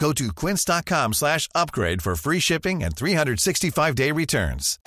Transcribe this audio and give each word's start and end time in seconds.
Go 0.00 0.12
to 0.14 0.32
quince.com 0.32 1.12
slash 1.12 1.46
upgrade 1.54 2.00
for 2.00 2.16
free 2.16 2.40
shipping 2.40 2.82
and 2.82 2.96
365-day 2.96 4.12
returns. 4.12 4.78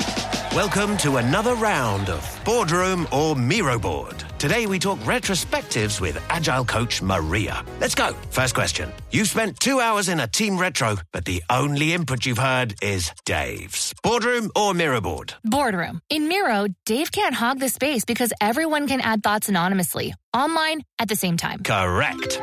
Welcome 0.56 0.98
to 0.98 1.18
another 1.18 1.54
round 1.56 2.10
of 2.10 2.42
Boardroom 2.44 3.08
or 3.12 3.36
Miro 3.36 3.78
Board. 3.78 4.24
Today 4.40 4.66
we 4.66 4.80
talk 4.80 4.98
retrospectives 5.00 6.02
with 6.02 6.20
Agile 6.30 6.66
coach 6.66 7.02
Maria. 7.02 7.64
Let's 7.80 7.94
go. 7.96 8.14
First 8.32 8.56
question. 8.56 8.92
You've 9.12 9.28
spent 9.28 9.60
two 9.60 9.80
hours 9.80 10.10
in 10.10 10.20
a 10.20 10.28
team 10.28 10.58
retro, 10.58 10.98
but 11.12 11.26
the 11.26 11.44
only 11.48 11.94
input 11.94 12.26
you've 12.26 12.40
heard 12.40 12.76
is 12.82 13.12
Dave's. 13.26 13.94
Boardroom 14.02 14.52
or 14.56 14.74
Miro 14.74 15.00
Board? 15.00 15.36
Boardroom. 15.44 16.02
In 16.10 16.28
Miro, 16.28 16.68
Dave 16.86 17.12
can't 17.12 17.36
hog 17.36 17.60
the 17.60 17.70
space 17.70 18.04
because 18.04 18.34
everyone 18.42 18.88
can 18.88 19.00
add 19.00 19.22
thoughts 19.22 19.48
anonymously, 19.48 20.16
online, 20.34 20.82
at 20.98 21.08
the 21.08 21.16
same 21.16 21.38
time. 21.38 21.64
Correct. 21.64 22.42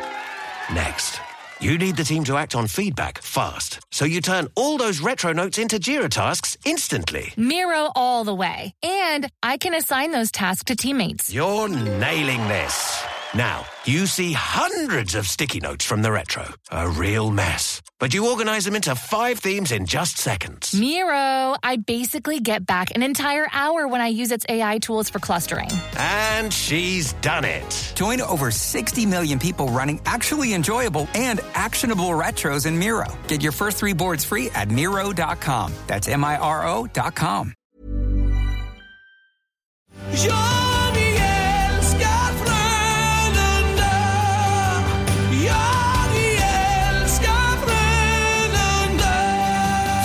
Next. 0.73 1.21
You 1.63 1.77
need 1.77 1.97
the 1.97 2.05
team 2.05 2.25
to 2.25 2.39
act 2.39 2.55
on 2.55 2.67
feedback 2.67 3.21
fast, 3.21 3.81
so 3.91 4.07
you 4.07 4.23
turn 4.23 4.49
all 4.55 4.79
those 4.79 5.01
retro 5.01 5.35
notes 5.35 5.59
into 5.59 5.79
Jira 5.79 6.09
tasks 6.09 6.57
instantly. 6.65 7.35
Miro 7.37 7.91
all 7.95 8.25
the 8.25 8.35
way. 8.35 8.73
And 8.83 9.31
I 9.43 9.59
can 9.59 9.75
assign 9.75 10.11
those 10.11 10.31
tasks 10.33 10.65
to 10.65 10.75
teammates. 10.75 11.31
You're 11.31 11.69
nailing 11.69 12.49
this. 12.49 13.05
Now, 13.35 13.65
you 13.85 14.07
see 14.07 14.33
hundreds 14.33 15.15
of 15.15 15.25
sticky 15.25 15.61
notes 15.61 15.85
from 15.85 16.03
the 16.03 16.11
retro. 16.11 16.49
A 16.73 16.89
real 16.89 17.31
mess. 17.31 17.81
But 18.01 18.13
you 18.13 18.29
organize 18.29 18.65
them 18.65 18.75
into 18.75 18.97
five 18.97 19.39
themes 19.39 19.71
in 19.71 19.87
just 19.87 20.19
seconds. 20.19 20.75
Miro, 20.75 21.55
I 21.63 21.77
basically 21.87 22.41
get 22.41 22.67
back 22.67 22.91
an 22.93 23.05
entire 23.05 23.47
hour 23.53 23.87
when 23.87 24.01
I 24.01 24.09
use 24.09 24.33
its 24.33 24.45
AI 24.49 24.79
tools 24.79 25.09
for 25.11 25.21
clustering. 25.21 25.69
And 25.97 26.53
she's 26.53 27.13
done 27.23 27.45
it. 27.45 27.93
Join 27.95 28.21
over 28.21 28.51
60 28.51 29.07
million 29.07 29.39
people 29.39 29.69
running 29.69 30.01
actually 30.07 30.53
enjoyable 30.53 31.07
and 31.15 31.39
actionable 31.55 32.09
retros 32.09 32.67
in 32.67 32.77
Miro. 32.77 33.07
Get 33.29 33.43
your 33.43 33.53
first 33.53 33.77
three 33.77 33.93
boards 33.93 34.25
free 34.25 34.51
at 34.57 34.71
Miro.com. 34.71 35.73
That's 35.87 36.09
M 36.09 36.25
I 36.25 36.37
R 36.37 36.67
O.com. 36.67 37.55
Ja, 40.13 40.70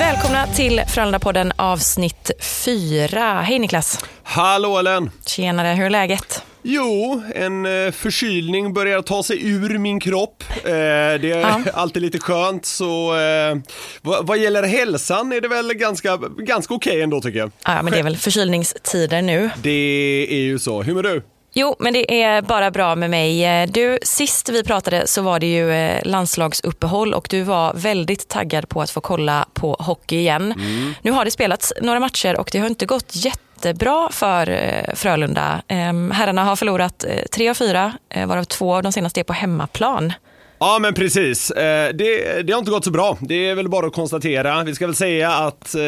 Välkomna 0.06 0.48
till 0.48 0.80
Frölunda-podden 0.80 1.52
avsnitt 1.56 2.32
4. 2.42 3.42
Hej 3.42 3.60
Niklas! 3.60 4.06
Hallå 4.24 4.78
Ellen! 4.78 5.12
Tjenare, 5.26 5.68
hur 5.68 5.86
är 5.86 5.90
läget? 5.90 6.44
Jo, 6.64 7.24
en 7.36 7.66
eh, 7.66 7.92
förkylning 7.92 8.74
börjar 8.74 9.02
ta 9.02 9.24
sig 9.24 9.48
ur 9.52 9.78
min 9.78 10.00
kropp. 10.00 10.44
Eh, 10.50 10.64
det 10.64 11.32
är 11.32 11.40
Ja. 11.40 11.62
alltid 11.74 12.02
lite 12.02 12.20
skönt, 12.20 12.66
så 12.66 13.16
eh, 13.20 13.56
vad, 14.02 14.38
gäller 14.38 14.64
hälsan 14.64 15.32
är 15.32 15.42
det 15.42 15.48
väl 15.48 15.74
ganska, 15.74 16.18
ganska 16.38 16.74
okej 16.74 17.02
ändå 17.02 17.22
tycker 17.22 17.40
jag. 17.40 17.52
Ja, 17.66 17.82
men 17.82 17.94
det 17.94 18.00
är 18.00 18.04
väl 18.04 18.18
förkylningstider 18.18 19.22
nu. 19.22 19.50
Det 19.62 20.28
är 20.30 20.42
ju 20.42 20.60
så. 20.60 20.82
Hur 20.84 20.94
mår 20.94 21.04
du? 21.04 21.22
Jo, 21.58 21.76
men 21.80 21.94
det 21.94 22.22
är 22.24 22.42
bara 22.42 22.72
bra 22.72 22.96
med 22.96 23.10
mig. 23.10 23.46
Eh, 23.46 23.70
Du, 23.70 24.00
sist 24.04 24.50
vi 24.50 24.64
pratade 24.64 25.08
så 25.08 25.22
var 25.22 25.40
det 25.40 25.46
ju 25.54 25.72
eh, 25.74 26.06
landslagsuppehåll 26.06 27.14
och 27.14 27.28
du 27.30 27.42
var 27.42 27.74
väldigt 27.74 28.28
taggad 28.28 28.70
på 28.70 28.82
att 28.82 28.90
få 28.90 29.02
kolla 29.02 29.46
på 29.54 29.76
hockey 29.80 30.16
igen. 30.16 30.54
Nu 31.02 31.12
har 31.12 31.26
det 31.26 31.32
spelats 31.32 31.74
några 31.82 32.00
matcher 32.00 32.40
och 32.40 32.50
det 32.52 32.60
har 32.60 32.68
inte 32.68 32.86
gått 32.86 33.12
jättebra 33.16 34.10
för 34.12 34.50
eh, 34.50 34.94
Frölunda. 34.96 35.62
Ehm, 35.68 36.12
Herrarna 36.12 36.44
har 36.44 36.56
förlorat 36.56 37.06
tre 37.32 37.50
av 37.50 37.54
fyra, 37.54 37.94
varav 38.26 38.44
två 38.44 38.76
av 38.76 38.84
de 38.84 38.92
senaste 38.92 39.20
är 39.20 39.24
på 39.24 39.34
hemmaplan. 39.34 40.14
Ja 40.60 40.80
men 40.80 40.94
precis, 40.94 41.52
eh, 41.52 41.94
det, 41.94 42.42
det 42.42 42.54
har 42.54 42.60
inte 42.60 42.72
gått 42.72 42.84
så 42.84 42.92
bra. 42.92 43.18
Det 43.22 43.50
är 43.50 43.56
väl 43.56 43.70
bara 43.70 43.88
att 43.88 43.94
konstatera. 43.94 44.64
Vi 44.64 44.76
ska 44.76 44.86
väl 44.86 44.96
säga 44.96 45.32
att 45.32 45.76
eh, 45.76 45.82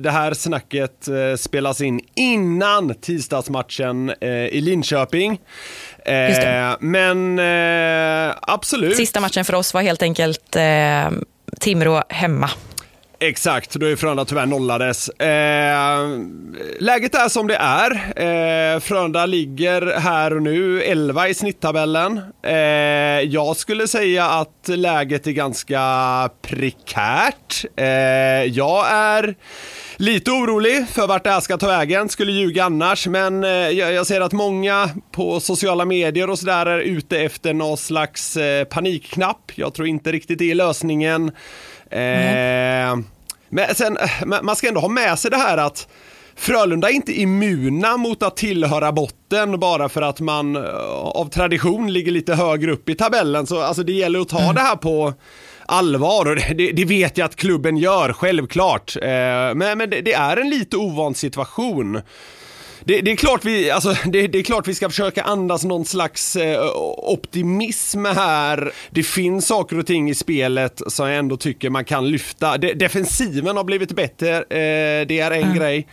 det 0.00 0.10
här 0.10 0.34
snacket 0.34 1.08
eh, 1.08 1.36
spelas 1.36 1.80
in 1.80 2.00
innan 2.14 2.94
tisdagsmatchen 2.94 4.12
i 4.50 4.60
Linköping. 4.60 5.40
Men 6.80 7.40
absolut. 8.42 8.96
Sista 8.96 9.20
matchen 9.20 9.44
för 9.44 9.54
oss 9.54 9.74
var 9.74 9.82
helt 9.82 10.02
enkelt 10.02 10.56
Timrå 11.60 12.02
hemma. 12.08 12.50
Exakt, 13.20 13.74
då 13.74 13.86
är 13.86 13.96
Frölunda 13.96 14.24
tyvärr 14.24 14.46
nollades. 14.46 15.08
Eh, 15.08 16.18
läget 16.80 17.14
är 17.14 17.28
som 17.28 17.46
det 17.46 17.56
är. 17.56 17.90
Eh, 18.16 18.80
Frölunda 18.80 19.26
ligger 19.26 19.98
här 19.98 20.36
och 20.36 20.42
nu 20.42 20.82
11 20.82 21.28
i 21.28 21.34
snitttabellen. 21.34 22.20
Eh, 22.42 22.54
jag 23.20 23.56
skulle 23.56 23.88
säga 23.88 24.24
att 24.24 24.68
läget 24.68 25.26
är 25.26 25.30
ganska 25.30 25.80
prekärt. 26.42 27.64
Eh, 27.76 27.86
jag 28.44 28.90
är 28.90 29.34
lite 29.96 30.30
orolig 30.30 30.88
för 30.88 31.06
vart 31.06 31.24
det 31.24 31.30
här 31.30 31.40
ska 31.40 31.58
ta 31.58 31.66
vägen, 31.66 32.08
skulle 32.08 32.32
ljuga 32.32 32.64
annars, 32.64 33.06
men 33.06 33.44
eh, 33.44 33.50
jag, 33.50 33.92
jag 33.92 34.06
ser 34.06 34.20
att 34.20 34.32
många 34.32 34.90
på 35.12 35.40
sociala 35.40 35.84
medier 35.84 36.30
och 36.30 36.38
sådär 36.38 36.66
är 36.66 36.78
ute 36.78 37.18
efter 37.18 37.54
någon 37.54 37.76
slags 37.76 38.36
eh, 38.36 38.64
panikknapp. 38.64 39.52
Jag 39.54 39.74
tror 39.74 39.88
inte 39.88 40.12
riktigt 40.12 40.38
det 40.38 40.50
är 40.50 40.54
lösningen. 40.54 41.30
Eh, 41.90 42.98
men 43.48 43.74
sen, 43.74 43.96
eh, 43.96 44.42
man 44.42 44.56
ska 44.56 44.68
ändå 44.68 44.80
ha 44.80 44.88
med 44.88 45.18
sig 45.18 45.30
det 45.30 45.36
här 45.36 45.58
att 45.58 45.88
Frölunda 46.36 46.88
är 46.88 46.92
inte 46.92 47.12
immuna 47.12 47.96
mot 47.96 48.22
att 48.22 48.36
tillhöra 48.36 48.92
botten 48.92 49.60
bara 49.60 49.88
för 49.88 50.02
att 50.02 50.20
man 50.20 50.56
eh, 50.56 50.62
av 50.94 51.30
tradition 51.30 51.92
ligger 51.92 52.12
lite 52.12 52.34
högre 52.34 52.72
upp 52.72 52.88
i 52.88 52.94
tabellen. 52.94 53.46
Så 53.46 53.60
alltså, 53.60 53.82
det 53.82 53.92
gäller 53.92 54.20
att 54.20 54.28
ta 54.28 54.52
det 54.52 54.60
här 54.60 54.76
på 54.76 55.14
allvar 55.66 56.26
och 56.28 56.36
det, 56.36 56.54
det, 56.54 56.72
det 56.72 56.84
vet 56.84 57.18
jag 57.18 57.24
att 57.24 57.36
klubben 57.36 57.76
gör, 57.76 58.12
självklart. 58.12 58.96
Eh, 58.96 59.08
men 59.54 59.78
men 59.78 59.90
det, 59.90 60.00
det 60.00 60.12
är 60.12 60.36
en 60.36 60.50
lite 60.50 60.76
ovan 60.76 61.14
situation. 61.14 62.00
Det, 62.88 63.00
det, 63.00 63.10
är 63.10 63.16
klart 63.16 63.44
vi, 63.44 63.70
alltså, 63.70 63.94
det, 64.04 64.26
det 64.26 64.38
är 64.38 64.42
klart 64.42 64.68
vi 64.68 64.74
ska 64.74 64.88
försöka 64.88 65.22
andas 65.22 65.64
någon 65.64 65.84
slags 65.84 66.36
eh, 66.36 66.60
optimism 66.96 68.04
här. 68.04 68.72
Det 68.90 69.02
finns 69.02 69.46
saker 69.46 69.78
och 69.78 69.86
ting 69.86 70.10
i 70.10 70.14
spelet 70.14 70.82
som 70.86 71.08
jag 71.08 71.18
ändå 71.18 71.36
tycker 71.36 71.70
man 71.70 71.84
kan 71.84 72.10
lyfta. 72.10 72.58
De, 72.58 72.74
defensiven 72.74 73.56
har 73.56 73.64
blivit 73.64 73.92
bättre, 73.92 74.36
eh, 74.36 75.06
det 75.06 75.20
är 75.20 75.30
en 75.30 75.54
grej. 75.54 75.86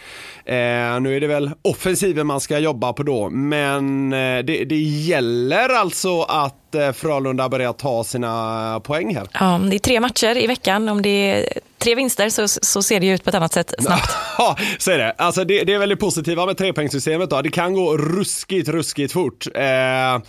Eh, 0.45 0.99
nu 0.99 1.15
är 1.15 1.19
det 1.19 1.27
väl 1.27 1.51
offensiven 1.61 2.27
man 2.27 2.41
ska 2.41 2.59
jobba 2.59 2.93
på 2.93 3.03
då, 3.03 3.29
men 3.29 4.13
eh, 4.13 4.43
det, 4.43 4.65
det 4.65 4.79
gäller 4.79 5.69
alltså 5.69 6.21
att 6.21 6.75
eh, 6.75 6.91
Frölunda 6.91 7.49
börjar 7.49 7.73
ta 7.73 8.03
sina 8.03 8.81
poäng 8.83 9.15
här. 9.15 9.27
Ja, 9.33 9.61
det 9.69 9.75
är 9.75 9.79
tre 9.79 9.99
matcher 9.99 10.37
i 10.37 10.47
veckan. 10.47 10.89
Om 10.89 11.01
det 11.01 11.45
tre 11.85 11.95
vinster 11.95 12.29
så, 12.29 12.47
så 12.47 12.83
ser 12.83 12.99
det 12.99 13.05
ju 13.05 13.13
ut 13.13 13.23
på 13.23 13.29
ett 13.29 13.35
annat 13.35 13.53
sätt 13.53 13.73
snabbt. 13.79 14.11
Ja, 14.37 14.57
så 14.77 14.91
är 14.91 14.97
det. 14.97 15.11
Alltså 15.11 15.43
det, 15.43 15.63
det 15.63 15.73
är 15.73 15.79
väldigt 15.79 15.99
positiva 15.99 16.45
med 16.45 16.57
trepoängssystemet 16.57 17.29
då. 17.29 17.41
Det 17.41 17.49
kan 17.49 17.73
gå 17.73 17.97
ruskigt, 17.97 18.69
ruskigt 18.69 19.13
fort. 19.13 19.47
Eh, 19.55 20.21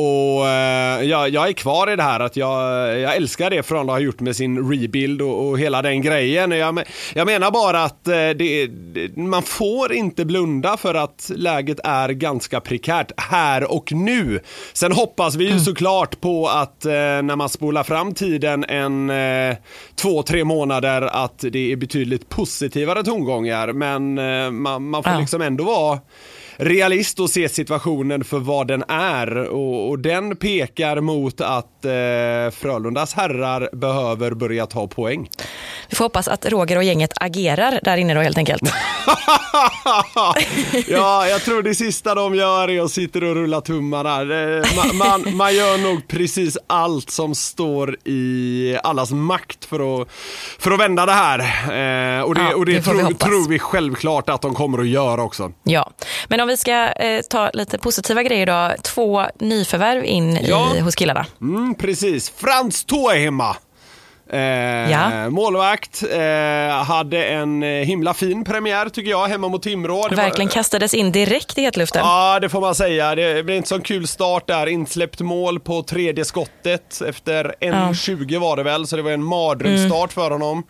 och 0.00 0.48
eh, 0.48 1.02
jag, 1.02 1.28
jag 1.28 1.48
är 1.48 1.52
kvar 1.52 1.92
i 1.92 1.96
det 1.96 2.02
här 2.02 2.20
att 2.20 2.36
jag, 2.36 2.60
jag 3.00 3.16
älskar 3.16 3.50
det 3.50 3.62
Frölunda 3.62 3.92
har 3.92 4.00
gjort 4.00 4.20
med 4.20 4.36
sin 4.36 4.70
rebuild 4.70 5.22
och, 5.22 5.48
och 5.48 5.58
hela 5.58 5.82
den 5.82 6.02
grejen. 6.02 6.50
Jag, 6.50 6.80
jag 7.14 7.26
menar 7.26 7.50
bara 7.50 7.84
att 7.84 8.08
eh, 8.08 8.14
det, 8.14 8.66
det, 8.66 9.16
man 9.16 9.42
får 9.42 9.92
inte 9.92 10.24
blunda 10.24 10.76
för 10.76 10.94
att 10.94 11.30
läget 11.34 11.78
är 11.84 12.08
ganska 12.08 12.60
prekärt 12.60 13.12
här 13.16 13.72
och 13.72 13.92
nu. 13.92 14.40
Sen 14.72 14.92
hoppas 14.92 15.34
vi 15.34 15.50
ju 15.50 15.60
såklart 15.60 16.20
på 16.20 16.48
att 16.48 16.84
eh, 16.84 16.92
när 16.92 17.36
man 17.36 17.48
spolar 17.48 17.82
fram 17.82 18.14
tiden 18.14 18.64
en 18.64 19.12
två, 19.94 20.22
tre 20.22 20.44
månader 20.44 21.02
att 21.02 21.38
det 21.52 21.72
är 21.72 21.76
betydligt 21.76 22.28
positivare 22.28 23.02
tongångar. 23.02 23.72
Men 23.72 24.14
man, 24.62 24.88
man 24.90 25.02
får 25.02 25.12
Ja. 25.12 25.18
liksom 25.20 25.42
ändå 25.42 25.64
vara 25.64 25.98
realist 26.56 27.20
och 27.20 27.30
se 27.30 27.48
situationen 27.48 28.24
för 28.24 28.38
vad 28.38 28.66
den 28.68 28.84
är. 28.88 29.36
Och, 29.38 29.88
och 29.88 29.98
den 29.98 30.36
pekar 30.36 31.00
mot 31.00 31.40
att 31.40 31.84
eh, 31.84 31.90
Frölundas 32.60 33.14
herrar 33.14 33.68
behöver 33.72 34.30
börja 34.30 34.66
ta 34.66 34.86
poäng. 34.86 35.28
Vi 35.88 35.96
får 35.96 36.04
hoppas 36.04 36.28
att 36.28 36.46
Roger 36.46 36.76
och 36.76 36.84
gänget 36.84 37.10
agerar 37.20 37.80
där 37.84 37.96
inne 37.96 38.14
då 38.14 38.20
helt 38.20 38.38
enkelt. 38.38 38.62
ja, 40.88 41.28
jag 41.28 41.40
tror 41.42 41.62
det 41.62 41.74
sista 41.74 42.14
de 42.14 42.34
gör 42.34 42.70
är 42.70 42.80
att 42.82 42.90
sitta 42.90 43.18
och 43.18 43.24
rulla 43.34 43.60
tummarna. 43.60 44.24
Det- 44.24 44.64
Man, 44.76 44.96
man, 44.96 45.36
man 45.36 45.54
gör 45.54 45.78
nog 45.78 46.08
precis 46.08 46.58
allt 46.66 47.10
som 47.10 47.34
står 47.34 47.96
i 48.04 48.76
allas 48.82 49.10
makt 49.12 49.64
för 49.64 50.02
att, 50.02 50.08
för 50.58 50.70
att 50.70 50.80
vända 50.80 51.06
det 51.06 51.12
här. 51.12 51.38
Eh, 51.38 52.22
och 52.22 52.34
det, 52.34 52.40
Ja, 52.40 52.54
och 52.56 52.66
det, 52.66 52.72
det 52.72 52.78
vi 52.78 52.84
tror, 52.84 53.00
hoppas. 53.02 53.18
tror 53.28 53.48
vi 53.48 53.58
självklart 53.58 54.28
att 54.28 54.42
de 54.42 54.54
kommer 54.54 54.78
att 54.78 54.86
göra 54.88 55.22
också. 55.22 55.52
Ja, 55.62 55.90
men 56.28 56.40
om 56.46 56.48
vi 56.48 56.56
ska 56.56 56.72
eh, 56.92 57.22
ta 57.30 57.50
lite 57.52 57.78
positiva 57.78 58.22
grejer 58.22 58.46
då. 58.46 58.82
Två 58.82 59.22
nyförvärv 59.40 60.04
in 60.04 60.38
Ja. 60.42 60.72
i, 60.76 60.80
hos 60.80 60.94
killarna. 60.94 61.26
Mm, 61.40 61.74
precis. 61.74 62.30
Frans 62.36 62.84
Toehema. 62.84 63.56
Eh, 64.32 64.40
Ja. 64.90 65.30
Målvakt, 65.30 66.02
eh, 66.12 66.84
hade 66.84 67.24
en 67.24 67.62
eh, 67.62 67.68
himla 67.68 68.14
fin 68.14 68.44
premiär 68.44 68.88
tycker 68.88 69.10
jag 69.10 69.26
hemma 69.26 69.48
mot 69.48 69.62
Timrå. 69.62 70.08
Det 70.08 70.16
var- 70.16 70.22
Verkligen 70.22 70.48
kastades 70.48 70.94
in 70.94 71.12
direkt 71.12 71.58
i 71.58 71.62
hetluften. 71.62 72.02
Ja, 72.04 72.38
det 72.40 72.48
får 72.48 72.60
man 72.60 72.74
säga. 72.74 73.14
Det 73.14 73.42
blev 73.44 73.56
inte 73.56 73.68
så 73.68 73.80
kul 73.80 74.06
start 74.06 74.46
där. 74.46 74.66
Insläppt 74.66 75.20
mål 75.20 75.60
på 75.60 75.82
tredje 75.82 76.24
skottet 76.24 77.00
efter 77.08 77.54
1.20 77.60 78.38
var 78.38 78.56
det 78.56 78.62
väl, 78.62 78.86
så 78.86 78.96
det 78.96 79.02
var 79.02 79.10
en 79.10 79.22
mardrömsstart 79.24 80.12
för 80.12 80.30
honom. 80.30 80.62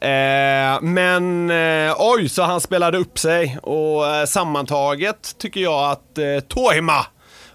Eh, 0.00 0.80
men 0.82 1.50
eh, 1.50 1.94
oj, 1.98 2.28
så 2.28 2.42
han 2.42 2.60
spelade 2.60 2.98
upp 2.98 3.18
sig 3.18 3.58
och 3.62 4.06
eh, 4.06 4.24
sammantaget 4.26 5.34
tycker 5.38 5.60
jag 5.60 5.90
att 5.90 6.18
eh, 6.18 6.24
Tohima 6.48 7.06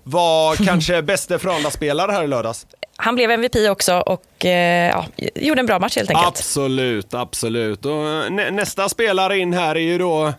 var 0.04 0.56
kanske 0.66 1.02
bäste 1.02 1.40
Frölunda-spelare 1.40 2.12
här 2.12 2.24
i 2.24 2.28
lördags. 2.28 2.66
Han 2.98 3.16
blev 3.16 3.32
MVP 3.32 3.56
också 3.70 3.96
och 3.96 4.46
eh, 4.46 4.90
ja, 4.90 5.06
gjorde 5.36 5.60
en 5.60 5.66
bra 5.66 5.80
match 5.80 5.96
helt 5.96 6.10
enkelt. 6.10 6.28
Absolut, 6.28 7.14
absolut. 7.14 7.86
Och 7.86 8.08
eh, 8.10 8.30
nä 8.30 8.52
nästa 8.52 8.90
spelare 8.90 9.38
in 9.38 9.54
här 9.54 9.76
är 9.76 9.80
ju 9.80 9.98
då 9.98 10.34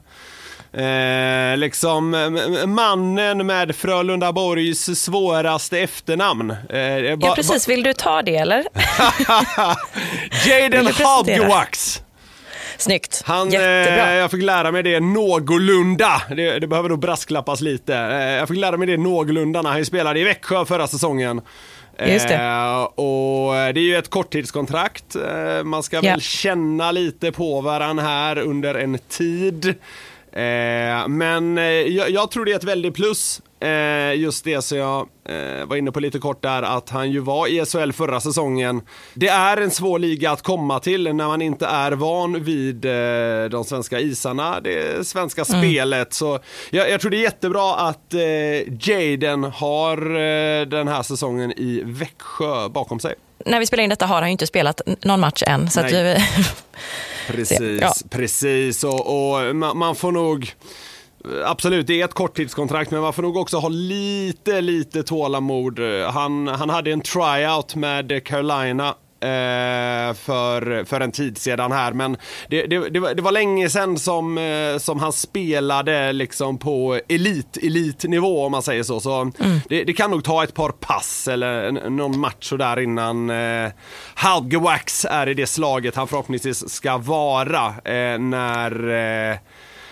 Eh, 0.76 1.56
liksom 1.56 2.10
mannen 2.66 3.46
med 3.46 3.76
Frölunda 3.76 4.32
Borgs 4.32 5.00
svåraste 5.00 5.78
efternamn. 5.78 6.50
Eh, 6.70 6.80
Ja, 6.80 7.34
precis. 7.34 7.68
Vill 7.68 7.82
du 7.82 7.92
ta 7.92 8.22
det 8.22 8.36
eller? 8.36 8.64
Jaden? 10.48 10.86
Hogwax. 10.86 11.75
Snyggt. 12.86 13.22
Han, 13.24 13.50
Jättebra. 13.50 14.10
eh, 14.12 14.14
jag 14.14 14.30
fick 14.30 14.42
lära 14.42 14.72
mig 14.72 14.82
det 14.82 15.00
någorlunda. 15.00 16.22
Det, 16.36 16.58
det 16.58 16.66
behöver 16.66 16.88
nog 16.88 16.98
brasklappas 16.98 17.60
lite. 17.60 17.96
Eh, 17.96 18.20
jag 18.32 18.48
fick 18.48 18.58
lära 18.58 18.76
mig 18.76 18.86
det 18.86 18.96
någorlunda 18.96 19.62
när 19.62 19.70
han 19.70 19.84
spelade 19.86 20.20
i 20.20 20.24
Växjö 20.24 20.64
förra 20.64 20.86
säsongen. 20.86 21.40
Just 22.06 22.28
det. 22.28 22.34
Eh, 22.34 22.82
och 22.82 23.52
det 23.74 23.80
är 23.80 23.84
ju 23.84 23.96
ett 23.96 24.10
korttidskontrakt. 24.10 25.16
Man 25.64 25.82
ska 25.82 25.96
Ja. 25.96 26.02
väl 26.02 26.20
känna 26.20 26.90
lite 26.92 27.32
på 27.32 27.60
varann 27.60 27.98
här 27.98 28.38
under 28.38 28.74
en 28.74 28.98
tid. 29.08 29.74
Men 31.08 31.56
jag, 31.56 32.10
jag 32.10 32.30
tror 32.30 32.44
det 32.44 32.52
är 32.52 32.56
ett 32.56 32.64
väldigt 32.64 32.94
plus. 32.94 33.40
Eh, 33.60 34.14
just 34.14 34.44
det 34.44 34.62
som 34.62 34.78
jag 34.78 35.08
eh, 35.24 35.64
var 35.66 35.76
inne 35.76 35.92
på 35.92 36.00
lite 36.00 36.18
kort 36.18 36.42
där, 36.42 36.62
att 36.62 36.90
han 36.90 37.10
ju 37.10 37.20
var 37.20 37.46
i 37.46 37.64
SHL 37.66 37.92
förra 37.92 38.20
säsongen. 38.20 38.80
Det 39.14 39.28
är 39.28 39.56
en 39.56 39.70
svår 39.70 39.98
liga 39.98 40.30
att 40.30 40.42
komma 40.42 40.80
till 40.80 41.02
när 41.14 41.26
man 41.26 41.42
inte 41.42 41.66
är 41.66 41.92
van 41.92 42.44
vid 42.44 42.84
eh, 42.84 43.50
de 43.50 43.64
svenska 43.64 44.00
isarna, 44.00 44.60
det 44.60 45.06
svenska 45.06 45.44
spelet. 45.44 46.14
Så 46.14 46.38
jag, 46.70 46.90
jag 46.90 47.00
tror 47.00 47.10
det 47.10 47.16
är 47.16 47.22
jättebra 47.22 47.74
att 47.74 48.14
eh, 48.14 48.20
Jaden 48.90 49.44
har 49.44 49.98
eh, 49.98 50.66
den 50.66 50.88
här 50.88 51.02
säsongen 51.02 51.52
i 51.52 51.82
Växjö 51.84 52.68
bakom 52.68 53.00
sig. 53.00 53.14
När 53.46 53.60
vi 53.60 53.66
spelar 53.66 53.84
in 53.84 53.90
detta 53.90 54.06
har 54.06 54.20
han 54.20 54.28
ju 54.28 54.32
inte 54.32 54.46
spelat 54.46 54.80
någon 55.02 55.20
match 55.20 55.42
än. 55.46 55.70
Så 55.70 55.80
att 55.80 55.92
vi, 55.92 56.16
Precis, 57.26 57.80
Ja. 57.80 57.92
precis. 58.10 58.84
Och, 58.84 59.34
och 59.36 59.56
man, 59.56 59.78
man 59.78 59.94
får 59.96 60.12
nog 60.12 60.52
Absolut, 61.44 61.86
det 61.86 62.00
är 62.00 62.04
ett 62.04 62.14
korttidskontrakt, 62.14 62.90
men 62.90 63.00
man 63.00 63.12
får 63.12 63.22
nog 63.22 63.36
också 63.36 63.56
ha 63.56 63.68
lite, 63.68 64.60
lite 64.60 65.02
tålamod. 65.02 65.80
Han, 66.10 66.48
han 66.48 66.70
hade 66.70 66.92
en 66.92 67.00
tryout 67.00 67.74
med 67.74 68.24
Carolina 68.24 68.94
eh, 69.20 70.14
för, 70.14 70.84
för 70.84 71.00
en 71.00 71.12
tid 71.12 71.38
sedan 71.38 71.72
här, 71.72 71.92
men 71.92 72.16
det, 72.48 72.66
det, 72.66 72.88
det, 72.88 73.00
var, 73.00 73.14
det 73.14 73.22
var 73.22 73.32
länge 73.32 73.68
sedan 73.68 73.98
som, 73.98 74.38
eh, 74.38 74.78
som 74.78 75.00
han 75.00 75.12
spelade 75.12 76.12
liksom 76.12 76.58
på 76.58 77.00
elit, 77.08 77.56
elitnivå 77.62 78.44
om 78.46 78.52
man 78.52 78.62
säger 78.62 78.82
så. 78.82 79.00
Så 79.00 79.30
det, 79.68 79.84
det 79.84 79.92
kan 79.92 80.10
nog 80.10 80.24
ta 80.24 80.44
ett 80.44 80.54
par 80.54 80.70
pass 80.70 81.28
eller 81.28 81.72
någon 81.90 82.18
match 82.18 82.52
och 82.52 82.58
där 82.58 82.80
innan 82.80 83.30
eh, 83.30 83.70
Halgewax 84.14 85.04
är 85.04 85.28
i 85.28 85.34
det 85.34 85.46
slaget 85.46 85.96
han 85.96 86.08
förhoppningsvis 86.08 86.68
ska 86.68 86.96
vara 86.96 87.66
eh, 87.66 88.18
när 88.18 88.88
eh, 89.30 89.36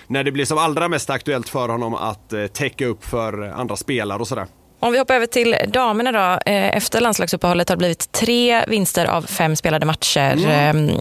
när 0.07 0.25
det 0.25 0.33
blir 0.33 0.45
som 0.45 0.59
allra 0.59 0.89
mest 0.89 1.11
aktuellt 1.11 1.49
för 1.49 1.69
honom 1.69 1.95
att 1.95 2.33
eh, 2.33 2.47
täcka 2.47 2.87
upp 2.87 3.05
för 3.05 3.43
andra 3.43 3.77
spelare 3.77 4.19
och 4.19 4.29
sådär. 4.29 4.47
om 4.81 4.93
vi 4.93 4.99
hoppar 4.99 5.15
över 5.15 5.27
till 5.27 5.57
damerna 5.69 6.13
då. 6.13 6.51
Eh, 6.53 6.77
efter 6.77 7.01
landslagsuppehållet 7.01 7.69
har 7.69 7.77
det 7.77 7.79
blivit 7.79 8.13
tre 8.13 8.65
vinster 8.69 9.07
av 9.07 9.23
fem 9.23 9.57
spelade 9.57 9.87
matcher. 9.87 10.33
Mm. 10.47 10.89
Eh, 10.89 10.95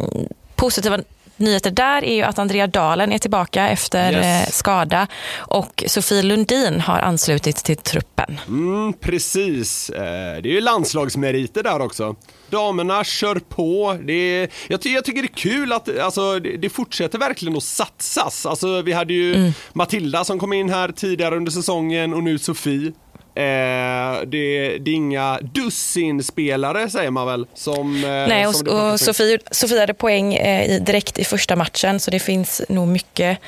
positiva 0.55 1.00
nyheter 1.38 1.71
där 1.71 2.03
är 2.03 2.15
ju 2.15 2.21
att 2.23 2.39
Andrea 2.39 2.67
Dalen 2.67 3.11
är 3.11 3.17
tillbaka 3.17 3.69
efter 3.69 4.11
Yes. 4.11 4.47
eh, 4.47 4.51
skada 4.51 5.07
och 5.38 5.83
Sofie 5.88 6.21
Lundin 6.23 6.79
har 6.81 7.00
anslutit 7.00 7.55
till 7.55 7.77
truppen. 7.77 8.39
Mm, 8.47 8.94
precis. 8.94 9.91
Det 9.94 10.00
är 10.00 10.45
ju 10.47 10.61
landslagsmeriter 10.61 11.63
där 11.63 11.81
också. 11.81 12.15
Damerna 12.49 13.03
kör 13.03 13.35
på. 13.35 13.97
Det 14.03 14.13
är, 14.13 14.49
jag, 14.67 14.81
ty- 14.81 14.89
jag 14.93 15.05
tycker 15.05 15.21
det 15.21 15.27
är 15.27 15.35
kul 15.35 15.73
att 15.73 15.99
alltså, 15.99 16.39
det, 16.39 16.57
det 16.57 16.69
fortsätter 16.69 17.19
verkligen 17.19 17.57
att 17.57 17.63
satsas. 17.63 18.45
Alltså, 18.45 18.81
vi 18.81 18.91
hade 18.91 19.13
ju 19.13 19.51
Matilda 19.73 20.23
som 20.23 20.39
kom 20.39 20.53
in 20.53 20.69
här 20.69 20.91
tidigare 20.91 21.35
under 21.35 21.51
säsongen 21.51 22.13
och 22.13 22.23
nu 22.23 22.39
Sofie. 22.39 22.91
Eh, 23.35 24.21
det, 24.25 24.77
det 24.77 24.91
är 24.91 24.95
inga 24.95 25.39
dussinspelare 25.41 26.89
säger 26.89 27.11
man 27.11 27.27
väl? 27.27 27.45
Som, 27.53 27.95
eh, 28.03 28.09
Nej, 28.09 28.47
och, 28.47 28.55
som 28.55 28.67
och. 28.67 28.99
Sofie, 28.99 29.39
Sofie 29.51 29.79
hade 29.79 29.93
poäng 29.93 30.33
eh, 30.33 30.81
direkt 30.83 31.19
i 31.19 31.23
första 31.23 31.55
matchen 31.55 31.99
så 31.99 32.11
det 32.11 32.19
finns 32.19 32.61
nog 32.69 32.87
mycket 32.87 33.39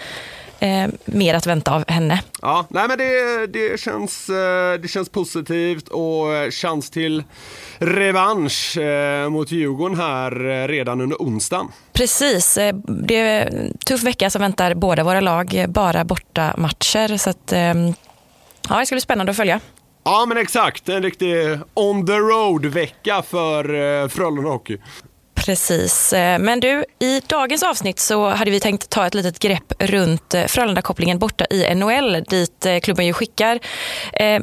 eh, 0.66 0.90
mer 1.06 1.34
att 1.34 1.48
vänta 1.48 1.76
av 1.76 1.84
henne. 1.88 2.22
Ja, 2.42 2.66
nej 2.70 2.88
men 2.88 2.98
det, 2.98 3.48
det, 3.48 3.80
känns, 3.80 4.30
eh, 4.30 4.74
det 4.82 4.88
känns 4.88 5.10
positivt 5.10 5.88
och 5.88 6.54
chans 6.54 6.90
till 6.90 7.24
revansch 7.78 8.78
eh, 8.78 9.30
mot 9.30 9.52
Djurgården 9.52 9.98
här 9.98 10.50
eh, 10.50 10.68
redan 10.68 11.02
under 11.02 11.18
onsdagen. 11.18 11.68
Precis, 11.94 12.58
det 12.88 13.16
är 13.16 13.48
en 13.48 13.78
tuff 13.78 14.04
vecka 14.04 14.30
som 14.30 14.42
väntar 14.42 14.74
båda 14.74 15.04
våra 15.04 15.22
lag, 15.22 15.66
bara 15.70 16.04
borta 16.04 16.54
matcher. 16.58 17.18
Så 17.18 17.30
att, 17.30 17.52
eh, 17.52 17.74
ja, 18.70 18.80
det 18.80 18.86
ska 18.86 18.96
bli 18.96 19.02
spännande 19.02 19.30
att 19.30 19.38
följa. 19.38 19.60
Ja 20.04 20.26
men 20.26 20.38
exakt, 20.38 20.90
en 20.90 21.04
riktig 21.04 21.60
on 21.74 22.06
the 22.06 22.14
road-vecka 22.14 23.22
för 23.22 24.08
Frölunda 24.08 24.50
Hockey. 24.50 24.78
Precis. 25.46 26.14
Eh, 26.14 26.40
men 26.40 26.60
du, 26.60 26.86
i 27.00 27.22
dagens 27.28 27.64
avsnitt 27.64 28.00
så 28.00 28.30
hade 28.30 28.52
vi 28.52 28.60
tänkt 28.60 28.90
ta 28.90 29.08
ett 29.08 29.14
litet 29.14 29.40
grepp 29.40 29.74
runt 29.80 30.34
eh, 30.34 30.46
Frölunda-kopplingen 30.46 31.20
borta 31.20 31.46
i 31.50 31.76
NHL 31.76 32.24
dit 32.28 32.66
eh, 32.66 32.80
klubben 32.80 33.06
ju 33.06 33.14
skickar 33.14 33.60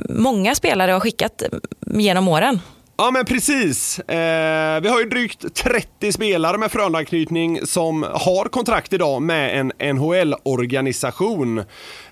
många 0.09 0.55
spelare 0.55 0.91
och 0.91 0.95
har 0.95 1.01
skickat 1.01 1.43
mm, 1.43 2.01
genom 2.01 2.29
åren. 2.29 2.61
Ja 3.03 3.11
men 3.11 3.25
precis. 3.25 3.99
Eh, 3.99 4.81
vi 4.81 4.89
har 4.89 5.01
ju 5.01 5.09
drygt 5.09 5.55
30 5.55 6.13
spelare 6.13 6.59
med 6.59 6.71
Frölunda-anknytning 6.71 7.67
som 7.67 8.03
har 8.03 8.45
kontrakt 8.45 8.93
idag 8.93 9.23
med 9.23 9.61
en 9.61 9.97
NHL-organisation. 9.97 11.59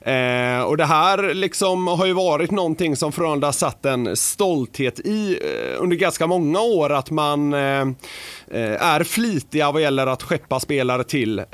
Eh, 0.00 0.60
och 0.60 0.76
det 0.76 0.84
här 0.84 1.34
liksom 1.34 1.86
har 1.86 2.06
ju 2.06 2.12
varit 2.12 2.50
någonting 2.50 2.96
som 2.96 3.12
Frölunda 3.12 3.52
satt 3.52 3.86
en 3.86 4.16
stolthet 4.16 5.00
i 5.00 5.38
eh, 5.42 5.82
under 5.82 5.96
ganska 5.96 6.26
många 6.26 6.60
år 6.60 6.92
att 6.92 7.10
man 7.10 7.52
eh, 7.52 7.80
eh, 8.50 8.82
är 8.82 9.04
flitiga 9.04 9.72
vad 9.72 9.82
gäller 9.82 10.06
att 10.06 10.22
skeppa 10.22 10.60
spelare 10.60 11.04
till 11.04 11.38
eh, 11.38 11.44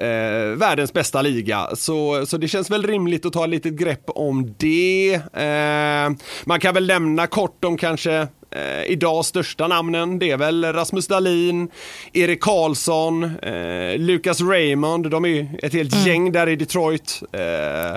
världens 0.56 0.92
bästa 0.92 1.22
liga. 1.22 1.68
Så, 1.74 2.26
så 2.26 2.36
det 2.36 2.48
känns 2.48 2.70
väl 2.70 2.86
rimligt 2.86 3.26
att 3.26 3.32
ta 3.32 3.44
ett 3.44 3.50
litet 3.50 3.72
grepp 3.72 4.04
om 4.06 4.54
det. 4.58 5.14
Eh, 5.32 6.10
man 6.44 6.60
kan 6.60 6.74
väl 6.74 6.86
lämna 6.86 7.26
kort 7.26 7.64
om 7.64 7.76
kanske 7.78 8.28
eh, 8.56 8.84
idag 8.92 9.24
största 9.24 9.68
namnen. 9.68 10.18
Det 10.18 10.30
är 10.30 10.36
väl 10.36 10.64
Rasmus 10.72 11.06
Dahlin, 11.06 11.68
Erik 12.12 12.40
Karlsson, 12.40 13.24
eh, 13.24 13.98
Lucas 13.98 14.40
Raymond. 14.40 15.10
De 15.10 15.24
är 15.24 15.28
ju 15.28 15.46
ett 15.62 15.72
helt 15.72 15.94
Mm. 15.94 16.06
gäng 16.06 16.32
där 16.32 16.48
i 16.48 16.56
Detroit. 16.56 17.22
Eh, 17.32 17.40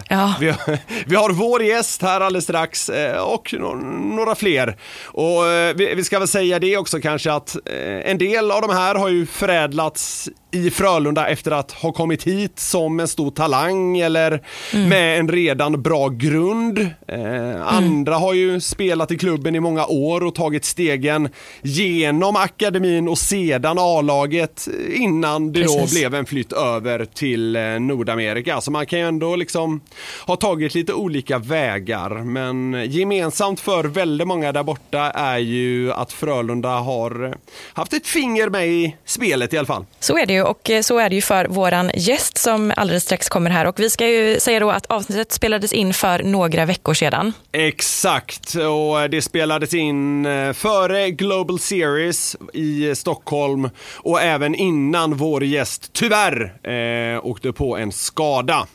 Ja. 0.10 0.34
vi, 0.40 0.50
har, 0.50 0.78
vi 1.06 1.16
har 1.16 1.30
vår 1.30 1.64
gäst 1.64 2.02
här 2.02 2.22
alldeles 2.22 2.44
strax 2.44 2.90
eh, 2.90 3.18
och 3.22 3.54
no, 3.60 3.76
några 4.16 4.36
fler. 4.36 4.76
Och 5.06 5.48
eh, 5.48 5.76
vi, 5.76 5.96
vi 5.96 6.04
ska 6.04 6.20
väl 6.20 6.28
säga 6.28 6.60
det 6.60 6.78
också 6.78 7.00
kanske 7.00 7.32
att 7.32 7.56
eh, 7.66 8.12
en 8.12 8.18
del 8.18 8.52
av 8.52 8.62
de 8.62 8.70
här 8.72 8.96
har 8.96 9.10
ju 9.10 9.26
förädlats 9.26 10.30
i 10.52 10.70
Frölunda 10.70 11.28
efter 11.28 11.52
att 11.52 11.72
ha 11.72 11.92
kommit 11.92 12.24
hit 12.24 12.60
som 12.60 13.00
en 13.00 13.08
stor 13.08 13.32
talang 13.32 14.00
eller 14.00 14.42
med 14.88 15.20
en 15.20 15.30
redan 15.30 15.82
bra 15.82 16.08
grund. 16.08 16.80
Eh, 17.08 17.68
andra 17.74 18.16
har 18.16 18.34
ju 18.34 18.62
spelat 18.62 19.12
i 19.12 19.18
klubben 19.18 19.56
i 19.56 19.60
många 19.60 19.86
år 19.86 20.24
och 20.24 20.36
tagit 20.36 20.66
stegen 20.66 21.30
genom 21.62 22.36
akademin 22.36 23.08
och 23.08 23.18
sedan 23.18 23.78
A-laget 23.80 24.68
innan 24.94 25.52
det 25.52 25.64
då 25.64 25.78
Precis. 25.78 26.00
blev 26.00 26.16
en 26.16 26.26
flytt 26.26 26.54
över 26.54 27.06
till 27.06 27.56
eh, 27.56 27.62
Nordamerika. 27.64 28.62
Så 28.62 28.72
man 28.72 28.86
kan 28.86 29.00
ju 29.00 29.08
ändå 29.08 29.36
liksom 29.36 29.82
ha 30.26 30.36
tagit 30.36 30.76
lite 30.76 30.94
olika 30.94 31.38
vägar. 31.38 32.10
Men 32.10 32.86
gemensamt 32.88 33.60
för 33.60 33.84
väldigt 33.84 34.28
många 34.28 34.52
där 34.52 34.64
borta 34.64 35.00
är 35.12 35.38
ju 35.38 35.92
att 35.94 36.14
Frölunda 36.14 36.70
har 36.70 37.38
haft 37.74 37.94
ett 37.94 38.08
finger 38.08 38.50
med 38.50 38.68
i 38.68 38.96
spelet 39.06 39.54
i 39.54 39.58
alla 39.58 39.68
fall. 39.68 39.86
Så 40.00 40.18
är 40.18 40.26
det 40.26 40.34
ju 40.34 40.39
och 40.42 40.70
eh, 40.70 40.82
så 40.82 40.98
är 40.98 41.10
det 41.10 41.16
ju 41.16 41.22
för 41.22 41.46
våran 41.46 41.92
gäst 41.94 42.38
som 42.38 42.74
alldeles 42.78 43.04
strax 43.04 43.30
kommer 43.30 43.50
här. 43.50 43.66
Och 43.66 43.80
vi 43.80 43.90
ska 43.90 44.08
ju 44.08 44.40
säga 44.40 44.60
då 44.60 44.72
att 44.72 44.86
avsnittet 44.86 45.32
spelades 45.32 45.74
in 45.74 45.94
för 45.94 46.24
några 46.24 46.66
veckor 46.66 46.94
sedan. 46.94 47.34
Exakt, 47.52 48.56
och 48.56 49.10
det 49.10 49.22
spelades 49.22 49.74
in 49.74 50.26
eh, 50.26 50.54
före 50.54 51.12
Global 51.12 51.60
Series 51.60 52.36
i 52.54 52.96
Stockholm 52.96 53.70
och 53.96 54.22
även 54.22 54.56
innan 54.56 55.14
vår 55.16 55.44
gäst 55.44 55.90
tyvärr 55.94 56.54
eh, 56.64 57.26
åkte 57.26 57.54
på 57.54 57.78
en 57.78 57.92
skada. 57.92 58.68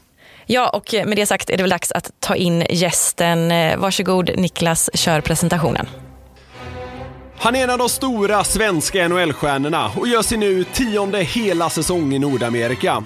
Ja, 0.47 0.69
och 0.69 0.95
med 1.07 1.17
det 1.17 1.27
sagt 1.27 1.51
är 1.51 1.57
det 1.57 1.63
väl 1.63 1.71
dags 1.71 1.93
att 1.93 2.11
ta 2.21 2.37
in 2.37 2.67
gästen. 2.71 3.51
Eh, 3.51 3.77
Varsågod 3.77 4.31
Niklas, 4.37 4.91
kör 4.95 5.21
presentationen. 5.21 5.87
Han 7.39 7.57
är 7.57 7.65
en 7.65 7.71
av 7.71 7.79
de 7.79 7.89
stora 7.89 8.45
svenska 8.45 9.09
NHL-stjärnorna 9.09 9.91
och 9.97 10.09
gör 10.09 10.23
sin 10.23 10.41
nu 10.41 10.65
tionde 10.65 11.19
hela 11.19 11.71
säsong 11.71 12.15
i 12.15 12.19
Nordamerika. 12.19 13.03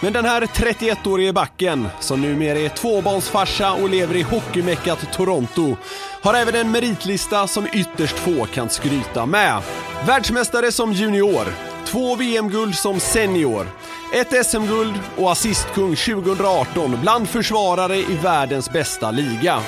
Men 0.00 0.12
den 0.12 0.24
här 0.24 0.42
31-årige 0.42 1.32
backen, 1.32 1.88
som 2.00 2.20
numera 2.20 2.58
är 2.58 2.68
tvåbarnsfarsa 2.68 3.72
och 3.72 3.90
lever 3.90 4.16
i 4.16 4.22
hockeymeckat 4.22 5.12
Toronto, 5.12 5.76
har 6.22 6.34
även 6.34 6.54
en 6.54 6.70
meritlista 6.70 7.46
som 7.46 7.66
ytterst 7.72 8.18
få 8.18 8.46
kan 8.46 8.70
skryta 8.70 9.26
med. 9.26 9.62
Världsmästare 10.06 10.72
som 10.72 10.92
junior, 10.92 11.46
två 11.86 12.16
VM-guld 12.16 12.74
som 12.74 13.00
senior, 13.00 13.66
ett 14.14 14.46
SM-guld 14.46 15.00
och 15.16 15.32
assistkung 15.32 15.96
2018 15.96 16.98
bland 17.02 17.28
försvarare 17.28 17.96
i 17.96 18.18
världens 18.22 18.70
bästa 18.70 19.10
liga. 19.10 19.62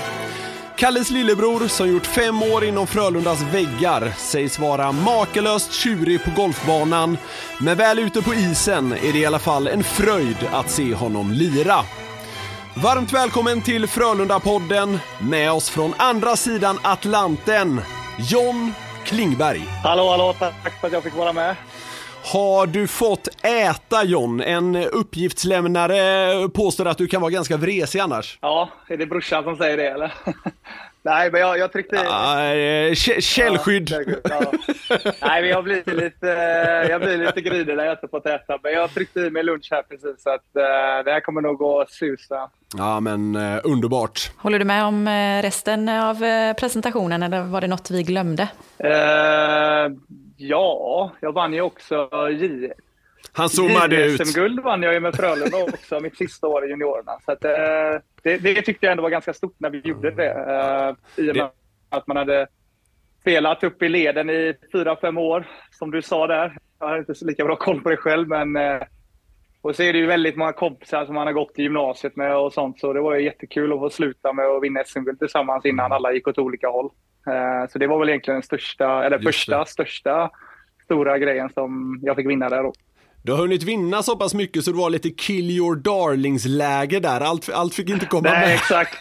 Kalles 0.77 1.11
lillebror, 1.11 1.69
som 1.69 1.89
gjort 1.89 2.07
fem 2.07 2.43
år 2.43 2.65
inom 2.65 2.87
Frölundas 2.87 3.43
väggar, 3.43 4.13
sägs 4.17 4.59
vara 4.59 4.93
makalöst 4.93 5.73
tjurig 5.73 6.25
på 6.25 6.31
golfbanan. 6.31 7.19
Men 7.59 7.77
väl 7.77 7.99
ute 7.99 8.23
på 8.23 8.35
isen 8.35 8.93
är 8.93 9.13
det 9.13 9.19
i 9.19 9.27
alla 9.27 9.39
fall 9.39 9.67
en 9.67 9.85
fröjd 9.85 10.37
att 10.53 10.71
se 10.71 10.95
honom 10.95 11.33
lira. 11.33 11.77
Varmt 12.75 13.13
välkommen 13.13 13.63
till 13.63 13.87
Frölunda-podden. 13.87 14.99
Med 15.19 15.53
oss 15.53 15.71
från 15.71 15.95
andra 15.97 16.37
sidan 16.37 16.79
Atlanten, 16.83 17.81
John 18.19 18.75
Klingberg. 19.05 19.63
Hallå, 19.83 20.11
hallå, 20.11 20.35
tack 20.39 20.81
för 20.81 20.87
att 20.87 20.93
jag 20.93 21.03
fick 21.03 21.15
vara 21.17 21.33
med. 21.33 21.57
Har 22.33 22.67
du 22.67 22.87
fått 22.87 23.29
äta 23.43 24.05
John? 24.05 24.41
En 24.41 24.77
uppgiftslämnare 24.77 26.49
påstår 26.49 26.87
att 26.87 26.99
du 26.99 27.07
kan 27.07 27.21
vara 27.21 27.31
ganska 27.31 27.57
vresig 27.57 27.99
annars. 27.99 28.39
Ja, 28.41 28.69
är 28.89 28.97
det 28.97 29.07
brorsan 29.07 29.45
som 29.45 29.57
säger 29.57 29.77
det 29.77 29.89
eller? 29.89 30.13
Nej, 31.05 31.31
men 31.31 31.41
jag, 31.41 31.59
jag 31.59 31.73
tryckte. 31.73 32.05
Ah, 32.09 32.45
eh, 32.45 32.91
kä- 32.93 33.21
källskydd. 33.21 33.91
Ja. 34.25 34.53
Nej, 35.21 35.41
men 35.43 35.49
jag 35.51 35.65
blir 35.65 35.95
lite, 35.95 36.33
eh, 36.33 36.91
jag 36.91 37.01
blir 37.01 37.19
lite 37.19 37.41
grinig 37.41 37.77
när 37.77 37.85
jag 37.85 37.93
inte 37.95 38.09
fått 38.09 38.27
äta. 38.27 38.59
Men 38.63 38.73
jag 38.73 38.95
tryckte 38.95 39.21
i 39.21 39.31
mig 39.31 39.43
lunch 39.43 39.69
här 39.71 39.83
precis, 39.83 40.23
så 40.23 40.31
att 40.31 40.57
eh, 40.57 41.05
det 41.05 41.13
här 41.13 41.21
kommer 41.21 41.41
nog 41.41 41.59
gå 41.59 41.85
susa. 41.89 42.51
Ja, 42.77 43.01
men 43.01 43.37
eh, 43.37 43.61
underbart. 43.65 44.31
Håller 44.37 44.59
du 44.59 44.65
med 44.65 44.85
om 44.85 45.09
resten 45.43 45.89
av 45.89 46.15
presentationen 46.55 47.23
eller 47.23 47.43
var 47.43 47.61
det 47.61 47.67
något 47.67 47.91
vi 47.91 48.03
glömde? 48.03 48.49
Eh, 48.79 49.93
ja, 50.37 51.13
jag 51.21 51.33
vann 51.33 51.53
ju 51.55 51.61
också 51.61 52.09
J. 52.31 52.73
Han 53.37 53.49
zoomade 53.49 54.05
ut. 54.07 54.27
SM-guld 54.27 54.61
vann 54.61 54.83
jag 54.83 54.95
ju 54.95 55.01
med 55.01 55.15
Frölunda 55.15 55.57
också, 55.63 56.01
mitt 56.01 56.17
sista 56.17 56.47
år 56.47 56.67
i 56.67 56.69
juniorerna. 56.69 57.13
Så 57.25 57.33
att, 57.33 57.45
eh, 57.45 57.51
det, 58.23 58.39
det 58.39 58.63
tyckte 58.63 58.87
jag 58.87 58.91
ändå 58.91 59.03
var 59.03 59.11
ganska 59.11 59.33
stort 59.35 59.55
när 59.59 59.71
vi 59.71 59.79
gjorde 59.79 60.11
det. 60.11 60.31
Eh, 60.31 61.25
I 61.25 61.31
och 61.31 61.37
med 61.37 61.51
att 61.89 62.07
man 62.07 62.17
hade 62.17 62.47
spelat 63.21 63.65
upp 63.65 63.83
i 63.83 63.89
leden 63.89 64.31
i 64.31 64.55
fyra, 64.73 64.97
fem 65.01 65.19
år, 65.19 65.47
som 65.71 65.91
du 65.91 66.03
sa 66.03 66.27
där. 66.27 66.57
Jag 66.79 66.87
har 66.89 66.99
inte 66.99 67.15
så 67.15 67.27
lika 67.27 67.45
bra 67.45 67.57
koll 67.57 67.81
på 67.81 67.91
det 67.91 67.97
själv, 67.97 68.29
men 68.29 68.57
eh, 68.57 68.83
och 69.61 69.77
så 69.77 69.83
är 69.83 69.93
det 69.93 69.99
ju 69.99 70.07
väldigt 70.07 70.37
många 70.37 70.53
kompisar 70.53 71.07
som 71.07 71.15
man 71.15 71.27
har 71.27 71.35
gått 71.35 71.59
i 71.59 71.63
gymnasiet 71.63 72.17
med 72.17 72.37
och 72.37 72.53
sånt, 72.53 72.81
så 72.81 72.93
det 72.93 73.01
var 73.01 73.15
ju 73.15 73.25
jättekul 73.25 73.73
att 73.73 73.79
få 73.79 73.91
sluta 73.91 74.33
med 74.33 74.47
att 74.47 74.63
vinna 74.63 74.85
SM-guld 74.85 75.19
tillsammans 75.19 75.65
innan 75.65 75.93
alla 75.93 76.13
gick 76.13 76.29
åt 76.29 76.39
olika 76.39 76.69
håll. 76.69 76.91
Så 77.71 77.79
det 77.79 77.87
var 77.87 77.99
väl 77.99 78.09
egentligen 78.09 78.37
den 78.37 78.43
största, 78.43 79.05
eller 79.05 79.19
Just 79.19 79.27
första, 79.27 79.59
det. 79.59 79.67
största 79.67 80.31
stora 80.85 81.19
grejen 81.19 81.51
som 81.51 82.01
jag 82.03 82.17
fick 82.17 82.27
vinna 82.27 82.49
där 82.49 82.63
då. 82.63 82.73
Du 83.27 83.33
har 83.33 83.39
hunnit 83.39 83.63
vinna 83.63 84.03
så 84.03 84.17
pass 84.17 84.35
mycket 84.35 84.65
så 84.65 84.71
det 84.71 84.77
var 84.79 84.91
lite 84.91 85.11
kill 85.11 85.51
your 85.51 85.77
darlings-läge 85.77 87.01
där. 87.01 87.21
Allt, 87.21 87.49
allt 87.49 87.75
fick 87.75 87.89
inte 87.91 88.07
komma 88.07 88.29
Nej, 88.29 88.47
med. 88.47 88.55
exakt. 88.55 89.01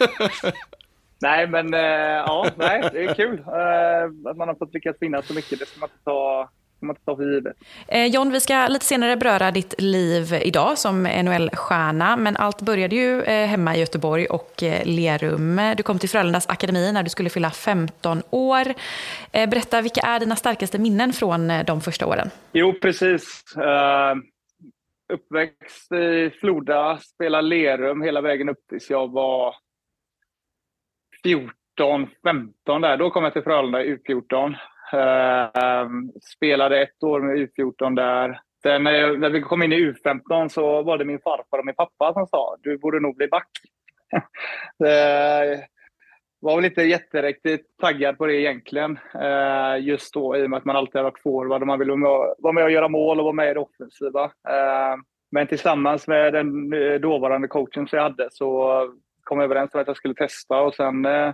nej, 1.20 1.46
men 1.48 1.74
eh, 1.74 1.80
ja, 1.80 2.46
nej, 2.56 2.88
det 2.92 3.04
är 3.04 3.14
kul 3.14 3.38
eh, 3.38 4.30
att 4.30 4.36
man 4.36 4.48
har 4.48 4.54
fått 4.54 4.74
lyckas 4.74 4.96
vinna 5.00 5.22
så 5.22 5.34
mycket. 5.34 5.58
Det 5.58 5.66
ska 5.66 5.80
man 5.80 5.88
inte 5.88 6.04
ta, 6.04 6.50
ska 6.76 6.86
man 6.86 6.96
inte 6.96 7.04
ta 7.04 7.16
för 7.16 7.32
givet. 7.32 7.56
Eh, 7.88 8.06
John, 8.06 8.32
vi 8.32 8.40
ska 8.40 8.66
lite 8.66 8.84
senare 8.84 9.16
beröra 9.16 9.50
ditt 9.50 9.74
liv 9.78 10.34
idag 10.42 10.78
som 10.78 11.02
NHL-stjärna, 11.02 12.16
men 12.16 12.36
allt 12.36 12.62
började 12.62 12.96
ju 12.96 13.22
eh, 13.22 13.46
hemma 13.46 13.76
i 13.76 13.80
Göteborg 13.80 14.26
och 14.26 14.62
eh, 14.62 14.86
Lerum. 14.86 15.60
Du 15.76 15.82
kom 15.82 15.98
till 15.98 16.08
Frölundas 16.08 16.48
akademi 16.48 16.92
när 16.92 17.02
du 17.02 17.10
skulle 17.10 17.30
fylla 17.30 17.50
15 17.50 18.22
år. 18.30 18.74
Eh, 19.32 19.50
berätta, 19.50 19.82
vilka 19.82 20.00
är 20.00 20.20
dina 20.20 20.36
starkaste 20.36 20.78
minnen 20.78 21.12
från 21.12 21.50
eh, 21.50 21.64
de 21.64 21.80
första 21.80 22.06
åren? 22.06 22.30
Jo, 22.52 22.72
precis. 22.82 23.44
Uh, 23.56 24.22
uppväxt 25.12 25.92
i 25.92 26.30
Floda, 26.40 26.98
spelade 26.98 27.48
Lerum 27.48 28.02
hela 28.02 28.20
vägen 28.20 28.48
upp 28.48 28.66
tills 28.68 28.90
jag 28.90 29.12
var 29.12 29.54
14, 31.22 32.06
15 32.24 32.80
där. 32.80 32.96
Då 32.96 33.10
kom 33.10 33.24
jag 33.24 33.32
till 33.32 33.42
Frölunda 33.42 33.84
i 33.84 33.96
U14. 33.96 34.54
Ehm, 34.92 36.12
spelade 36.36 36.82
ett 36.82 37.02
år 37.02 37.20
med 37.20 37.36
U14 37.36 37.96
där. 37.96 38.40
Sen 38.62 38.84
när, 38.84 39.30
vi 39.30 39.40
kom 39.40 39.62
in 39.62 39.72
i 39.72 39.92
U15 39.92 40.48
så 40.48 40.82
var 40.82 40.98
det 40.98 41.04
min 41.04 41.20
farfar 41.20 41.58
och 41.58 41.66
min 41.66 41.74
pappa 41.74 42.12
som 42.12 42.26
sa 42.26 42.56
du 42.60 42.78
borde 42.78 43.00
nog 43.00 43.16
bli 43.16 43.28
back. 43.28 43.48
Det 44.78 45.66
var 46.40 46.56
väl 46.56 46.64
inte 46.64 46.82
jätteriktigt 46.82 47.66
taggad 47.82 48.18
på 48.18 48.26
det 48.26 48.34
egentligen. 48.40 48.98
Ehm, 49.22 49.82
just 49.82 50.14
då 50.14 50.36
i 50.36 50.46
och 50.46 50.50
med 50.50 50.56
att 50.56 50.64
man 50.64 50.76
alltid 50.76 50.96
har 50.96 51.02
varit 51.02 51.22
forward 51.22 51.60
och 51.60 51.66
man 51.66 51.78
vill 51.78 51.90
vara 52.38 52.52
med- 52.52 52.64
och 52.64 52.70
göra 52.70 52.88
mål 52.88 53.18
och 53.18 53.24
vara 53.24 53.34
med 53.34 53.50
i 53.50 53.54
det 53.54 53.60
offensiva. 53.60 54.24
Ehm, 54.24 55.00
men 55.30 55.46
tillsammans 55.46 56.08
med 56.08 56.32
den 56.32 56.72
eh, 56.72 57.00
dåvarande 57.00 57.48
coachen 57.48 57.88
som 57.88 57.96
jag 57.96 58.02
hade 58.02 58.28
så 58.30 58.80
kom 59.22 59.38
jag 59.38 59.44
överens 59.44 59.74
om 59.74 59.80
att 59.80 59.86
jag 59.86 59.96
skulle 59.96 60.14
testa 60.14 60.60
och 60.60 60.74
sen, 60.74 61.04
eh, 61.04 61.32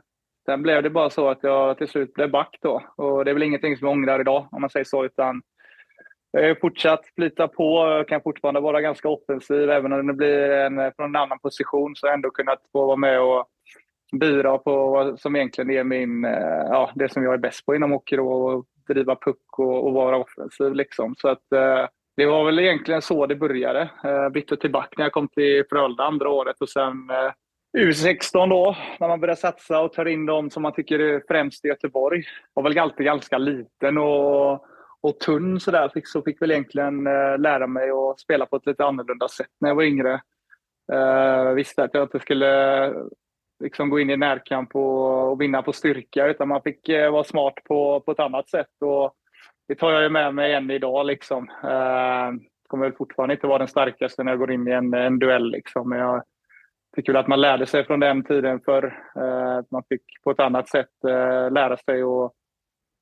sen 0.50 0.62
blev 0.62 0.82
det 0.82 0.90
bara 0.90 1.10
så 1.10 1.28
att 1.28 1.38
jag 1.42 1.78
till 1.78 1.88
slut 1.88 2.14
blev 2.14 2.30
back 2.30 2.58
då. 2.62 2.82
Och 2.96 3.24
det 3.24 3.30
är 3.30 3.34
väl 3.34 3.42
ingenting 3.42 3.76
som 3.76 3.86
jag 3.86 3.92
ångrar 3.92 4.20
idag 4.20 4.48
om 4.50 4.60
man 4.60 4.70
säger 4.70 4.84
så 4.84 5.04
utan 5.04 5.42
jag 6.30 6.48
har 6.48 6.54
fortsatt 6.54 7.00
flyta 7.14 7.48
på 7.48 7.74
och 7.74 8.08
kan 8.08 8.22
fortfarande 8.22 8.60
vara 8.60 8.80
ganska 8.80 9.08
offensiv 9.08 9.70
även 9.70 9.92
om 9.92 10.06
det 10.06 10.12
blir 10.12 10.50
en, 10.50 10.92
från 10.96 11.08
en 11.08 11.16
annan 11.16 11.38
position 11.38 11.96
så 11.96 12.06
har 12.06 12.10
jag 12.10 12.16
ändå 12.16 12.30
kunnat 12.30 12.58
få 12.72 12.86
vara 12.86 12.96
med 12.96 13.20
och 13.20 13.46
bidra 14.12 14.58
på 14.58 14.90
vad 14.90 15.20
som 15.20 15.36
egentligen 15.36 15.70
är 15.70 15.84
min, 15.84 16.24
eh, 16.24 16.66
ja, 16.70 16.90
det 16.94 17.12
som 17.12 17.22
jag 17.22 17.34
är 17.34 17.38
bäst 17.38 17.66
på 17.66 17.74
inom 17.74 17.90
hockey 17.90 18.16
då, 18.16 18.32
och 18.32 18.64
driva 18.88 19.16
puck 19.16 19.58
och, 19.58 19.86
och 19.86 19.92
vara 19.92 20.16
offensiv. 20.16 20.74
Liksom. 20.74 21.14
Så 21.18 21.28
att, 21.28 21.52
eh, 21.52 21.86
det 22.16 22.26
var 22.26 22.44
väl 22.44 22.58
egentligen 22.58 23.02
så 23.02 23.26
det 23.26 23.36
började. 23.36 23.90
Eh, 24.04 24.28
bytte 24.28 24.56
tillbaka 24.56 24.94
när 24.96 25.04
jag 25.04 25.12
kom 25.12 25.28
till 25.28 25.64
Frölunda 25.70 26.04
andra 26.04 26.28
året 26.28 26.60
och 26.60 26.68
sen 26.68 27.10
eh, 27.10 27.32
U16 27.78 28.48
då, 28.50 28.76
när 29.00 29.08
man 29.08 29.20
börjar 29.20 29.34
satsa 29.34 29.80
och 29.80 29.92
tar 29.92 30.08
in 30.08 30.26
dem 30.26 30.50
som 30.50 30.62
man 30.62 30.72
tycker 30.72 30.98
är 30.98 31.22
främst 31.28 31.64
i 31.64 31.68
Göteborg. 31.68 32.24
Var 32.54 32.62
väl 32.62 32.78
alltid 32.78 33.06
ganska 33.06 33.38
liten 33.38 33.98
och, 33.98 34.52
och 35.00 35.20
tunn 35.24 35.60
sådär. 35.60 35.90
Fick, 35.94 36.08
så 36.08 36.22
fick 36.22 36.42
väl 36.42 36.50
egentligen 36.50 37.06
eh, 37.06 37.38
lära 37.38 37.66
mig 37.66 37.90
att 37.90 38.20
spela 38.20 38.46
på 38.46 38.56
ett 38.56 38.66
lite 38.66 38.84
annorlunda 38.84 39.28
sätt 39.28 39.50
när 39.60 39.68
jag 39.68 39.76
var 39.76 39.82
yngre. 39.82 40.20
Eh, 40.92 41.50
visste 41.50 41.82
att 41.82 41.94
jag 41.94 42.04
inte 42.04 42.20
skulle 42.20 42.92
liksom 43.62 43.90
gå 43.90 44.00
in 44.00 44.10
i 44.10 44.16
närkamp 44.16 44.76
och, 44.76 45.30
och 45.30 45.40
vinna 45.40 45.62
på 45.62 45.72
styrka 45.72 46.26
utan 46.26 46.48
man 46.48 46.62
fick 46.62 46.88
eh, 46.88 47.12
vara 47.12 47.24
smart 47.24 47.54
på, 47.64 48.00
på 48.00 48.12
ett 48.12 48.20
annat 48.20 48.48
sätt. 48.48 48.82
Och 48.84 49.14
det 49.68 49.74
tar 49.74 49.92
jag 49.92 50.02
ju 50.02 50.08
med 50.08 50.34
mig 50.34 50.54
än 50.54 50.70
idag. 50.70 51.06
Liksom. 51.06 51.50
Eh, 51.64 52.30
kommer 52.68 52.86
väl 52.86 52.96
fortfarande 52.96 53.34
inte 53.34 53.46
vara 53.46 53.58
den 53.58 53.68
starkaste 53.68 54.24
när 54.24 54.32
jag 54.32 54.38
går 54.38 54.52
in 54.52 54.68
i 54.68 54.70
en, 54.70 54.94
en 54.94 55.18
duell. 55.18 55.50
Liksom. 55.50 55.88
Men 55.88 55.98
jag 55.98 56.22
det 56.92 57.00
är 57.00 57.02
kul 57.02 57.16
att 57.16 57.28
man 57.28 57.40
lärde 57.40 57.66
sig 57.66 57.86
från 57.86 58.00
den 58.00 58.24
tiden 58.24 58.60
för 58.60 58.84
eh, 59.16 59.56
att 59.56 59.70
man 59.70 59.82
fick 59.88 60.02
på 60.24 60.30
ett 60.30 60.40
annat 60.40 60.68
sätt 60.68 61.04
eh, 61.08 61.50
lära 61.50 61.76
sig 61.76 62.02
att 62.02 62.32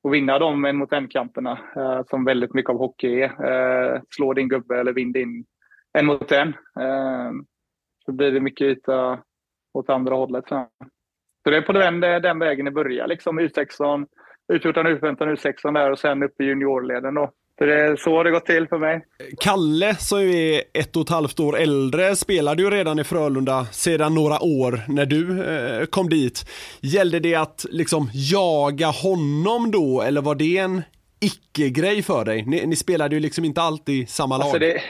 och 0.03 0.13
vinna 0.13 0.39
de 0.39 0.65
en 0.65 0.77
mot 0.77 0.93
en-kamperna 0.93 1.59
eh, 1.75 2.01
som 2.09 2.25
väldigt 2.25 2.53
mycket 2.53 2.69
av 2.69 2.77
hockey 2.77 3.21
är. 3.21 4.01
Slå 4.15 4.33
din 4.33 4.47
gubbe 4.47 4.79
eller 4.79 4.93
vinn 4.93 5.11
din 5.11 5.45
en 5.93 6.05
mot 6.05 6.31
en. 6.31 6.53
Så 8.05 8.11
blir 8.11 8.31
det 8.31 8.39
mycket 8.39 8.67
yta 8.67 9.19
åt 9.73 9.89
andra 9.89 10.15
hållet 10.15 10.47
sen. 10.49 10.65
Så 11.43 11.49
det 11.49 11.57
är 11.57 11.61
på 11.61 11.73
den, 11.73 11.99
den 11.99 12.39
vägen 12.39 12.65
det 12.65 12.71
börjar. 12.71 13.07
Liksom 13.07 13.39
U16, 13.39 14.07
U14, 14.53 14.99
U15, 14.99 15.17
U16 15.17 15.73
där 15.73 15.91
och 15.91 15.99
sen 15.99 16.23
upp 16.23 16.41
i 16.41 16.45
juniorleden 16.45 17.13
då. 17.13 17.31
Så 17.59 17.65
det 17.65 17.81
är 17.81 17.95
så 17.95 18.23
det 18.23 18.31
gått 18.31 18.45
till 18.45 18.67
för 18.67 18.77
mig. 18.77 19.05
Kalle 19.39 19.95
som 19.95 20.19
är 20.19 20.63
ett 20.73 20.95
och 20.95 21.01
ett 21.01 21.09
halvt 21.09 21.39
år 21.39 21.57
äldre 21.57 22.15
spelade 22.15 22.61
ju 22.61 22.69
redan 22.69 22.99
i 22.99 23.03
Frölunda 23.03 23.65
sedan 23.65 24.15
några 24.15 24.43
år 24.43 24.79
när 24.87 25.05
du 25.05 25.43
eh, 25.43 25.85
kom 25.85 26.09
dit. 26.09 26.45
Gällde 26.81 27.19
det 27.19 27.35
att 27.35 27.65
liksom 27.69 28.09
jaga 28.13 28.87
honom 28.87 29.71
då 29.71 30.01
eller 30.01 30.21
var 30.21 30.35
det 30.35 30.57
en 30.57 30.81
icke-grej 31.19 32.01
för 32.01 32.25
dig? 32.25 32.45
Ni, 32.45 32.65
ni, 32.65 32.75
spelade 32.75 33.15
ju 33.15 33.21
liksom 33.21 33.45
inte 33.45 33.61
alltid 33.61 34.09
samma 34.09 34.37
lag. 34.37 34.43
Alltså 34.43 34.59
det, 34.59 34.81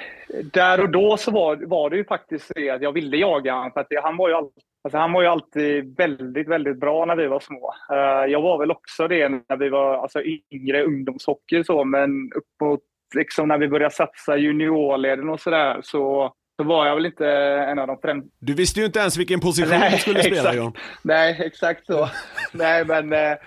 där 0.53 0.81
och 0.81 0.89
då 0.89 1.17
så 1.17 1.31
var, 1.31 1.55
var 1.55 1.89
det 1.89 1.97
ju 1.97 2.05
faktiskt 2.05 2.51
det 2.55 2.69
att 2.69 2.81
jag 2.81 2.91
ville 2.91 3.17
jaga 3.17 3.53
honom. 3.53 3.71
För 3.71 3.79
att 3.79 3.87
det, 3.89 4.01
han 4.03 4.17
var 4.17 4.29
ju 4.29 4.35
alltid 4.35 4.63
Alltså 4.83 4.97
han 4.97 5.13
var 5.13 5.21
ju 5.21 5.27
alltid 5.27 5.97
väldigt, 5.97 6.47
väldigt 6.47 6.79
bra 6.79 7.05
när 7.05 7.15
vi 7.15 7.27
var 7.27 7.39
små. 7.39 7.73
Uh, 7.91 8.31
jag 8.31 8.41
var 8.41 8.57
väl 8.57 8.71
också 8.71 9.07
det 9.07 9.29
när 9.29 9.57
vi 9.57 9.69
var 9.69 9.97
alltså, 9.97 10.21
yngre 10.51 10.83
ungdomshockey 10.83 11.63
så, 11.63 11.83
men 11.83 12.31
uppåt 12.35 12.81
liksom 13.15 13.47
när 13.47 13.57
vi 13.57 13.67
började 13.67 13.95
satsa 13.95 14.37
juniorleden 14.37 15.29
och 15.29 15.39
sådär 15.39 15.79
så, 15.83 16.33
så 16.57 16.63
var 16.63 16.87
jag 16.87 16.95
väl 16.95 17.05
inte 17.05 17.27
en 17.69 17.79
av 17.79 17.87
de 17.87 17.97
främsta. 18.01 18.29
Du 18.39 18.53
visste 18.53 18.79
ju 18.79 18.85
inte 18.85 18.99
ens 18.99 19.17
vilken 19.17 19.39
position 19.39 19.79
Nej, 19.79 19.91
du 19.91 19.97
skulle 19.97 20.19
spela 20.19 20.35
exakt. 20.35 20.57
John. 20.57 20.73
Nej, 21.01 21.41
exakt 21.45 21.85
så. 21.85 22.09
Nej, 22.53 22.85
men 22.85 23.13
uh, 23.13 23.37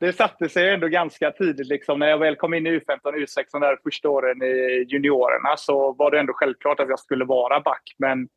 det 0.00 0.12
satte 0.12 0.48
sig 0.48 0.70
ändå 0.70 0.88
ganska 0.88 1.30
tidigt. 1.30 1.68
Liksom. 1.68 1.98
När 1.98 2.08
jag 2.08 2.18
väl 2.18 2.36
kom 2.36 2.54
in 2.54 2.66
i 2.66 2.70
U15 2.70 2.98
och 3.02 3.14
U16 3.14 3.60
där 3.60 3.78
första 3.84 4.08
åren 4.08 4.42
i 4.42 4.86
juniorerna 4.88 5.56
så 5.56 5.92
var 5.92 6.10
det 6.10 6.20
ändå 6.20 6.32
självklart 6.32 6.80
att 6.80 6.88
jag 6.88 6.98
skulle 6.98 7.24
vara 7.24 7.60
back. 7.60 7.82
Men 7.98 8.28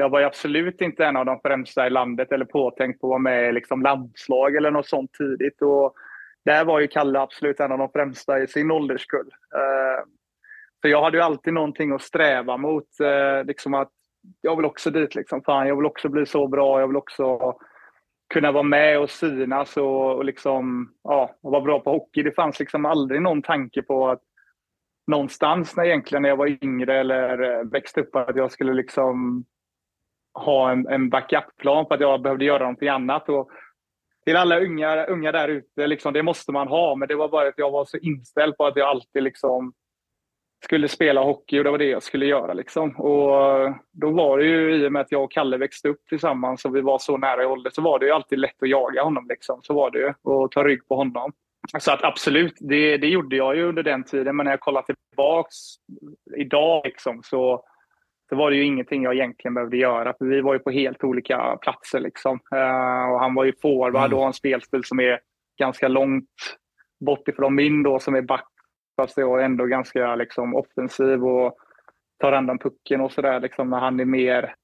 jag 0.00 0.08
var 0.08 0.20
absolut 0.20 0.80
inte 0.80 1.04
en 1.04 1.16
av 1.16 1.26
de 1.26 1.40
främsta 1.40 1.86
i 1.86 1.90
landet 1.90 2.32
eller 2.32 2.44
påtänkt 2.44 3.00
på 3.00 3.06
att 3.06 3.10
vara 3.10 3.18
med 3.18 3.48
i 3.48 3.52
liksom 3.52 3.82
landslag 3.82 4.56
eller 4.56 4.70
något 4.70 4.88
sånt 4.88 5.12
tidigt. 5.12 5.62
Och 5.62 5.94
där 6.44 6.64
var 6.64 6.80
ju 6.80 6.88
Kalle 6.88 7.20
absolut 7.20 7.60
en 7.60 7.72
av 7.72 7.78
de 7.78 7.90
främsta 7.92 8.40
i 8.42 8.46
sin 8.46 8.70
ålderskull. 8.70 9.30
Eh, 9.54 10.04
så 10.82 10.88
jag 10.88 11.02
hade 11.02 11.16
ju 11.16 11.22
alltid 11.22 11.52
någonting 11.52 11.92
att 11.92 12.02
sträva 12.02 12.56
mot. 12.56 13.00
Eh, 13.00 13.44
liksom 13.44 13.74
att 13.74 13.90
jag 14.40 14.56
vill 14.56 14.64
också 14.64 14.90
dit. 14.90 15.14
Liksom. 15.14 15.42
Fan, 15.42 15.68
jag 15.68 15.76
vill 15.76 15.86
också 15.86 16.08
bli 16.08 16.26
så 16.26 16.48
bra. 16.48 16.80
Jag 16.80 16.86
vill 16.86 16.96
också 16.96 17.54
kunna 18.34 18.52
vara 18.52 18.62
med 18.62 19.00
och 19.00 19.10
synas 19.10 19.76
och, 19.76 20.16
och 20.16 20.24
liksom, 20.24 20.94
ja, 21.02 21.36
och 21.42 21.52
vara 21.52 21.62
bra 21.62 21.80
på 21.80 21.90
hockey. 21.90 22.22
Det 22.22 22.32
fanns 22.32 22.60
liksom 22.60 22.86
aldrig 22.86 23.22
någon 23.22 23.42
tanke 23.42 23.82
på 23.82 24.08
att 24.08 24.22
någonstans 25.06 25.76
när, 25.76 25.84
egentligen 25.84 26.22
när 26.22 26.28
jag 26.28 26.36
var 26.36 26.64
yngre 26.64 27.00
eller 27.00 27.42
eh, 27.42 27.64
växte 27.64 28.00
upp 28.00 28.16
att 28.16 28.36
jag 28.36 28.52
skulle 28.52 28.74
liksom 28.74 29.44
ha 30.34 30.70
en, 30.70 30.88
en 30.88 31.10
backup-plan 31.10 31.86
för 31.86 31.94
att 31.94 32.00
jag 32.00 32.22
behövde 32.22 32.44
göra 32.44 32.58
någonting 32.58 32.88
annat. 32.88 33.28
Och 33.28 33.50
till 34.24 34.36
alla 34.36 34.60
unga, 34.60 35.04
unga 35.04 35.32
där 35.32 35.48
ute, 35.48 35.86
liksom, 35.86 36.12
det 36.12 36.22
måste 36.22 36.52
man 36.52 36.68
ha. 36.68 36.94
Men 36.94 37.08
det 37.08 37.14
var 37.14 37.28
bara 37.28 37.48
att 37.48 37.58
jag 37.58 37.70
var 37.70 37.84
så 37.84 37.96
inställd 37.96 38.56
på 38.56 38.66
att 38.66 38.76
jag 38.76 38.88
alltid 38.88 39.22
liksom 39.22 39.72
skulle 40.64 40.88
spela 40.88 41.22
hockey 41.22 41.58
och 41.58 41.64
det 41.64 41.70
var 41.70 41.78
det 41.78 41.84
jag 41.84 42.02
skulle 42.02 42.26
göra. 42.26 42.52
Liksom. 42.52 42.96
Och 42.96 43.74
då 43.92 44.10
var 44.10 44.38
det 44.38 44.44
ju, 44.44 44.74
i 44.74 44.88
och 44.88 44.92
med 44.92 45.02
att 45.02 45.12
jag 45.12 45.24
och 45.24 45.32
Kalle 45.32 45.56
växte 45.56 45.88
upp 45.88 46.06
tillsammans 46.08 46.64
och 46.64 46.76
vi 46.76 46.80
var 46.80 46.98
så 46.98 47.16
nära 47.16 47.42
i 47.42 47.46
ålder, 47.46 47.70
så 47.70 47.82
var 47.82 47.98
det 47.98 48.06
ju 48.06 48.12
alltid 48.12 48.38
lätt 48.38 48.62
att 48.62 48.68
jaga 48.68 49.02
honom. 49.02 49.26
Liksom. 49.28 49.60
Så 49.62 49.74
var 49.74 49.90
det 49.90 49.98
ju, 49.98 50.12
och 50.22 50.50
ta 50.50 50.64
rygg 50.64 50.88
på 50.88 50.96
honom. 50.96 51.32
Så 51.78 51.92
att 51.92 52.04
absolut, 52.04 52.54
det, 52.60 52.96
det 52.96 53.08
gjorde 53.08 53.36
jag 53.36 53.56
ju 53.56 53.68
under 53.68 53.82
den 53.82 54.04
tiden. 54.04 54.36
Men 54.36 54.44
när 54.44 54.52
jag 54.52 54.60
kollar 54.60 54.82
tillbaks 54.82 55.56
idag 56.36 56.82
liksom, 56.84 57.22
så 57.22 57.64
så 58.30 58.36
var 58.36 58.50
det 58.50 58.56
ju 58.56 58.64
ingenting 58.64 59.02
jag 59.02 59.14
egentligen 59.14 59.54
behövde 59.54 59.76
göra. 59.76 60.14
För 60.18 60.24
vi 60.24 60.40
var 60.40 60.52
ju 60.52 60.58
på 60.58 60.70
helt 60.70 61.04
olika 61.04 61.56
platser. 61.56 62.00
Liksom. 62.00 62.40
Uh, 62.54 63.12
och 63.12 63.20
han 63.20 63.34
var 63.34 63.44
ju 63.44 63.52
forward 63.62 63.96
mm. 63.96 64.12
och 64.12 64.20
har 64.20 64.26
en 64.26 64.32
spelstil 64.32 64.84
som 64.84 65.00
är 65.00 65.20
ganska 65.58 65.88
långt 65.88 66.58
bort 67.06 67.28
ifrån 67.28 67.54
min 67.54 67.82
då, 67.82 67.98
som 67.98 68.14
är 68.14 68.22
back. 68.22 68.48
Fast 68.96 69.16
jag 69.16 69.40
är 69.40 69.44
ändå 69.44 69.66
ganska 69.66 70.16
liksom, 70.16 70.54
offensiv 70.54 71.24
och 71.24 71.56
tar 72.18 72.32
andan 72.32 72.58
pucken 72.58 73.00
och 73.00 73.12
sådär. 73.12 73.40
Liksom, 73.40 73.72
han 73.72 74.00
är 74.00 74.04
mer 74.04 74.54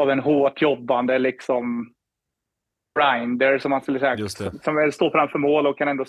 av 0.00 0.10
en 0.10 0.20
hårt 0.20 0.62
jobbande 0.62 1.18
liksom, 1.18 1.92
grinder, 3.00 3.58
som 3.58 3.70
man 3.70 3.82
skulle 3.82 4.00
säga. 4.00 4.28
Som 4.62 4.92
står 4.92 5.10
framför 5.10 5.38
mål 5.38 5.66
och 5.66 5.78
kan 5.78 5.88
ändå 5.88 6.04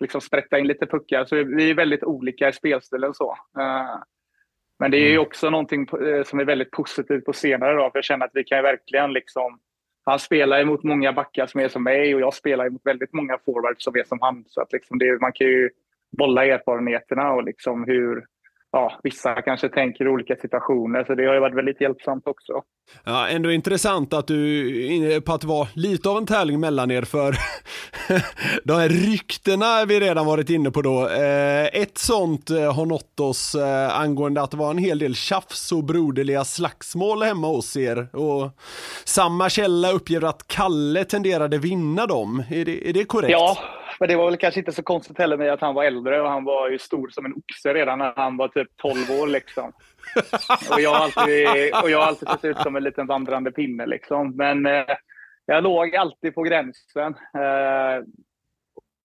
liksom, 0.00 0.20
sprätta 0.20 0.58
in 0.58 0.66
lite 0.66 0.86
puckar. 0.86 1.24
Så 1.24 1.36
vi 1.36 1.70
är 1.70 1.74
väldigt 1.74 2.04
olika 2.04 2.48
i 2.48 2.52
spelstilen. 2.52 3.14
så. 3.14 3.30
Uh, 3.58 4.02
men 4.80 4.90
det 4.90 4.96
är 4.96 5.08
ju 5.08 5.10
mm. 5.10 5.22
också 5.22 5.50
någonting 5.50 5.86
eh, 6.06 6.24
som 6.24 6.40
är 6.40 6.44
väldigt 6.44 6.70
positivt 6.70 7.24
på 7.24 7.32
senare 7.32 7.74
dag. 7.74 7.92
För 7.92 7.98
jag 7.98 8.04
känner 8.04 8.26
att 8.26 8.34
vi 8.34 8.44
kan 8.44 8.62
verkligen 8.62 9.12
liksom... 9.12 9.58
Han 10.04 10.18
spelar 10.18 10.60
emot 10.60 10.82
många 10.82 11.12
backar 11.12 11.46
som 11.46 11.60
är 11.60 11.68
som 11.68 11.82
mig 11.82 12.14
och 12.14 12.20
jag 12.20 12.34
spelar 12.34 12.66
emot 12.66 12.80
väldigt 12.84 13.12
många 13.12 13.38
forwards 13.44 13.84
som 13.84 13.96
är 13.96 14.04
som 14.04 14.18
han. 14.20 14.44
Så 14.46 14.60
att 14.60 14.72
liksom 14.72 14.98
det, 14.98 15.20
man 15.20 15.32
kan 15.32 15.46
ju 15.46 15.70
bolla 16.18 16.46
erfarenheterna 16.46 17.32
och 17.32 17.44
liksom 17.44 17.84
hur, 17.84 18.24
ja, 18.72 19.00
vissa 19.02 19.42
kanske 19.42 19.68
tänker 19.68 20.04
i 20.04 20.08
olika 20.08 20.36
situationer, 20.36 21.04
så 21.04 21.14
det 21.14 21.26
har 21.26 21.34
ju 21.34 21.40
varit 21.40 21.56
väldigt 21.56 21.80
hjälpsamt 21.80 22.26
också. 22.26 22.62
Ja, 23.04 23.28
ändå 23.28 23.52
intressant 23.52 24.12
att 24.12 24.26
du 24.26 24.68
är 24.84 24.90
inne 24.90 25.20
på 25.20 25.32
att 25.32 25.40
det 25.40 25.46
var 25.46 25.68
lite 25.74 26.08
av 26.08 26.18
en 26.18 26.26
tävling 26.26 26.60
mellan 26.60 26.90
er 26.90 27.02
för 27.02 27.34
de 28.64 28.72
här 28.72 28.88
ryktena 28.88 29.84
vi 29.84 30.00
redan 30.00 30.26
varit 30.26 30.50
inne 30.50 30.70
på 30.70 30.82
då. 30.82 31.08
Eh, 31.08 31.66
ett 31.66 31.98
sånt 31.98 32.50
eh, 32.50 32.74
har 32.74 32.86
nått 32.86 33.20
oss 33.20 33.54
eh, 33.54 34.00
angående 34.00 34.42
att 34.42 34.50
det 34.50 34.56
var 34.56 34.70
en 34.70 34.78
hel 34.78 34.98
del 34.98 35.14
tjafs 35.14 35.72
och 35.72 35.84
broderliga 35.84 36.44
slagsmål 36.44 37.22
hemma 37.22 37.46
hos 37.46 37.76
er 37.76 38.16
och 38.16 38.50
samma 39.04 39.50
källa 39.50 39.92
uppger 39.92 40.24
att 40.24 40.46
Kalle 40.46 41.04
tenderade 41.04 41.58
vinna 41.58 42.06
dem. 42.06 42.44
Är 42.50 42.64
det, 42.64 42.88
är 42.88 42.92
det 42.92 43.04
korrekt? 43.04 43.32
Ja, 43.32 43.56
men 44.00 44.08
det 44.08 44.16
var 44.16 44.26
väl 44.26 44.36
kanske 44.36 44.60
inte 44.60 44.72
så 44.72 44.82
konstigt 44.82 45.18
heller 45.18 45.36
med 45.36 45.52
att 45.52 45.60
han 45.60 45.74
var 45.74 45.84
äldre 45.84 46.20
och 46.20 46.28
han 46.28 46.44
var 46.44 46.70
ju 46.70 46.78
stor 46.78 47.08
som 47.08 47.24
en 47.24 47.32
oxe 47.32 47.74
redan 47.74 47.98
när 47.98 48.12
han 48.16 48.36
var 48.36 48.48
typ 48.48 48.68
12 48.76 48.96
år 49.22 49.26
liksom. 49.26 49.72
Och 50.70 50.80
jag 50.80 50.90
har 50.90 51.04
alltid, 51.04 51.46
och 51.82 51.90
jag 51.90 51.98
har 51.98 52.06
alltid 52.06 52.28
sett 52.28 52.44
ut 52.44 52.58
som 52.58 52.76
en 52.76 52.84
liten 52.84 53.06
vandrande 53.06 53.52
pinne 53.52 53.86
liksom. 53.86 54.36
Men 54.36 54.66
eh, 54.66 54.84
jag 55.46 55.62
låg 55.62 55.96
alltid 55.96 56.34
på 56.34 56.42
gränsen 56.42 57.14
eh, 57.34 58.04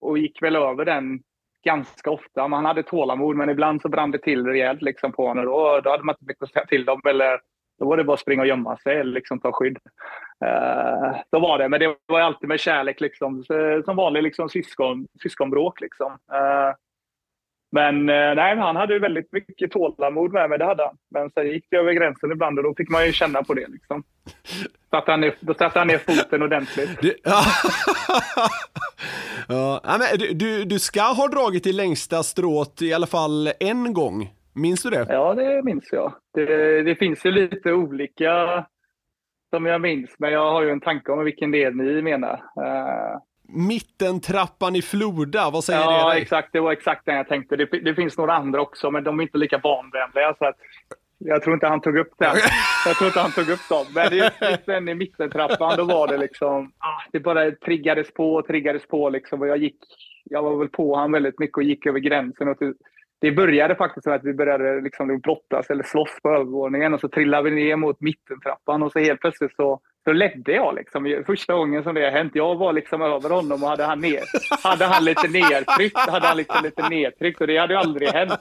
och 0.01 0.17
gick 0.17 0.41
väl 0.41 0.55
över 0.55 0.85
den 0.85 1.19
ganska 1.65 2.11
ofta. 2.11 2.47
Man 2.47 2.65
hade 2.65 2.83
tålamod, 2.83 3.35
men 3.35 3.49
ibland 3.49 3.81
så 3.81 3.89
brann 3.89 4.11
det 4.11 4.21
till 4.21 4.45
rejält 4.45 4.81
liksom 4.81 5.11
på 5.11 5.27
honom. 5.27 5.45
Då, 5.45 5.81
då 5.83 5.89
hade 5.89 6.03
man 6.03 6.13
inte 6.13 6.25
mycket 6.25 6.43
att 6.43 6.51
säga 6.51 6.65
till 6.65 6.85
dem. 6.85 7.01
Eller 7.09 7.39
då 7.79 7.85
var 7.85 7.97
det 7.97 8.03
bara 8.03 8.13
att 8.13 8.19
springa 8.19 8.41
och 8.41 8.47
gömma 8.47 8.77
sig 8.77 8.99
eller 8.99 9.13
liksom 9.13 9.39
ta 9.39 9.51
skydd. 9.51 9.77
Uh, 10.45 11.17
så 11.29 11.39
var 11.39 11.57
det, 11.57 11.69
men 11.69 11.79
det 11.79 11.95
var 12.05 12.19
alltid 12.19 12.49
med 12.49 12.59
kärlek, 12.59 13.01
liksom, 13.01 13.43
som 13.85 13.95
vanlig 13.95 14.23
liksom, 14.23 14.49
syskon, 14.49 15.07
syskonbråk. 15.23 15.81
Liksom. 15.81 16.11
Uh, 16.11 16.75
men 17.75 18.09
eh, 18.09 18.35
nej, 18.35 18.57
han 18.57 18.75
hade 18.75 18.99
väldigt 18.99 19.31
mycket 19.31 19.71
tålamod 19.71 20.33
med 20.33 20.49
mig, 20.49 20.59
det 20.59 20.65
hade 20.65 20.83
han. 20.83 20.97
Men 21.09 21.29
sen 21.31 21.47
gick 21.47 21.65
det 21.69 21.77
över 21.77 21.93
gränsen 21.93 22.31
ibland 22.31 22.59
och 22.59 22.63
då 22.63 22.73
fick 22.77 22.89
man 22.89 23.05
ju 23.05 23.13
känna 23.13 23.43
på 23.43 23.53
det. 23.53 23.67
Liksom. 23.67 24.03
Satt 24.89 25.07
han 25.07 25.21
ner, 25.21 25.35
då 25.39 25.53
satte 25.53 25.79
han 25.79 25.87
ner 25.87 25.97
foten 25.97 26.43
ordentligt. 26.43 27.01
Du, 27.01 27.15
ja, 29.47 29.81
men 29.83 30.19
du, 30.19 30.33
du, 30.33 30.63
du 30.63 30.79
ska 30.79 31.01
ha 31.01 31.27
dragit 31.27 31.67
i 31.67 31.73
längsta 31.73 32.23
strået 32.23 32.81
i 32.81 32.93
alla 32.93 33.07
fall 33.07 33.51
en 33.59 33.93
gång. 33.93 34.29
Minns 34.55 34.83
du 34.83 34.89
det? 34.89 35.05
Ja, 35.09 35.33
det 35.33 35.63
minns 35.63 35.89
jag. 35.91 36.13
Det, 36.33 36.81
det, 36.81 36.95
finns 36.95 37.25
ju 37.25 37.31
lite 37.31 37.73
olika 37.73 38.65
som 39.49 39.65
jag 39.65 39.81
minns, 39.81 40.15
men 40.17 40.31
jag 40.31 40.51
har 40.51 40.63
ju 40.63 40.69
en 40.69 40.81
tanke 40.81 41.11
om 41.11 41.23
vilken 41.23 41.51
del 41.51 41.75
ni 41.75 42.01
menar. 42.01 42.33
Uh, 42.33 43.19
Mittentrappan 43.47 44.75
i 44.75 44.81
Floda, 44.81 45.49
vad 45.49 45.63
säger 45.63 45.79
det 45.79 45.85
Ja, 45.85 46.17
exakt. 46.17 46.49
Det 46.53 46.59
var 46.59 46.71
exakt 46.71 47.05
den 47.05 47.15
jag 47.15 47.27
tänkte. 47.27 47.55
Det, 47.55 47.65
det 47.65 47.95
finns 47.95 48.17
några 48.17 48.33
andra 48.33 48.61
också, 48.61 48.91
men 48.91 49.03
de 49.03 49.19
är 49.19 49.23
inte 49.23 49.37
lika 49.37 49.59
barnvänliga. 49.59 50.35
Så 50.37 50.45
att 50.45 50.55
jag 51.17 51.43
tror 51.43 51.53
inte 51.53 51.67
han 51.67 51.81
tog 51.81 51.97
upp 51.97 52.13
den. 52.17 52.35
Jag 52.85 52.95
tror 52.95 53.07
inte 53.07 53.19
han 53.19 53.31
tog 53.31 53.49
upp 53.49 53.69
dem. 53.69 53.85
Men 53.95 54.17
just, 54.17 54.65
den 54.65 54.89
i 54.89 54.95
mittentrappan, 54.95 55.77
då 55.77 55.83
var 55.83 56.07
det 56.07 56.17
liksom... 56.17 56.71
Ah, 56.77 57.01
det 57.11 57.19
bara 57.19 57.51
triggades 57.51 58.13
på 58.13 58.33
och 58.33 58.47
triggades 58.47 58.87
på 58.87 59.09
liksom. 59.09 59.41
Och 59.41 59.47
jag 59.47 59.57
gick... 59.57 59.77
Jag 60.23 60.43
var 60.43 60.57
väl 60.57 60.69
på 60.69 60.95
han 60.95 61.11
väldigt 61.11 61.39
mycket 61.39 61.57
och 61.57 61.63
gick 61.63 61.85
över 61.85 61.99
gränsen. 61.99 62.47
Och 62.47 62.57
till, 62.57 62.73
det 63.19 63.31
började 63.31 63.75
faktiskt 63.75 64.05
med 64.05 64.15
att 64.15 64.23
vi 64.23 64.33
började 64.33 64.81
liksom 64.81 65.19
brottas 65.19 65.69
eller 65.69 65.83
slåss 65.83 66.19
på 66.23 66.29
övervåningen 66.29 66.93
och 66.93 66.99
så 66.99 67.07
trillade 67.07 67.49
vi 67.49 67.55
ner 67.55 67.75
mot 67.75 68.01
mittentrappan 68.01 68.83
och 68.83 68.91
så 68.91 68.99
helt 68.99 69.19
plötsligt 69.19 69.55
så, 69.55 69.79
så 70.03 70.13
ledde 70.13 70.51
jag. 70.51 70.75
Liksom. 70.75 71.23
Första 71.25 71.53
gången 71.53 71.83
som 71.83 71.95
det 71.95 72.03
har 72.03 72.11
hänt. 72.11 72.31
Jag 72.35 72.55
var 72.55 72.73
liksom 72.73 73.01
över 73.01 73.29
honom 73.29 73.63
och 73.63 73.69
hade 73.69 73.83
han, 73.83 73.99
ner, 73.99 74.21
hade 74.63 74.85
han 74.85 75.05
lite 75.05 75.27
nedtryckt. 75.27 75.99
Hade 75.99 76.27
han 76.27 76.37
liksom 76.37 76.63
lite 76.63 76.89
nedtryckt 76.89 77.41
och 77.41 77.47
det 77.47 77.57
hade 77.57 77.73
ju 77.73 77.79
aldrig 77.79 78.09
hänt. 78.09 78.39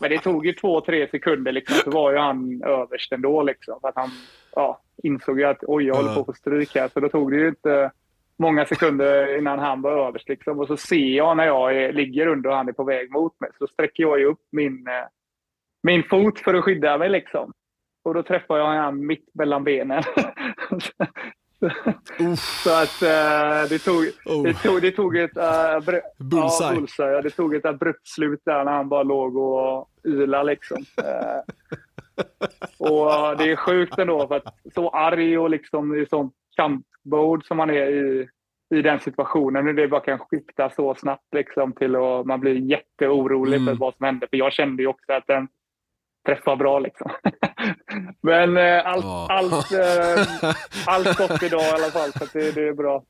Men 0.00 0.10
det 0.10 0.18
tog 0.18 0.46
ju 0.46 0.52
två, 0.52 0.80
tre 0.80 1.08
sekunder 1.10 1.52
liksom, 1.52 1.76
så 1.76 1.90
var 1.90 2.12
ju 2.12 2.18
han 2.18 2.62
överst 2.62 3.12
ändå. 3.12 3.42
Liksom, 3.42 3.80
för 3.80 3.88
att 3.88 3.96
han 3.96 4.10
ja, 4.54 4.80
insåg 5.02 5.40
ju 5.40 5.44
att 5.44 5.60
oj, 5.62 5.84
jag 5.84 5.94
håller 5.94 6.14
på 6.14 6.20
att 6.20 6.26
få 6.26 6.32
stryk 6.32 6.74
här. 6.74 6.88
Så 6.88 7.00
då 7.00 7.08
tog 7.08 7.30
det 7.30 7.36
ju 7.36 7.48
inte 7.48 7.90
många 8.38 8.66
sekunder 8.66 9.38
innan 9.38 9.58
han 9.58 9.82
var 9.82 10.08
överst. 10.08 10.28
Liksom. 10.28 10.58
Och 10.58 10.66
så 10.66 10.76
ser 10.76 11.16
jag 11.16 11.36
när 11.36 11.46
jag 11.46 11.76
är, 11.76 11.92
ligger 11.92 12.26
under 12.26 12.50
och 12.50 12.56
han 12.56 12.68
är 12.68 12.72
på 12.72 12.84
väg 12.84 13.10
mot 13.10 13.40
mig. 13.40 13.50
Så 13.58 13.66
sträcker 13.66 14.02
jag 14.02 14.22
upp 14.22 14.42
min, 14.52 14.86
eh, 14.88 15.04
min 15.82 16.02
fot 16.02 16.38
för 16.40 16.54
att 16.54 16.64
skydda 16.64 16.98
mig. 16.98 17.08
Liksom. 17.08 17.52
Och 18.04 18.14
då 18.14 18.22
träffar 18.22 18.58
jag 18.58 18.66
han 18.66 19.06
mitt 19.06 19.28
mellan 19.34 19.64
benen. 19.64 20.02
så 22.36 22.70
att 22.70 23.02
eh, 23.02 23.68
det, 23.68 23.78
tog, 23.78 24.04
det, 24.44 24.54
tog, 24.54 24.82
det 24.82 24.90
tog 24.90 25.16
ett... 25.16 25.36
Uh, 25.36 25.42
abru- 25.42 26.00
Bullseye. 26.18 26.70
Ja, 26.70 26.74
bullseye. 26.74 27.12
Ja, 27.12 27.22
det 27.22 27.30
tog 27.30 27.54
ett 27.54 27.64
abrupt 27.64 28.08
slut 28.08 28.40
där 28.44 28.64
när 28.64 28.72
han 28.72 28.88
bara 28.88 29.02
låg 29.02 29.36
och 29.36 29.90
ylade. 30.04 30.44
Liksom. 30.44 30.84
Eh, 32.18 32.18
och 32.78 33.36
det 33.36 33.50
är 33.50 33.56
sjukt 33.56 33.98
ändå, 33.98 34.28
för 34.28 34.36
att 34.36 34.58
så 34.74 34.90
arg 34.90 35.38
och 35.38 35.50
liksom 35.50 35.94
i 35.94 36.06
sånt 36.06 36.34
kampmode 37.06 37.46
som 37.46 37.56
man 37.56 37.70
är 37.70 37.90
i, 37.90 38.28
i 38.74 38.82
den 38.82 39.00
situationen, 39.00 39.66
hur 39.66 39.72
det 39.74 39.88
bara 39.88 40.00
kan 40.00 40.18
skifta 40.18 40.70
så 40.70 40.94
snabbt 40.94 41.34
liksom 41.34 41.72
till 41.72 41.96
att 41.96 42.26
man 42.26 42.40
blir 42.40 42.54
jätteorolig 42.54 43.64
för 43.64 43.74
vad 43.74 43.94
som 43.94 44.06
hände. 44.06 44.26
För 44.30 44.36
jag 44.36 44.52
kände 44.52 44.82
ju 44.82 44.88
också 44.88 45.12
att 45.12 45.26
den 45.26 45.48
träffar 46.26 46.56
bra 46.56 46.78
liksom. 46.78 47.10
Men 48.22 48.56
eh, 48.56 48.86
allt, 48.86 49.04
Ja. 49.04 49.26
allt, 49.30 49.72
eh, 49.72 50.50
allt 50.86 51.18
gott 51.18 51.42
idag 51.42 51.60
i 51.62 51.70
alla 51.70 51.90
fall, 51.92 52.12
så 52.12 52.38
det, 52.38 52.54
det 52.54 52.68
är 52.68 52.72
bra. 52.74 53.02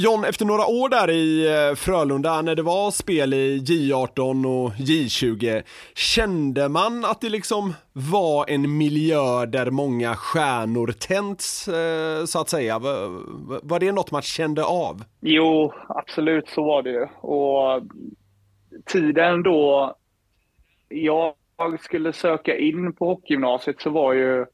John, 0.00 0.24
efter 0.24 0.44
några 0.44 0.66
år 0.66 0.88
där 0.88 1.10
i 1.10 1.46
eh, 1.46 1.74
Frölunda 1.74 2.42
när 2.42 2.54
det 2.54 2.62
var 2.62 2.90
spel 2.90 3.34
i 3.34 3.58
J18 3.58 4.46
och 4.46 4.72
J20, 4.72 5.62
kände 5.94 6.68
man 6.68 7.04
att 7.04 7.20
det 7.20 7.28
liksom 7.28 7.74
var 7.92 8.50
en 8.50 8.76
miljö 8.76 9.46
där 9.46 9.70
många 9.70 10.16
stjärnor 10.16 10.86
tänts, 10.86 11.68
eh, 11.68 12.24
så 12.24 12.40
att 12.40 12.48
säga? 12.48 12.78
Var 13.62 13.78
det 13.80 13.92
något 13.92 14.10
man 14.10 14.22
kände 14.22 14.64
av? 14.64 15.04
Jo, 15.20 15.72
absolut 15.88 16.48
så 16.48 16.64
var 16.64 16.82
det 16.82 16.90
ju. 16.90 17.06
Och 17.20 17.82
tiden 18.86 19.42
då 19.42 19.94
jag 20.88 21.34
skulle 21.80 22.12
söka 22.12 22.56
in 22.56 22.92
på 22.92 23.06
hockeygymnasiet 23.06 23.80
så 23.80 23.90
var 23.90 24.12
ju... 24.12 24.46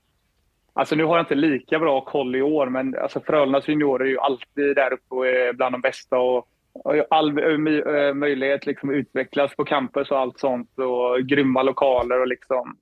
Alltså 0.77 0.95
nu 0.97 1.05
har 1.05 1.17
jag 1.17 1.23
inte 1.23 1.35
lika 1.35 1.79
bra 1.79 2.01
koll 2.01 2.37
i 2.37 2.43
år, 2.43 2.67
men 2.67 2.99
alltså 2.99 3.21
Frölundas 3.21 3.69
juniorer 3.69 4.05
är 4.05 4.09
ju 4.11 4.19
alltid 4.19 4.77
där 4.77 4.93
uppe 4.93 5.15
och 5.15 5.27
är 5.27 5.53
bland 5.53 5.75
de 5.75 5.81
bästa. 5.81 6.19
Och, 6.19 6.49
och 6.73 6.95
all 7.11 7.33
my- 7.59 7.83
ö, 7.83 8.15
möjlighet 8.15 8.67
liksom 8.67 8.89
att 8.91 8.95
utvecklas 8.95 9.57
på 9.57 9.65
campus 9.65 10.11
och 10.11 10.19
allt 10.19 10.39
sånt. 10.39 10.79
Och 10.79 11.21
grymma 11.21 11.63
lokaler 11.63 12.21
och 12.21 12.27
liksom... 12.29 12.77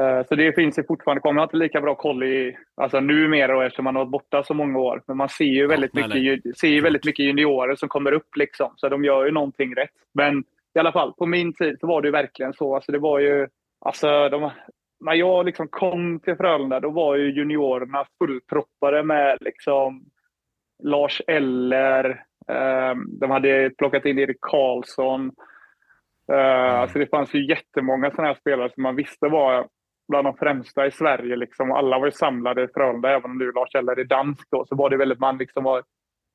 Eh, 0.00 0.26
Så 0.28 0.34
det 0.34 0.52
finns 0.52 0.78
ju 0.78 0.84
fortfarande 0.84 1.20
kvar. 1.20 1.32
Man 1.32 1.38
har 1.38 1.44
inte 1.46 1.56
lika 1.56 1.80
bra 1.80 1.94
koll 1.94 2.22
i, 2.22 2.56
alltså 2.76 3.00
numera 3.00 3.54
då, 3.54 3.60
eftersom 3.60 3.84
man 3.84 3.96
har 3.96 4.04
varit 4.04 4.10
borta 4.12 4.42
så 4.42 4.54
många 4.54 4.78
år. 4.78 5.02
Men 5.06 5.16
man 5.16 5.28
ser 5.28 5.44
ju 5.44 5.66
väldigt, 5.66 5.94
nej, 5.94 6.08
mycket, 6.08 6.58
ser 6.58 6.68
ju 6.68 6.80
väldigt 6.80 7.04
mycket 7.04 7.24
juniorer 7.26 7.76
som 7.76 7.88
kommer 7.88 8.12
upp 8.12 8.36
liksom. 8.36 8.72
Så 8.76 8.88
de 8.88 9.04
gör 9.04 9.24
ju 9.26 9.32
någonting 9.32 9.74
rätt. 9.74 9.90
Men 10.14 10.44
i 10.74 10.78
alla 10.78 10.92
fall, 10.92 11.12
på 11.12 11.26
min 11.26 11.52
tid 11.52 11.76
så 11.80 11.86
var 11.86 12.02
det 12.02 12.08
ju 12.08 12.12
verkligen 12.12 12.52
så. 12.52 12.74
Alltså 12.74 12.92
det 12.92 12.98
var 12.98 13.18
ju, 13.18 13.48
alltså 13.80 14.28
de, 14.28 14.50
när 15.00 15.14
jag 15.14 15.46
liksom 15.46 15.68
kom 15.68 16.20
till 16.20 16.36
Frölunda 16.36 16.80
då 16.80 16.90
var 16.90 17.16
ju 17.16 17.30
juniorerna 17.30 18.04
fullproppade 18.18 19.02
med 19.02 19.38
liksom 19.40 20.04
Lars 20.82 21.22
Eller, 21.26 22.04
eh, 22.48 22.94
de 23.20 23.30
hade 23.30 23.70
plockat 23.78 24.04
in 24.04 24.18
Erik 24.18 24.40
Karlsson. 24.40 25.32
Eh, 26.32 26.74
Alltså 26.80 26.98
det 26.98 27.06
fanns 27.10 27.34
ju 27.34 27.48
jättemånga 27.48 28.10
sådana 28.10 28.28
här 28.28 28.34
spelare 28.34 28.70
som 28.70 28.82
man 28.82 28.96
visste 28.96 29.28
var 29.28 29.68
bland 30.08 30.26
de 30.26 30.36
främsta 30.36 30.86
i 30.86 30.90
Sverige. 30.90 31.36
Liksom. 31.36 31.72
Alla 31.72 31.98
var 31.98 32.06
ju 32.06 32.12
samlade 32.12 32.62
i 32.64 32.68
Frölunda, 32.74 33.10
även 33.10 33.30
om 33.30 33.38
nu 33.38 33.52
Lars 33.52 33.74
Eller 33.74 33.98
är 33.98 34.04
dansk. 34.04 34.48
Då, 34.50 34.64
så 34.64 34.76
var 34.76 34.90
det 34.90 34.96
väldigt, 34.96 35.18
man 35.18 35.38
liksom 35.38 35.64
var, 35.64 35.82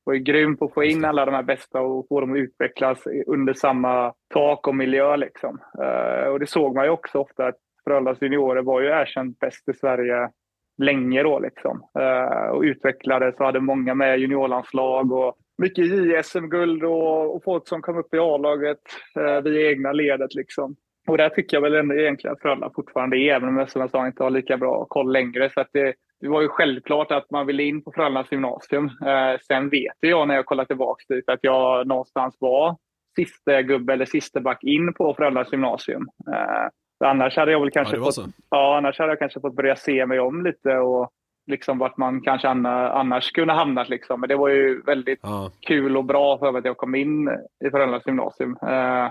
var 0.04 0.14
ju 0.14 0.20
grym 0.20 0.56
på 0.56 0.64
att 0.64 0.74
få 0.74 0.84
in 0.84 1.04
alla 1.04 1.24
de 1.24 1.34
här 1.34 1.42
bästa 1.42 1.80
och 1.80 2.06
få 2.08 2.20
dem 2.20 2.32
att 2.32 2.38
utvecklas 2.38 3.06
under 3.26 3.52
samma 3.52 4.14
tak 4.34 4.68
och 4.68 4.74
miljö. 4.74 5.16
Liksom. 5.16 5.58
Eh, 5.82 6.28
och 6.28 6.40
det 6.40 6.46
såg 6.46 6.74
man 6.74 6.84
ju 6.84 6.90
också 6.90 7.18
ofta 7.18 7.46
att 7.46 7.58
Frölundas 7.84 8.22
juniorer 8.22 8.62
var 8.62 8.80
ju 8.80 8.86
erkänt 8.86 9.38
bäst 9.38 9.68
i 9.68 9.74
Sverige 9.74 10.30
länge 10.78 11.22
då 11.22 11.38
liksom. 11.38 11.88
Eh, 11.98 12.48
och 12.48 12.62
utvecklades 12.62 13.34
och 13.34 13.46
hade 13.46 13.60
många 13.60 13.94
med 13.94 14.18
juniorlandslag 14.18 15.12
och 15.12 15.36
mycket 15.58 15.86
JSM-guld 15.86 16.84
och, 16.84 17.36
och 17.36 17.44
folk 17.44 17.68
som 17.68 17.82
kom 17.82 17.98
upp 17.98 18.14
i 18.14 18.18
A-laget 18.18 18.80
eh, 19.18 19.40
via 19.40 19.70
egna 19.70 19.92
ledet 19.92 20.34
liksom. 20.34 20.76
Och 21.06 21.18
där 21.18 21.28
tycker 21.28 21.56
jag 21.56 21.62
väl 21.62 21.74
ändå 21.74 21.94
egentligen 21.94 22.34
att 22.34 22.42
Frölunda 22.42 22.70
fortfarande 22.74 23.18
är, 23.18 23.34
även 23.34 23.48
om 23.48 23.56
jag 23.56 23.70
som 23.70 23.80
jag 23.80 23.90
sa 23.90 24.06
inte 24.06 24.22
har 24.22 24.30
lika 24.30 24.56
bra 24.56 24.84
koll 24.84 25.12
längre. 25.12 25.50
Så 25.50 25.60
att 25.60 25.68
det, 25.72 25.94
det 26.20 26.28
var 26.28 26.42
ju 26.42 26.48
självklart 26.48 27.12
att 27.12 27.30
man 27.30 27.46
ville 27.46 27.62
in 27.62 27.82
på 27.82 27.92
Frölundas 27.92 28.32
gymnasium. 28.32 28.84
Eh, 28.84 29.40
sen 29.46 29.68
vet 29.68 29.96
jag 30.00 30.28
när 30.28 30.34
jag 30.34 30.46
kollar 30.46 30.64
tillbaka 30.64 31.04
dit 31.08 31.28
att 31.28 31.38
jag 31.42 31.86
någonstans 31.86 32.36
var 32.40 32.76
sista 33.16 33.62
gubbe 33.62 33.92
eller 33.92 34.04
sista 34.04 34.40
back 34.40 34.64
in 34.64 34.94
på 34.94 35.14
Frölundas 35.14 35.52
gymnasium. 35.52 36.08
Eh, 36.32 36.68
så 37.04 37.08
annars 37.08 37.36
hade 37.36 37.52
jag 37.52 37.60
väl 37.60 37.70
kanske 37.70 37.96
var 37.96 38.12
fått, 38.12 38.34
ja, 38.50 38.76
annars 38.76 38.98
hade 38.98 39.10
jag 39.12 39.18
kanske 39.18 39.40
fått 39.40 39.54
börja 39.56 39.76
se 39.76 40.06
mig 40.06 40.20
om 40.20 40.44
lite 40.44 40.76
och 40.76 41.10
liksom 41.46 41.78
vart 41.78 41.96
man 41.96 42.20
kanske 42.20 42.48
anna, 42.48 42.88
annars 42.92 43.30
kunde 43.32 43.52
hamnat. 43.54 43.88
Liksom. 43.88 44.20
Men 44.20 44.28
det 44.28 44.36
var 44.36 44.48
ju 44.48 44.82
väldigt 44.82 45.18
Ja. 45.22 45.50
kul 45.60 45.96
och 45.96 46.04
bra 46.04 46.38
för 46.38 46.58
att 46.58 46.64
jag 46.64 46.76
kom 46.76 46.94
in 46.94 47.28
i 47.64 47.70
Frölundas 47.70 48.06
gymnasium. 48.06 48.56
Eh, 48.62 49.08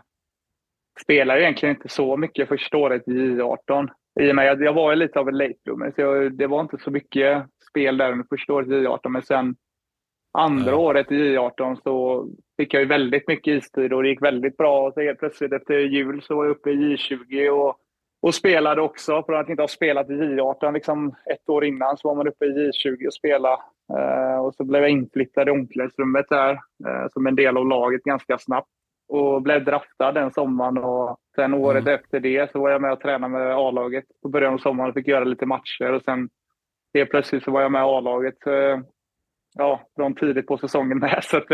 spelade 1.02 1.42
egentligen 1.42 1.76
inte 1.76 1.90
så 1.90 2.18
mycket 2.18 2.48
första 2.50 2.78
året 2.78 3.08
i 3.08 3.12
J18. 3.12 3.90
I 4.20 4.32
och 4.32 4.36
med 4.36 4.52
att 4.52 4.60
jag 4.60 4.74
var 4.74 4.92
ju 4.92 4.96
lite 4.96 5.20
av 5.20 5.28
en 5.28 5.38
late 5.38 5.54
bloomer, 5.66 5.92
så 5.96 6.02
jag, 6.02 6.34
det 6.38 6.48
var 6.48 6.62
inte 6.62 6.78
så 6.78 6.92
mycket 6.92 7.46
spel 7.70 7.98
där 7.98 8.12
under 8.12 8.26
första 8.30 8.54
året 8.54 8.68
i 8.68 8.72
J18. 8.72 9.10
Men 9.10 9.22
sen 9.22 9.56
andra 10.38 10.72
Ja. 10.72 10.78
året 10.78 11.12
i 11.12 11.16
J18 11.38 11.76
så 11.84 12.28
fick 12.58 12.74
jag 12.74 12.82
ju 12.82 12.88
väldigt 12.88 13.28
mycket 13.28 13.52
istid 13.64 13.94
och 13.94 14.04
det 14.04 14.10
gick 14.10 14.22
väldigt 14.22 14.58
bra. 14.58 14.88
Och 14.88 14.94
så 14.94 15.02
helt 15.02 15.20
plötsligt 15.20 15.54
efter 15.54 15.74
jul 15.80 16.22
så 16.22 16.36
var 16.36 16.46
jag 16.46 16.52
uppe 16.52 16.72
i 16.72 16.96
J20 16.96 17.50
och, 17.50 17.76
och 18.24 18.36
spelade 18.36 18.82
också. 18.82 19.24
För 19.24 19.34
att 19.34 19.50
inte 19.50 19.64
ha 19.64 19.68
spelat 19.68 20.10
i 20.10 20.14
J18 20.14 20.74
liksom 20.74 21.16
ett 21.34 21.50
år 21.50 21.66
innan 21.66 21.98
så 21.98 22.08
var 22.08 22.16
man 22.16 22.28
uppe 22.28 22.46
i 22.46 22.50
J20 22.50 23.08
och 23.08 23.14
spelade. 23.14 23.58
Eh, 23.98 24.46
och 24.46 24.56
så 24.56 24.64
blev 24.64 24.82
jag 24.82 24.92
inflyttad 24.92 25.48
i 25.48 25.52
omklädningsrummet 25.52 26.26
där 26.30 26.52
eh, 26.88 27.08
som 27.14 27.28
en 27.28 27.36
del 27.36 27.58
av 27.58 27.68
laget 27.68 28.04
ganska 28.04 28.38
snabbt. 28.38 28.70
Och 29.08 29.42
blev 29.42 29.66
draftad 29.66 30.12
den 30.12 30.32
sommaren 30.32 30.78
och 30.78 31.18
sen 31.36 31.54
året 31.54 31.88
efter 31.88 32.20
det 32.20 32.52
så 32.52 32.60
var 32.60 32.70
jag 32.70 32.82
med 32.82 32.92
och 32.92 33.02
tränade 33.02 33.34
med 33.34 33.56
A-laget 33.56 34.06
på 34.22 34.30
början 34.30 34.54
av 34.54 34.58
sommaren 34.58 34.90
och 34.90 34.96
fick 34.96 35.08
göra 35.08 35.24
lite 35.24 35.46
matcher 35.46 35.92
och 35.92 36.04
sen 36.04 36.30
helt 36.94 37.10
plötsligt 37.10 37.44
så 37.44 37.52
var 37.52 37.62
jag 37.62 37.72
med 37.72 37.84
A-laget 37.84 38.48
eh, 38.48 38.80
ja, 39.54 39.82
från 39.96 40.16
tidigt 40.16 40.48
på 40.48 40.58
säsongen 40.58 40.98
med. 40.98 41.20
Så 41.24 41.38
att 41.38 41.48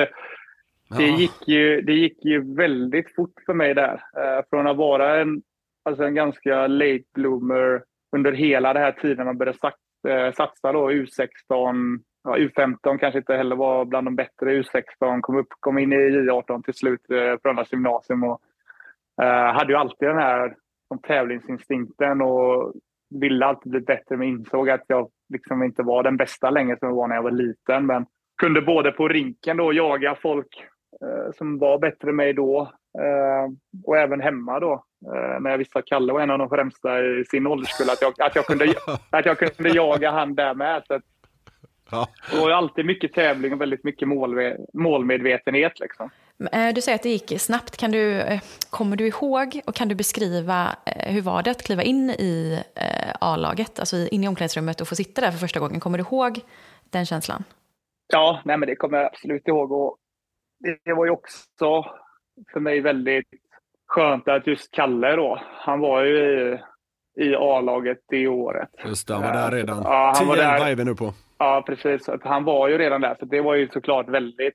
det, 0.98 1.04
gick 1.04 1.48
ju, 1.48 1.82
det 1.82 1.94
gick 1.94 2.26
ju 2.26 2.56
väldigt 2.56 3.16
fort 3.16 3.34
för 3.46 3.54
mig 3.54 3.74
där. 3.74 3.94
Eh, 3.94 4.44
från 4.50 4.68
att 4.68 4.78
vara 4.78 5.22
en, 5.22 5.42
alltså 5.86 6.04
en 6.04 6.16
ganska 6.16 6.68
late 6.68 7.04
bloomer 7.14 7.84
under 8.16 8.32
hela 8.32 8.74
den 8.74 8.84
här 8.84 8.92
tiden 8.92 9.26
man 9.26 9.38
började 9.38 9.72
eh, 10.08 10.34
satsa, 10.34 10.72
då 10.72 10.92
U16, 10.92 12.00
ja, 12.24 12.38
U15 12.38 12.98
kanske 12.98 13.18
inte 13.20 13.36
heller 13.36 13.56
var 13.56 13.86
bland 13.86 14.08
de 14.08 14.16
bättre. 14.16 14.62
U16 14.62 15.22
kom, 15.22 15.38
upp, 15.38 15.48
kom 15.60 15.78
in 15.78 15.94
i 15.94 15.96
J18 15.96 16.64
till 16.64 16.74
slut, 16.74 17.12
eh, 17.12 17.32
på 17.32 17.40
Frölundas 17.42 17.74
gymnasium 17.74 18.24
och 18.24 18.42
eh, 19.22 19.54
hade 19.54 19.74
ju 19.74 19.80
alltid 19.80 20.08
den 20.08 20.18
här 20.18 20.56
som 20.88 21.02
tävlingsinstinkten 21.02 22.22
och 22.22 22.74
ville 23.10 23.46
alltid 23.46 23.72
bli 23.72 23.82
bättre 23.82 24.18
men 24.18 24.28
insåg 24.28 24.70
att 24.70 24.84
jag 24.88 25.10
liksom 25.34 25.64
inte 25.64 25.84
var 25.84 26.04
den 26.04 26.18
bästa 26.18 26.50
längre 26.50 26.78
som 26.80 26.88
jag 26.88 26.96
var 26.96 27.08
när 27.08 27.16
jag 27.16 27.24
var 27.24 27.32
liten. 27.32 27.86
Men 27.86 28.06
kunde 28.42 28.62
både 28.62 28.92
på 28.92 29.08
rinken 29.08 29.58
då 29.58 29.74
jaga 29.74 30.16
folk 30.16 30.64
eh, 31.02 31.32
som 31.38 31.60
var 31.60 31.80
bättre 31.80 32.10
än 32.10 32.16
mig 32.16 32.34
då 32.34 32.72
och 33.86 33.98
även 33.98 34.22
hemma 34.22 34.60
då. 34.60 34.84
Eh, 35.06 35.40
när 35.40 35.50
jag 35.50 35.58
visste 35.58 35.80
att 35.80 35.86
Kalle 35.86 36.14
var 36.14 36.22
en 36.22 36.32
av 36.32 36.40
de 36.40 36.50
främsta 36.50 37.00
i 37.06 37.26
sin 37.26 37.48
ålderskull. 37.48 37.90
Att 37.90 38.02
jag, 38.02 38.22
att 38.22 38.36
jag, 38.36 38.46
kunde, 38.46 38.66
att 39.10 39.26
jag 39.26 39.40
kunde 39.40 39.70
jaga 39.70 40.12
han 40.12 40.36
där 40.36 40.54
med. 40.54 40.84
Så 40.88 40.94
att 40.94 41.04
Ja. 41.92 42.08
Det 42.32 42.40
var 42.40 42.48
ju 42.48 42.54
alltid 42.54 42.86
mycket 42.86 43.14
tävling 43.14 43.54
och 43.54 43.62
väldigt 43.62 43.84
mycket 43.84 44.08
mål, 44.08 44.36
målmedvetenhet. 44.74 45.80
Liksom. 45.80 46.10
Eh, 46.52 46.74
Du 46.74 46.82
säger 46.82 46.96
att 46.96 47.04
det 47.04 47.10
gick 47.10 47.42
snabbt. 47.42 47.78
Kan 47.78 47.92
du, 47.92 48.22
eh, 48.22 48.42
kommer 48.70 48.96
du 48.96 49.08
ihåg 49.08 49.62
och 49.66 49.76
kan 49.76 49.88
du 49.88 49.96
beskriva 49.96 50.76
eh, 50.86 51.14
hur 51.14 51.22
var 51.22 51.44
det 51.44 51.52
att 51.52 51.64
kliva 51.64 51.84
in 51.84 52.10
i 52.10 52.64
eh, 52.76 53.14
A-laget, 53.22 53.80
alltså 53.80 53.96
in 53.98 54.24
i 54.24 54.28
omklädningsrummet 54.28 54.82
och 54.82 54.88
få 54.88 54.96
sitta 54.96 55.22
där 55.22 55.32
för 55.32 55.38
första 55.38 55.60
gången? 55.60 55.80
Kommer 55.80 55.98
du 55.98 56.04
ihåg 56.04 56.40
den 56.90 57.06
känslan? 57.06 57.44
Ja, 58.14 58.42
nej, 58.46 58.58
men 58.58 58.68
det 58.70 58.76
kommer 58.76 58.98
jag 58.98 59.06
absolut 59.08 59.48
ihåg. 59.48 59.72
Och 59.72 59.98
det, 60.60 60.78
det 60.86 60.94
var 60.94 61.06
ju 61.06 61.12
också 61.12 61.86
för 62.54 62.60
mig 62.60 62.82
väldigt 62.82 63.28
skönt 63.88 64.28
att 64.28 64.48
just 64.48 64.72
Kalle 64.72 65.16
då, 65.16 65.42
han 65.44 65.80
var 65.80 66.04
ju 66.04 66.18
i, 66.18 66.60
i 67.16 67.36
A-laget 67.36 67.98
det 68.08 68.28
året. 68.28 68.70
Just 68.86 69.08
det, 69.08 69.14
han 69.14 69.24
var 69.24 69.34
där 69.34 69.52
redan. 69.52 69.84
Ja, 69.84 70.14
han 70.16 70.28
var 70.28 70.36
10-11 70.36 70.40
där. 70.40 70.72
är 70.72 70.76
vi 70.76 70.86
nu 70.86 70.96
på. 70.96 71.14
Ja, 71.38 71.64
precis. 71.68 72.10
Han 72.24 72.44
var 72.44 72.68
ju 72.68 72.78
redan 72.78 73.02
där, 73.02 73.16
så 73.20 73.26
det 73.26 73.42
var 73.42 73.56
ju 73.56 73.70
såklart 73.70 74.10
väldigt 74.10 74.54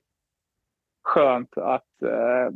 skönt 1.05 1.59
att 1.59 2.03
eh, 2.03 2.55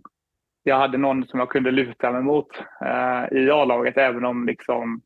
jag 0.63 0.77
hade 0.77 0.99
någon 0.99 1.27
som 1.27 1.39
jag 1.39 1.49
kunde 1.49 1.71
luta 1.71 2.13
mig 2.13 2.23
mot 2.23 2.49
eh, 2.81 3.39
i 3.39 3.51
A-laget, 3.51 3.97
även 3.97 4.25
om 4.25 4.47
liksom 4.47 5.01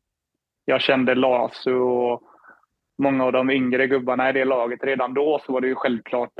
jag 0.65 0.81
kände 0.81 1.15
Lasu 1.15 1.73
och 1.73 2.21
många 2.97 3.25
av 3.25 3.31
de 3.31 3.49
yngre 3.49 3.87
gubbarna 3.87 4.29
i 4.29 4.33
det 4.33 4.45
laget 4.45 4.83
redan 4.83 5.13
då, 5.13 5.41
så 5.45 5.53
var 5.53 5.61
det 5.61 5.67
ju 5.67 5.75
självklart 5.75 6.33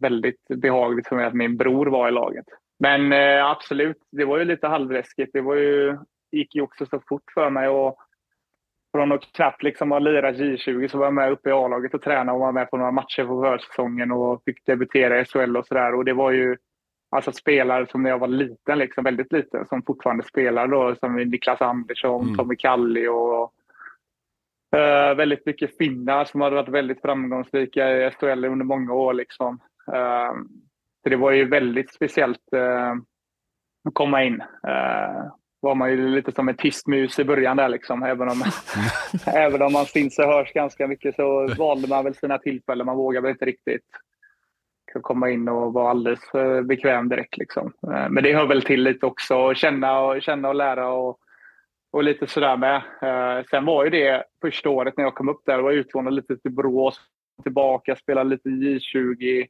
väldigt 0.00 0.48
behagligt 0.48 1.08
för 1.08 1.16
mig 1.16 1.26
att 1.26 1.34
min 1.34 1.56
bror 1.56 1.86
var 1.86 2.08
i 2.08 2.12
laget. 2.12 2.46
Men 2.82 3.12
eh, 3.12 3.46
absolut, 3.46 3.96
det 4.12 4.24
var 4.24 4.38
ju 4.38 4.44
lite 4.44 4.68
halvläskigt. 4.68 5.30
Det 5.32 5.40
var 5.40 5.54
ju, 5.54 5.98
gick 6.32 6.54
ju 6.54 6.62
också 6.62 6.86
så 6.86 7.00
fort 7.08 7.32
för 7.34 7.50
mig. 7.50 7.68
Och 7.68 7.96
från 8.92 9.12
att 9.12 9.32
knappt 9.32 9.62
liksom 9.62 9.90
ha 9.90 9.98
lirat 9.98 10.36
J20 10.36 10.88
så 10.88 10.98
var 10.98 11.06
jag 11.06 11.14
med 11.14 11.32
uppe 11.32 11.48
i 11.48 11.52
A-laget 11.52 11.94
och 11.94 12.02
tränade 12.02 12.32
och 12.32 12.40
var 12.40 12.52
med 12.52 12.70
på 12.70 12.76
några 12.76 12.90
matcher 12.90 13.24
på 13.24 13.42
försäsongen 13.42 14.12
och 14.12 14.42
fick 14.44 14.66
debutera 14.66 15.20
i 15.20 15.24
SHL 15.24 15.56
och 15.56 15.66
sådär. 15.66 15.94
Och 15.94 16.04
det 16.04 16.12
var 16.12 16.30
ju 16.30 16.56
alltså 17.10 17.32
spelare 17.32 17.86
som 17.86 18.02
när 18.02 18.10
jag 18.10 18.18
var 18.18 18.28
liten, 18.28 18.78
liksom 18.78 19.04
väldigt 19.04 19.32
liten, 19.32 19.66
som 19.66 19.82
fortfarande 19.82 20.22
spelar 20.22 20.66
då, 20.66 20.94
som 21.00 21.16
Niklas 21.16 21.60
Andersson, 21.60 22.22
Mm. 22.22 22.36
Tommy 22.36 22.56
Kalli 22.56 23.08
och 23.08 23.52
eh, 24.78 25.14
väldigt 25.14 25.46
mycket 25.46 25.76
finnar 25.76 26.24
som 26.24 26.40
hade 26.40 26.56
varit 26.56 26.68
väldigt 26.68 27.00
framgångsrika 27.00 27.90
i 27.90 28.10
SHL 28.10 28.44
under 28.44 28.64
många 28.64 28.94
år. 28.94 29.12
Liksom. 29.14 29.60
Eh, 29.92 30.32
så 31.02 31.08
det 31.08 31.16
var 31.16 31.30
ju 31.30 31.48
väldigt 31.48 31.94
speciellt 31.94 32.52
eh, 32.52 32.90
att 33.88 33.94
komma 33.94 34.24
in. 34.24 34.40
Eh, 34.40 35.32
var 35.60 35.74
man 35.74 35.90
ju 35.90 36.08
lite 36.08 36.32
som 36.32 36.48
en 36.48 36.56
tyst 36.56 36.86
mus 36.86 37.18
i 37.18 37.24
början 37.24 37.56
där 37.56 37.68
liksom. 37.68 38.02
Även 38.02 38.28
om, 38.28 38.42
även 39.26 39.62
om 39.62 39.72
man 39.72 39.86
syns 39.86 40.18
och 40.18 40.24
hörs 40.24 40.52
ganska 40.52 40.86
mycket 40.86 41.16
så 41.16 41.46
valde 41.58 41.88
man 41.88 42.04
väl 42.04 42.14
sina 42.14 42.38
tillfällen. 42.38 42.86
Man 42.86 42.96
vågade 42.96 43.22
väl 43.22 43.30
inte 43.30 43.44
riktigt 43.44 43.86
komma 45.00 45.30
in 45.30 45.48
och 45.48 45.72
vara 45.72 45.90
alldeles 45.90 46.34
eh, 46.34 46.62
bekväm 46.62 47.08
direkt. 47.08 47.36
Liksom. 47.36 47.72
Eh, 47.92 48.08
Men 48.10 48.24
det 48.24 48.34
hör 48.34 48.46
väl 48.46 48.62
till 48.62 48.82
lite 48.82 49.06
också, 49.06 49.48
att 49.48 49.56
känna 49.56 50.00
och, 50.00 50.22
känna 50.22 50.48
och 50.48 50.54
lära 50.54 50.88
och, 50.88 51.18
och 51.92 52.04
lite 52.04 52.26
sådär 52.26 52.56
med. 52.56 52.76
Eh, 53.02 53.44
Sen 53.50 53.64
var 53.64 53.84
ju 53.84 53.90
det 53.90 54.24
första 54.40 54.68
året 54.70 54.96
när 54.96 55.04
jag 55.04 55.14
kom 55.14 55.28
upp 55.28 55.42
där, 55.46 55.58
var 55.58 55.72
utlånad 55.72 56.14
lite 56.14 56.36
till 56.36 56.52
Borås, 56.52 57.00
tillbaka, 57.42 57.96
spelade 57.96 58.30
lite 58.30 58.48
J20, 58.48 59.40
eh, 59.40 59.46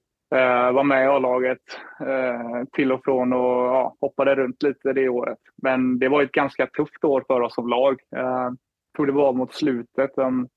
var 0.73 0.85
med 0.85 1.05
i 1.05 1.07
A-laget 1.07 1.59
eh, 2.01 2.65
till 2.73 2.93
och 2.93 3.05
från 3.05 3.33
och 3.33 3.65
ja, 3.67 3.97
hoppade 4.01 4.35
runt 4.35 4.63
lite 4.63 4.93
det 4.93 5.09
året. 5.09 5.39
Men 5.63 5.99
det 5.99 6.09
var 6.09 6.23
ett 6.23 6.33
ganska 6.33 6.67
tufft 6.67 7.05
år 7.05 7.25
för 7.27 7.41
oss 7.41 7.55
som 7.55 7.69
lag. 7.69 8.01
Eh, 8.17 8.21
Jag 8.23 8.57
tror 8.97 9.07
det 9.07 9.13
var 9.13 9.33
mot 9.33 9.55
slutet, 9.55 10.19
en, 10.19 10.49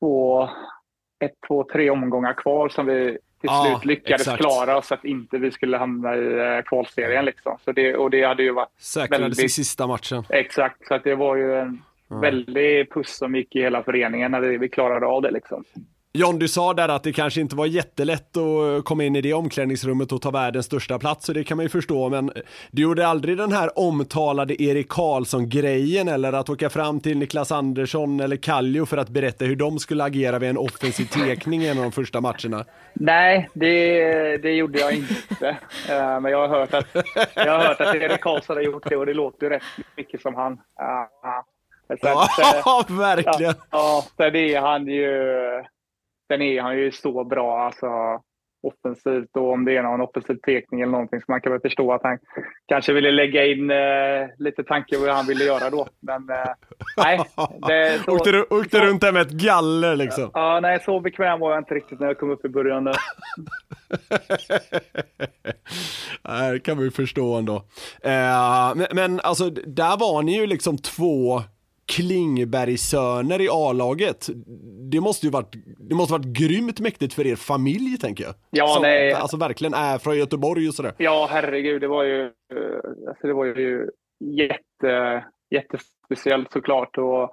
två, 0.00 0.48
ett, 1.24 1.32
två, 1.48 1.64
tre 1.72 1.90
omgångar 1.90 2.32
kvar 2.32 2.68
som 2.68 2.86
vi 2.86 3.10
till 3.40 3.50
Ja, 3.52 3.64
slut 3.70 3.84
lyckades 3.84 4.20
exakt. 4.20 4.40
klara 4.42 4.82
så 4.82 4.94
att 4.94 5.04
inte 5.04 5.38
vi 5.38 5.50
skulle 5.50 5.76
hamna 5.76 6.16
i 6.16 6.38
eh, 6.56 6.62
kvalserien. 6.62 7.24
Liksom. 7.24 7.58
Så 7.64 7.72
det, 7.72 7.96
och 7.96 8.10
det 8.10 8.22
hade 8.24 8.42
ju 8.42 8.52
varit 8.52 8.72
Säkrades 8.80 9.18
i 9.18 9.22
väldigt- 9.22 9.52
sista 9.52 9.86
matchen. 9.86 10.22
Exakt, 10.28 10.86
så 10.86 10.94
att 10.94 11.04
det 11.04 11.14
var 11.14 11.36
ju 11.36 11.54
en 11.58 11.82
väldig 12.20 12.92
puss 12.92 13.16
som 13.16 13.34
gick 13.34 13.56
i 13.56 13.60
hela 13.62 13.82
föreningen 13.82 14.30
när 14.30 14.40
vi, 14.40 14.56
vi 14.56 14.68
klarade 14.68 15.06
av 15.06 15.22
det. 15.22 15.30
Liksom. 15.30 15.64
John, 16.16 16.38
du 16.38 16.48
sa 16.48 16.74
där 16.74 16.88
att 16.88 17.02
det 17.02 17.12
kanske 17.12 17.40
inte 17.40 17.56
var 17.56 17.66
jättelätt 17.66 18.36
att 18.36 18.84
komma 18.84 19.04
in 19.04 19.16
i 19.16 19.20
det 19.20 19.32
omklädningsrummet 19.34 20.12
och 20.12 20.22
ta 20.22 20.30
världens 20.30 20.66
största 20.66 20.98
plats, 20.98 21.26
så 21.26 21.32
det 21.32 21.44
kan 21.44 21.56
man 21.56 21.64
ju 21.64 21.68
förstå, 21.68 22.08
men 22.08 22.30
du 22.70 22.82
gjorde 22.82 23.06
aldrig 23.06 23.36
den 23.38 23.52
här 23.52 23.78
omtalade 23.78 24.62
Erik 24.62 24.88
Karlsson-grejen 24.88 26.08
eller 26.08 26.32
att 26.32 26.48
åka 26.48 26.70
fram 26.70 27.00
till 27.00 27.18
Niklas 27.18 27.52
Andersson 27.52 28.20
eller 28.20 28.36
Kallio 28.36 28.86
för 28.86 28.96
att 28.96 29.08
berätta 29.08 29.44
hur 29.44 29.56
de 29.56 29.78
skulle 29.78 30.04
agera 30.04 30.38
vid 30.38 30.50
en 30.50 30.58
offensiv 30.58 31.04
tekning 31.04 31.62
i 31.62 31.68
en 31.68 31.76
av 31.78 31.82
de 31.82 31.92
första 31.92 32.20
matcherna. 32.20 32.64
Nej, 32.94 33.48
det, 33.52 34.36
det 34.36 34.52
gjorde 34.52 34.78
jag 34.78 34.92
inte. 34.94 35.48
Eh, 35.90 36.20
men 36.20 36.24
jag 36.32 36.48
har, 36.48 36.58
hört 36.58 36.74
att, 36.74 36.86
jag 37.34 37.52
har 37.58 37.64
hört 37.64 37.80
att 37.80 37.94
Erik 37.94 38.20
Karlsson 38.20 38.56
har 38.56 38.62
gjort 38.62 38.88
det 38.88 38.96
och 38.96 39.06
det 39.06 39.14
låter 39.14 39.46
ju 39.46 39.50
rätt 39.50 39.62
mycket 39.96 40.20
som 40.22 40.34
han. 40.34 40.58
Sen- 41.88 41.98
Ja, 42.02 42.84
verkligen! 42.88 43.54
Ja, 43.54 43.54
ja, 43.70 44.04
sen 44.16 44.36
är 44.36 44.60
han 44.60 44.86
ju, 44.86 45.12
sen 46.28 46.42
är 46.42 46.62
han 46.62 46.78
ju 46.78 46.92
så 46.92 47.24
bra 47.24 47.60
alltså, 47.60 47.86
offensivt 48.62 49.36
och 49.36 49.52
om 49.52 49.64
det 49.64 49.76
är 49.76 49.82
någon 49.82 50.00
offensiv 50.00 50.34
tekning 50.34 50.80
eller 50.80 50.92
någonting 50.92 51.20
så 51.20 51.24
man 51.28 51.40
kan 51.40 51.52
väl 51.52 51.60
förstå 51.60 51.92
att 51.92 52.02
han 52.02 52.18
kanske 52.68 52.92
ville 52.92 53.10
lägga 53.10 53.46
in 53.46 53.70
eh, 53.70 53.76
lite 54.38 54.64
tanke 54.64 54.98
vad 54.98 55.08
han 55.10 55.26
ville 55.26 55.44
göra 55.44 55.70
då. 55.70 55.86
Men 56.00 56.30
eh, 56.30 56.46
nej, 56.96 57.20
det, 57.68 58.00
så, 58.04 58.12
åkte, 58.12 58.32
du- 58.32 58.46
åkte 58.50 58.78
så- 58.78 58.84
runt 58.84 59.00
där 59.00 59.12
med 59.12 59.22
ett 59.22 59.30
galler 59.30 59.96
liksom. 59.96 60.30
Ja, 60.34 60.60
nej, 60.62 60.80
så 60.84 61.00
bekväm 61.00 61.40
var 61.40 61.50
jag 61.50 61.60
inte 61.60 61.74
riktigt 61.74 62.00
när 62.00 62.06
jag 62.06 62.18
kom 62.18 62.30
upp 62.30 62.44
i 62.44 62.48
början. 62.48 62.84
Där. 62.84 62.96
Nej, 66.22 66.52
det 66.52 66.60
kan 66.60 66.78
vi 66.78 66.90
förstå 66.90 67.34
ändå. 67.34 67.54
Eh, 68.02 68.74
men, 68.74 68.86
men 68.92 69.20
alltså, 69.20 69.50
där 69.50 69.96
var 70.00 70.22
ni 70.22 70.36
ju 70.40 70.46
liksom 70.46 70.78
två 70.78 71.42
Klingbergsöner 71.92 73.40
i 73.40 73.48
A-laget. 73.50 74.26
Det 74.90 75.00
måste 75.00 75.26
ju 75.26 75.32
varit, 75.32 75.54
det 75.78 75.94
måste 75.94 76.12
varit 76.12 76.26
grymt 76.26 76.80
mäktigt 76.80 77.14
för 77.14 77.26
er 77.26 77.36
familj 77.36 77.98
tänker 77.98 78.24
jag. 78.24 78.34
Ja, 78.50 78.66
Som, 78.66 78.82
nej. 78.82 79.12
Alltså 79.12 79.36
verkligen 79.36 79.74
är 79.74 79.98
från 79.98 80.18
Göteborg 80.18 80.68
och 80.68 80.74
sådär. 80.74 80.92
Ja, 80.98 81.28
herregud, 81.30 81.80
det 81.80 81.88
var 81.88 82.04
ju, 82.04 82.22
eh, 82.22 83.08
alltså, 83.08 83.26
det 83.26 83.32
var 83.32 83.44
ju 83.44 83.90
jätte, 84.20 85.24
jättespeciellt 85.50 86.52
såklart. 86.52 86.98
Och 86.98 87.32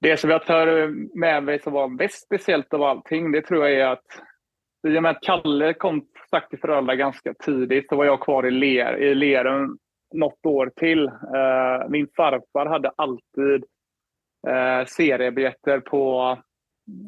det 0.00 0.16
som 0.16 0.30
jag 0.30 0.46
tar 0.46 0.88
med 1.18 1.42
mig 1.42 1.60
som 1.60 1.72
var 1.72 1.88
mest 1.88 2.24
speciellt 2.24 2.74
av 2.74 2.82
allting, 2.82 3.32
det 3.32 3.42
tror 3.42 3.66
jag 3.66 3.80
är 3.80 3.86
att 3.86 4.06
i 4.88 4.98
och 4.98 5.02
med 5.02 5.10
att 5.10 5.22
Kalle 5.22 5.74
kom 5.74 6.06
sagt 6.30 6.50
till 6.50 6.58
Frölunda 6.58 6.94
ganska 6.94 7.34
tidigt 7.34 7.88
så 7.88 7.96
var 7.96 8.04
jag 8.04 8.20
kvar 8.20 8.46
i, 8.46 8.50
ler, 8.50 8.96
i 8.96 9.14
Lerum 9.14 9.78
något 10.16 10.46
år 10.46 10.72
till. 10.76 11.06
Eh, 11.06 11.88
min 11.88 12.08
farfar 12.16 12.66
hade 12.66 12.88
alltid 12.96 13.64
eh, 14.48 14.86
seriebiljetter 14.86 15.80
på 15.80 16.30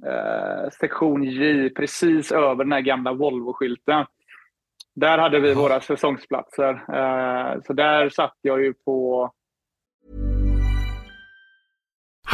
eh, 0.06 0.70
sektion 0.70 1.24
J 1.24 1.70
precis 1.70 2.32
över 2.32 2.64
den 2.64 2.72
här 2.72 2.80
gamla 2.80 3.12
Volvo-skylten. 3.12 4.06
Där 4.94 5.18
hade 5.18 5.40
vi 5.40 5.54
våra 5.54 5.80
säsongsplatser. 5.80 6.72
Eh, 6.72 7.62
så 7.66 7.72
där 7.72 8.08
satt 8.08 8.36
jag 8.42 8.64
ju 8.64 8.74
på 8.74 9.30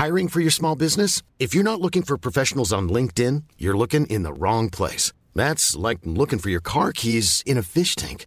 Hiring 0.04 0.28
for 0.28 0.40
your 0.40 0.50
small 0.50 0.76
business? 0.78 1.22
If 1.38 1.54
you're 1.54 1.62
not 1.62 1.80
looking 1.80 2.02
for 2.02 2.16
professionals 2.16 2.72
on 2.72 2.88
LinkedIn, 2.88 3.44
you're 3.58 3.78
looking 3.78 4.06
in 4.06 4.24
the 4.24 4.32
wrong 4.32 4.70
place. 4.70 5.12
That's 5.34 5.76
like 5.76 6.00
looking 6.04 6.40
for 6.40 6.50
your 6.50 6.60
car 6.60 6.92
keys 6.92 7.42
in 7.46 7.58
a 7.58 7.62
fish 7.62 7.94
tank. 7.94 8.26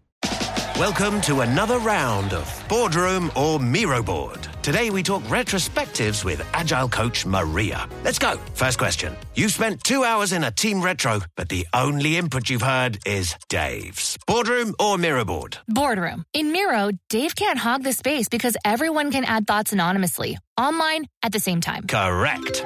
Welcome 0.77 1.21
to 1.21 1.41
another 1.41 1.77
round 1.79 2.33
of 2.33 2.63
Boardroom 2.67 3.29
or 3.35 3.59
Miro 3.59 4.01
Board. 4.01 4.47
Today 4.63 4.89
we 4.89 5.03
talk 5.03 5.21
retrospectives 5.23 6.23
with 6.23 6.41
Agile 6.53 6.87
coach 6.89 7.25
Maria. 7.25 7.87
Let's 8.03 8.17
go. 8.17 8.37
First 8.55 8.77
question. 8.79 9.15
You've 9.35 9.51
spent 9.51 9.83
two 9.83 10.03
hours 10.03 10.31
in 10.31 10.43
a 10.43 10.49
team 10.49 10.81
retro, 10.81 11.21
but 11.35 11.49
the 11.49 11.67
only 11.73 12.17
input 12.17 12.49
you've 12.49 12.61
heard 12.61 12.99
is 13.05 13.35
Dave's. 13.49 14.17
Boardroom 14.25 14.73
or 14.79 14.97
Miro 14.97 15.25
Board? 15.25 15.57
Boardroom. 15.67 16.25
In 16.33 16.51
Miro, 16.51 16.91
Dave 17.09 17.35
can't 17.35 17.59
hog 17.59 17.83
the 17.83 17.93
space 17.93 18.29
because 18.29 18.55
everyone 18.63 19.11
can 19.11 19.25
add 19.25 19.45
thoughts 19.45 19.73
anonymously, 19.73 20.37
online 20.57 21.05
at 21.21 21.31
the 21.33 21.39
same 21.39 21.61
time. 21.61 21.85
Correct. 21.85 22.65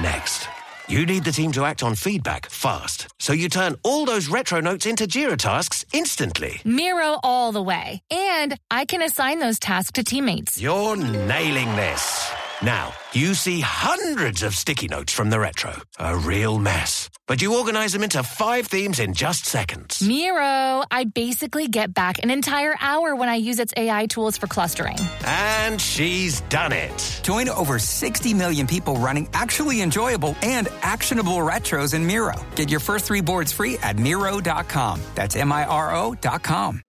Next. 0.00 0.48
You 0.88 1.06
need 1.06 1.24
the 1.24 1.32
team 1.32 1.52
to 1.52 1.64
act 1.64 1.82
on 1.82 1.94
feedback 1.94 2.50
fast, 2.50 3.08
so 3.18 3.32
you 3.32 3.48
turn 3.48 3.76
all 3.82 4.04
those 4.04 4.28
retro 4.28 4.60
notes 4.60 4.84
into 4.84 5.04
Jira 5.04 5.38
tasks 5.38 5.84
instantly. 5.92 6.60
Miro 6.64 7.18
all 7.22 7.52
the 7.52 7.62
way. 7.62 8.02
And 8.10 8.58
I 8.70 8.84
can 8.84 9.00
assign 9.00 9.38
those 9.38 9.58
tasks 9.58 9.92
to 9.92 10.04
teammates. 10.04 10.60
You're 10.60 10.96
nailing 10.96 11.74
this. 11.76 12.32
Now, 12.62 12.92
you 13.12 13.34
see 13.34 13.60
hundreds 13.60 14.44
of 14.44 14.54
sticky 14.54 14.86
notes 14.86 15.12
from 15.12 15.30
the 15.30 15.40
retro. 15.40 15.74
A 15.98 16.16
real 16.16 16.60
mess. 16.60 17.10
But 17.26 17.42
you 17.42 17.58
organize 17.58 17.92
them 17.92 18.04
into 18.04 18.22
five 18.22 18.68
themes 18.68 19.00
in 19.00 19.14
just 19.14 19.46
seconds. 19.46 20.00
Miro, 20.00 20.84
I 20.88 21.06
basically 21.12 21.66
get 21.66 21.92
back 21.92 22.20
an 22.22 22.30
entire 22.30 22.76
hour 22.80 23.16
when 23.16 23.28
I 23.28 23.34
use 23.34 23.58
its 23.58 23.74
AI 23.76 24.06
tools 24.06 24.36
for 24.36 24.46
clustering. 24.46 24.96
And 25.26 25.80
she's 25.80 26.42
done 26.42 26.70
it. 26.72 27.20
Join 27.24 27.48
over 27.48 27.80
60 27.80 28.32
million 28.34 28.68
people 28.68 28.94
running 28.94 29.28
actually 29.32 29.82
enjoyable 29.82 30.36
and 30.42 30.68
actionable 30.82 31.38
retros 31.38 31.94
in 31.94 32.06
Miro. 32.06 32.34
Get 32.54 32.70
your 32.70 32.80
first 32.80 33.06
three 33.06 33.22
boards 33.22 33.52
free 33.52 33.76
at 33.78 33.96
Miro.com. 33.96 35.00
That's 35.16 35.34
M 35.34 35.50
I 35.50 35.64
R 35.64 35.96
O.com. 35.96 36.80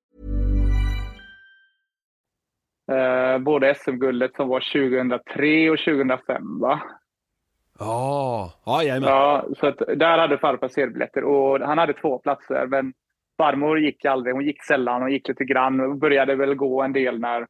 Eh, 2.91 3.37
både 3.37 3.75
SM-guldet 3.75 4.35
som 4.35 4.47
var 4.47 4.59
2003 4.59 5.69
och 5.69 5.77
2005 5.77 6.59
va? 6.59 6.81
Ja, 7.79 8.53
ja 8.65 8.83
jajamän. 8.83 9.09
Ja, 9.09 9.45
så 9.59 9.67
att 9.67 9.77
där 9.77 10.17
hade 10.17 10.37
farfar 10.37 10.67
serbiljetter 10.67 11.23
och 11.23 11.59
han 11.59 11.77
hade 11.77 11.93
två 11.93 12.17
platser 12.17 12.67
men 12.67 12.93
farmor 13.37 13.79
gick 13.79 14.05
aldrig. 14.05 14.35
Hon 14.35 14.45
gick 14.45 14.63
sällan. 14.63 15.01
Hon 15.01 15.11
gick 15.11 15.27
lite 15.27 15.45
grann 15.45 15.79
och 15.79 15.97
började 15.97 16.35
väl 16.35 16.55
gå 16.55 16.81
en 16.81 16.93
del 16.93 17.19
när 17.19 17.47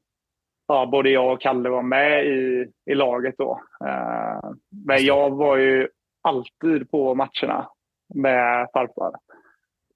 ja, 0.67 0.85
både 0.85 1.09
jag 1.09 1.33
och 1.33 1.41
Kalle 1.41 1.69
var 1.69 1.81
med 1.81 2.25
i, 2.25 2.67
i 2.85 2.95
laget 2.95 3.35
då. 3.37 3.61
Eh, 3.85 4.51
men 4.85 5.05
jag 5.05 5.29
var 5.29 5.57
ju 5.57 5.87
alltid 6.21 6.91
på 6.91 7.15
matcherna 7.15 7.69
med 8.13 8.67
farfar. 8.73 9.11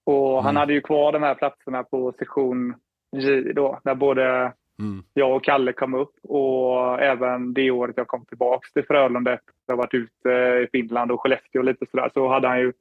Och 0.06 0.44
han 0.44 0.56
hade 0.56 0.74
ju 0.74 0.82
kvar 0.82 1.12
de 1.12 1.24
här 1.24 1.36
platserna 1.36 1.84
på 1.84 2.14
sektion 2.20 2.76
J 3.12 3.54
då, 3.54 3.80
där 3.84 3.96
både 3.96 4.54
Mm. 4.80 5.04
jag 5.14 5.36
och 5.36 5.44
Kalle 5.44 5.74
kom 5.74 5.94
upp 5.94 6.14
och 6.24 7.02
även 7.02 7.54
det 7.54 7.72
året 7.72 7.98
jag 7.98 8.08
kom 8.08 8.26
tillbaks 8.26 8.74
till 8.74 8.86
Frölunda 8.86 9.34
efter 9.34 9.52
att 9.68 9.72
ha 9.72 9.76
varit 9.76 9.94
ute 9.94 10.30
i 10.30 10.68
Finland 10.72 11.12
och 11.12 11.22
Skellefteå 11.22 11.60
och 11.60 11.66
lite 11.66 11.86
sådär 11.92 12.10
så 12.14 12.28
hade 12.28 12.48
han 12.48 12.60
ju 12.60 12.74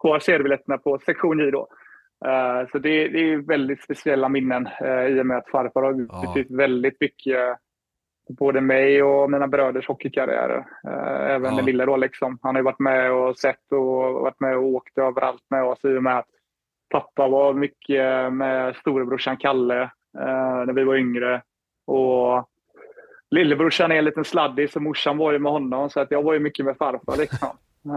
kvar 0.00 0.18
seriebiljetterna 0.18 0.78
på 0.78 0.98
sektion 0.98 1.38
J 1.38 1.50
då. 1.50 1.68
Eh, 2.24 2.68
så 2.72 2.78
det, 2.78 3.08
det 3.08 3.32
är 3.32 3.36
väldigt 3.36 3.82
speciella 3.82 4.28
minnen 4.28 4.68
eh, 4.80 5.06
i 5.06 5.20
och 5.20 5.26
med 5.26 5.36
att 5.38 5.50
farfar 5.50 5.82
har 5.82 6.06
Ja. 6.10 6.20
betytt 6.34 6.50
väldigt 6.58 7.00
mycket 7.00 7.56
både 8.28 8.60
mig 8.60 9.02
och 9.02 9.30
mina 9.30 9.46
bröders 9.48 9.88
hockeykarriärer. 9.88 10.64
Eh, 10.86 11.30
även 11.34 11.50
Ja. 11.50 11.56
den 11.56 11.64
lilla 11.64 11.86
då 11.86 11.96
liksom. 11.96 12.38
Han 12.42 12.54
har 12.54 12.60
ju 12.60 12.64
varit 12.64 12.78
med 12.78 13.12
och 13.12 13.36
sett 13.38 13.72
och 13.72 14.12
varit 14.12 14.40
med 14.40 14.56
och 14.56 14.64
åkt 14.64 14.98
överallt 14.98 15.44
med 15.50 15.64
oss 15.64 15.84
i 15.84 15.96
och 15.96 16.02
med 16.02 16.18
att 16.18 16.28
pappa 16.90 17.28
var 17.28 17.54
mycket 17.54 18.32
med 18.32 18.76
storebrorsan 18.76 19.36
Kalle 19.36 19.90
när 20.14 20.72
vi 20.72 20.84
var 20.84 20.96
yngre. 20.96 21.42
Och 21.86 22.48
lillebrorsan 23.30 23.92
är 23.92 23.96
en 23.96 24.04
liten 24.04 24.24
sladdis 24.24 24.76
och 24.76 24.82
morsan 24.82 25.18
var 25.18 25.32
ju 25.32 25.38
med 25.38 25.52
honom 25.52 25.90
så 25.90 26.00
att 26.00 26.10
jag 26.10 26.22
var 26.22 26.32
ju 26.32 26.38
mycket 26.38 26.64
med 26.64 26.76
farfar. 26.76 27.16
Liksom. 27.16 27.48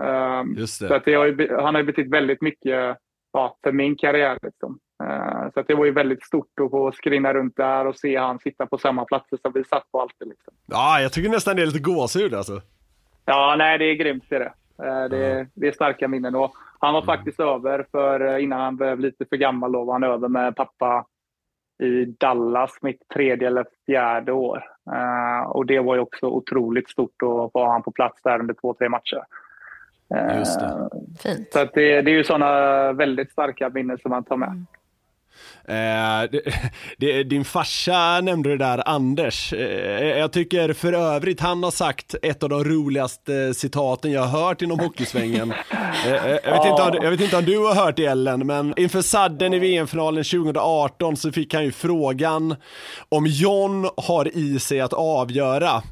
Ehm, 0.03 0.67
så 0.67 0.93
att 0.93 1.05
har 1.05 1.61
han 1.61 1.75
har 1.75 1.81
ju 1.81 1.85
betytt 1.85 2.09
väldigt 2.09 2.41
mycket 2.41 2.97
ja, 3.33 3.57
för 3.63 3.71
min 3.71 3.95
karriär. 3.95 4.37
Liksom. 4.41 4.79
Eh, 5.03 5.51
så 5.53 5.59
att 5.59 5.67
det 5.67 5.75
var 5.75 5.85
ju 5.85 5.91
väldigt 5.91 6.23
stort 6.23 6.59
att 6.61 6.71
få 6.71 6.91
skrinna 6.91 7.33
runt 7.33 7.55
där 7.55 7.87
och 7.87 7.95
se 7.95 8.17
han 8.17 8.39
sitta 8.39 8.65
på 8.65 8.77
samma 8.77 9.05
platser 9.05 9.37
som 9.41 9.51
vi 9.53 9.63
satt 9.63 9.91
på 9.91 10.01
alltid. 10.01 10.27
Liksom. 10.27 10.53
Ja, 10.65 11.01
jag 11.01 11.13
tycker 11.13 11.29
nästan 11.29 11.55
det 11.55 11.61
är 11.61 11.65
lite 11.65 11.79
gåshud 11.79 12.33
alltså. 12.33 12.61
Ja, 13.25 13.55
nej, 13.57 13.77
det 13.77 13.85
är 13.85 13.95
grymt. 13.95 14.23
Det 14.29 14.35
är, 14.35 15.09
det. 15.09 15.39
Eh, 15.39 15.45
det, 15.53 15.67
är 15.67 15.71
starka 15.71 16.07
minnen. 16.07 16.35
Och 16.35 16.53
han 16.79 16.93
var 16.93 17.01
faktiskt 17.01 17.39
över, 17.39 17.85
för 17.91 18.33
eh, 18.33 18.43
innan 18.43 18.61
han 18.61 18.75
blev 18.75 18.99
lite 18.99 19.25
för 19.25 19.37
gammal, 19.37 19.71
då 19.71 19.83
var 19.83 19.93
han 19.93 20.03
över 20.03 20.27
med 20.27 20.55
pappa 20.55 21.05
i 21.79 22.05
Dallas 22.05 22.71
mitt 22.81 23.09
tredje 23.13 23.47
eller 23.47 23.65
fjärde 23.85 24.31
år. 24.31 24.63
Eh, 24.91 25.49
och 25.49 25.65
det 25.65 25.79
var 25.79 25.95
ju 25.95 26.01
också 26.01 26.25
otroligt 26.25 26.89
stort 26.89 27.21
att 27.21 27.51
få 27.51 27.67
han 27.67 27.83
på 27.83 27.91
plats 27.91 28.21
där 28.23 28.39
under 28.39 28.53
två, 28.53 28.73
tre 28.73 28.89
matcher. 28.89 29.23
Eh, 30.15 30.39
Just 30.39 30.59
det. 30.59 30.89
Fint. 31.19 31.53
Så 31.53 31.59
att 31.59 31.73
det, 31.73 32.01
det 32.01 32.11
är 32.11 32.15
ju 32.15 32.23
sådana 32.23 32.91
väldigt 32.93 33.31
starka 33.31 33.69
minnen 33.69 33.97
som 33.97 34.11
man 34.11 34.23
tar 34.23 34.37
med. 34.37 34.65
Eh, 35.67 36.29
din 37.25 37.45
farsa 37.45 38.21
nämnde 38.21 38.49
det 38.49 38.57
där, 38.57 38.89
Anders. 38.89 39.53
Eh, 39.53 40.19
jag 40.19 40.31
tycker 40.31 40.73
för 40.73 40.93
övrigt 40.93 41.39
han 41.39 41.63
har 41.63 41.71
sagt 41.71 42.15
ett 42.21 42.43
av 42.43 42.49
de 42.49 42.63
roligaste 42.63 43.35
eh, 43.35 43.51
citaten 43.51 44.11
jag 44.11 44.21
har 44.21 44.39
hört 44.39 44.61
inom 44.61 44.79
hockeysvängen. 44.79 45.53
Eh, 46.05 46.25
eh 46.25 46.37
jag, 46.43 46.51
vet 46.51 46.65
inte 46.65 46.81
om, 46.81 47.03
jag 47.03 47.11
vet 47.11 47.21
inte 47.21 47.37
om 47.37 47.45
du 47.45 47.57
har 47.57 47.75
hört 47.75 47.95
det 47.95 48.05
Ellen, 48.05 48.47
men 48.47 48.73
inför 48.77 49.01
sadden 49.01 49.53
i 49.53 49.59
VM-finalen 49.59 50.23
2018 50.23 51.17
så 51.17 51.31
fick 51.31 51.53
han 51.53 51.63
ju 51.63 51.71
frågan 51.71 52.55
om 53.09 53.25
John 53.27 53.89
har 53.97 54.37
i 54.37 54.59
sig 54.59 54.81
att 54.81 54.93
avgöra. 54.93 55.83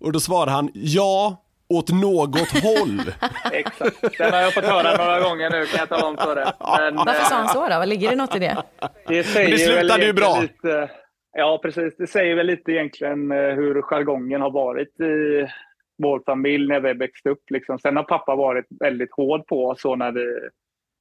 Och 0.00 0.12
då 0.12 0.20
svarade 0.20 0.50
han 0.50 0.70
ja, 0.74 1.36
åt 1.78 1.90
något 1.92 2.62
håll. 2.62 3.00
Exakt. 3.52 4.18
Den 4.18 4.32
har 4.32 4.40
jag 4.40 4.54
fått 4.54 4.64
höra 4.64 4.96
några 5.04 5.20
gånger 5.20 5.50
nu 5.50 5.66
kan 5.66 5.78
jag 5.78 5.88
tala 5.88 6.06
om 6.06 6.16
för 6.16 6.34
det. 6.34 6.52
Men, 6.60 6.96
Varför 6.96 7.24
sa 7.24 7.34
eh, 7.34 7.38
han 7.40 7.48
så 7.48 7.68
då? 7.68 7.84
Ligger 7.84 8.10
det 8.10 8.16
något 8.16 8.36
i 8.36 8.38
det? 8.38 8.56
Det, 9.08 9.24
säger 9.24 9.50
det 9.50 9.66
väl 9.74 9.78
slutade 9.80 10.04
ju 10.06 10.12
bra. 10.12 10.38
Lite, 10.42 10.90
ja, 11.32 11.60
precis. 11.62 11.96
Det 11.96 12.06
säger 12.06 12.34
väl 12.34 12.46
lite 12.46 12.72
egentligen 12.72 13.32
eh, 13.32 13.38
hur 13.38 13.82
jargongen 13.82 14.40
har 14.40 14.50
varit 14.50 15.00
i 15.00 15.46
vår 16.02 16.22
familj 16.26 16.68
när 16.68 16.80
vi 16.80 16.92
växte 16.92 17.28
upp. 17.30 17.50
Liksom. 17.50 17.78
Sen 17.78 17.96
har 17.96 18.02
pappa 18.04 18.34
varit 18.36 18.66
väldigt 18.80 19.12
hård 19.12 19.46
på 19.46 19.66
oss 19.68 19.80
så 19.80 19.96
när 19.96 20.12
vi, 20.12 20.26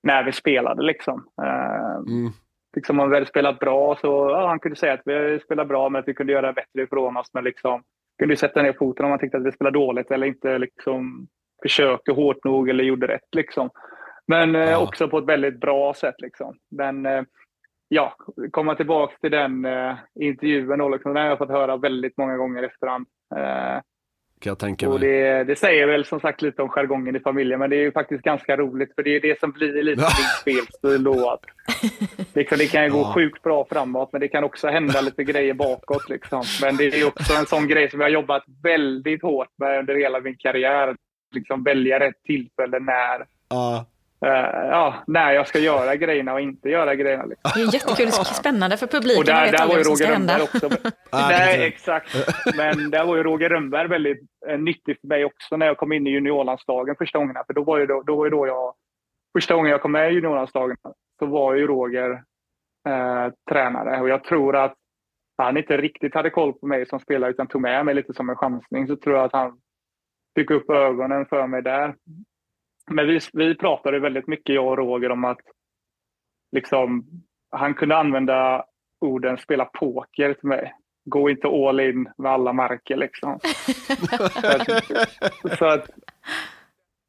när 0.04 0.24
vi 0.24 0.32
spelade. 0.32 0.84
Liksom. 0.84 1.26
Eh, 1.42 1.82
Mm. 2.08 2.32
liksom 2.76 3.00
om 3.00 3.10
vi 3.10 3.16
hade 3.16 3.26
spelat 3.26 3.60
bra 3.60 3.98
så 4.02 4.08
ja, 4.08 4.48
han 4.48 4.60
kunde 4.60 4.76
säga 4.78 4.94
att 4.94 5.02
vi 5.06 5.40
spelade 5.46 5.68
bra 5.68 5.90
men 5.90 6.00
att 6.00 6.08
vi 6.08 6.14
kunde 6.14 6.34
göra 6.34 6.54
bättre 6.54 6.82
ifrån 6.84 7.18
oss. 7.18 7.30
Men 7.34 7.44
liksom, 7.44 7.84
kunde 8.22 8.34
ju 8.34 8.38
sätta 8.38 8.62
ner 8.62 8.74
foten 8.74 9.06
om 9.06 9.10
man 9.10 9.20
tyckte 9.20 9.38
att 9.38 9.46
vi 9.46 9.52
spelade 9.52 9.78
dåligt 9.80 10.12
eller 10.12 10.28
inte 10.28 10.58
liksom, 10.58 11.28
försökte 11.62 12.12
hårt 12.12 12.44
nog 12.44 12.70
eller 12.70 12.84
gjorde 12.84 13.08
rätt. 13.08 13.36
Liksom. 13.36 13.70
Men 14.28 14.56
eh, 14.56 14.70
Ja. 14.72 14.84
också 14.84 15.08
på 15.10 15.18
ett 15.18 15.26
väldigt 15.26 15.60
bra 15.60 15.94
sätt. 15.94 16.16
Liksom. 16.22 16.56
Men 16.72 17.06
eh, 17.06 17.24
ja, 17.88 18.16
komma 18.52 18.76
tillbaka 18.76 19.16
till 19.22 19.32
den 19.32 19.66
eh, 19.66 19.96
intervjun 20.20 20.80
då, 20.80 20.90
liksom, 20.90 21.14
den 21.14 21.24
har 21.24 21.30
jag 21.30 21.38
fått 21.38 21.50
höra 21.50 21.78
väldigt 21.78 22.18
många 22.18 22.38
gånger 22.38 22.64
efterhand. 22.64 23.06
Eh, 23.36 23.82
Kan 24.41 24.49
jag 24.49 24.60
tänka 24.60 24.89
och 24.89 24.99
mig. 24.99 25.10
det, 25.10 25.43
det 25.43 25.56
säger 25.56 25.88
väl 25.88 26.06
som 26.06 26.19
sagt 26.19 26.41
lite 26.41 26.62
om 26.62 26.69
jargongen 26.69 27.15
i 27.15 27.19
familjen, 27.19 27.60
men 27.60 27.69
det 27.69 27.75
är 27.75 27.82
ju 27.82 27.91
faktiskt 27.91 28.23
ganska 28.23 28.58
roligt 28.58 28.95
för 28.95 29.04
det 29.04 29.15
är 29.15 29.19
det 29.19 29.39
som 29.39 29.51
blir 29.51 29.84
lite 29.84 30.01
din 30.01 30.10
spelstil 30.41 31.04
då. 31.04 31.30
Att, 31.30 31.45
liksom, 32.34 32.58
det 32.58 32.67
kan 32.67 32.84
ju 32.84 32.89
gå 32.89 33.13
sjukt 33.13 33.43
bra 33.43 33.65
framåt, 33.69 34.10
men 34.12 34.21
det 34.21 34.27
kan 34.27 34.43
också 34.43 34.67
hända 34.67 35.01
lite 35.01 35.23
grejer 35.23 35.54
bakåt. 35.54 36.10
Liksom. 36.10 36.43
Men 36.62 36.77
det 36.77 36.86
är 36.86 37.08
också 37.08 37.34
en 37.34 37.45
sån 37.45 37.67
grej 37.67 37.89
som 37.89 37.99
jag 37.99 38.08
har 38.08 38.13
jobbat 38.13 38.43
väldigt 38.63 39.21
hårt 39.21 39.49
med 39.58 39.80
under 39.80 39.95
hela 39.95 40.19
min 40.19 40.38
karriär. 40.38 40.95
Liksom 41.36 41.63
välja 41.63 41.99
rätt 41.99 42.23
tillfälle 42.23 42.80
när, 42.80 43.25
Ja. 43.49 43.86
Eh, 44.26 44.70
ja, 44.70 45.04
när 45.08 45.32
jag 45.32 45.48
ska 45.48 45.60
göra 45.60 45.96
grejerna 45.96 46.34
och 46.34 46.42
inte 46.42 46.70
göra 46.70 46.96
grejerna. 46.96 47.26
Liksom. 47.26 47.52
Det 47.56 47.62
är 47.62 47.74
jättekul, 47.74 48.12
spännande 48.12 48.78
för 48.78 48.88
publiken. 48.88 49.20
Och 49.20 49.26
där, 49.26 49.52
där 49.52 49.68
var 49.68 49.78
ju 49.78 49.84
Roger. 49.84 50.12
Rönnberg 50.12 50.42
också. 50.42 50.70
Ah, 51.14 51.30
Nej, 51.30 51.68
exakt. 51.68 52.16
Men 52.58 52.92
där 52.92 53.06
var 53.06 53.16
ju 53.16 53.24
Roger 53.24 53.50
Rönnberg 53.50 53.88
väldigt 53.88 54.20
eh, 54.48 54.60
nyttig 54.60 54.98
för 55.02 55.08
mig 55.08 55.26
också 55.26 55.58
när 55.58 55.66
jag 55.66 55.78
kom 55.78 55.92
in 55.92 56.08
i 56.08 56.10
juniorlandslagen 56.10 56.96
första 56.96 57.18
gångerna. 57.20 57.44
För 57.48 57.54
då 57.54 57.64
var 57.64 57.78
ju 57.78 57.86
då, 57.86 58.02
då, 58.02 58.16
var 58.16 58.26
ju 58.26 58.32
då 58.32 58.48
jag, 58.48 58.74
första 59.38 59.56
gången 59.56 59.72
jag 59.72 59.82
kom 59.82 59.92
med 59.92 60.12
i 60.12 60.16
juniorlandslagen 60.16 60.78
så 61.20 61.26
var 61.26 61.56
ju 61.56 61.68
Roger 61.68 62.12
eh, 62.88 63.34
tränare. 63.50 64.02
Och 64.02 64.10
jag 64.10 64.24
tror 64.24 64.56
att 64.56 64.74
han 65.38 65.58
inte 65.58 65.78
riktigt 65.78 66.14
hade 66.14 66.30
koll 66.30 66.54
på 66.54 66.68
mig 66.68 66.86
som 66.86 67.00
spelare 67.00 67.32
utan 67.32 67.48
tog 67.48 67.62
med 67.62 67.86
mig 67.86 67.96
lite 67.96 68.14
som 68.14 68.30
en 68.30 68.36
chansning. 68.36 68.88
Så 68.88 68.96
tror 68.96 69.16
jag 69.16 69.26
att 69.26 69.34
han 69.34 69.60
fick 70.36 70.52
upp 70.52 70.70
ögonen 70.70 71.26
för 71.26 71.48
mig 71.48 71.62
där. 71.62 71.96
Men 72.88 73.08
vi, 73.08 73.20
vi 73.34 73.56
pratade 73.56 74.00
väldigt 74.00 74.28
mycket, 74.28 74.56
jag 74.56 74.67
och 74.67 74.78
Roger, 74.78 75.12
om 75.12 75.26
att 75.26 75.41
liksom, 76.52 77.06
han 77.52 77.74
kunde 77.74 77.98
använda 77.98 78.65
orden 79.02 79.38
spela 79.38 79.65
poker 79.65 80.34
till 80.34 80.50
mig. 80.50 80.74
Gå 81.06 81.30
inte 81.30 81.48
all 81.48 81.80
in 81.80 82.10
med 82.17 82.32
alla 82.32 82.54
marker 82.54 82.98
liksom. 82.98 83.39
så 84.39 84.46
att, 84.56 85.58
så 85.58 85.65
att, 85.65 85.89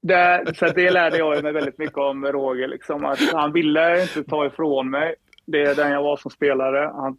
det, 0.02 0.52
så 0.56 0.66
det 0.66 0.90
lärde 0.90 1.18
jag 1.18 1.42
mig 1.42 1.52
väldigt 1.52 1.78
mycket 1.78 1.98
om 1.98 2.26
Roger. 2.26 2.68
Liksom, 2.68 3.04
att 3.04 3.32
han 3.32 3.52
ville 3.52 4.02
inte 4.02 4.24
ta 4.24 4.46
ifrån 4.46 4.90
mig 4.90 5.14
det 5.46 5.62
är 5.62 5.74
den 5.74 5.90
jag 5.90 6.02
var 6.02 6.16
som 6.16 6.30
spelare. 6.30 6.92
Han 6.94 7.18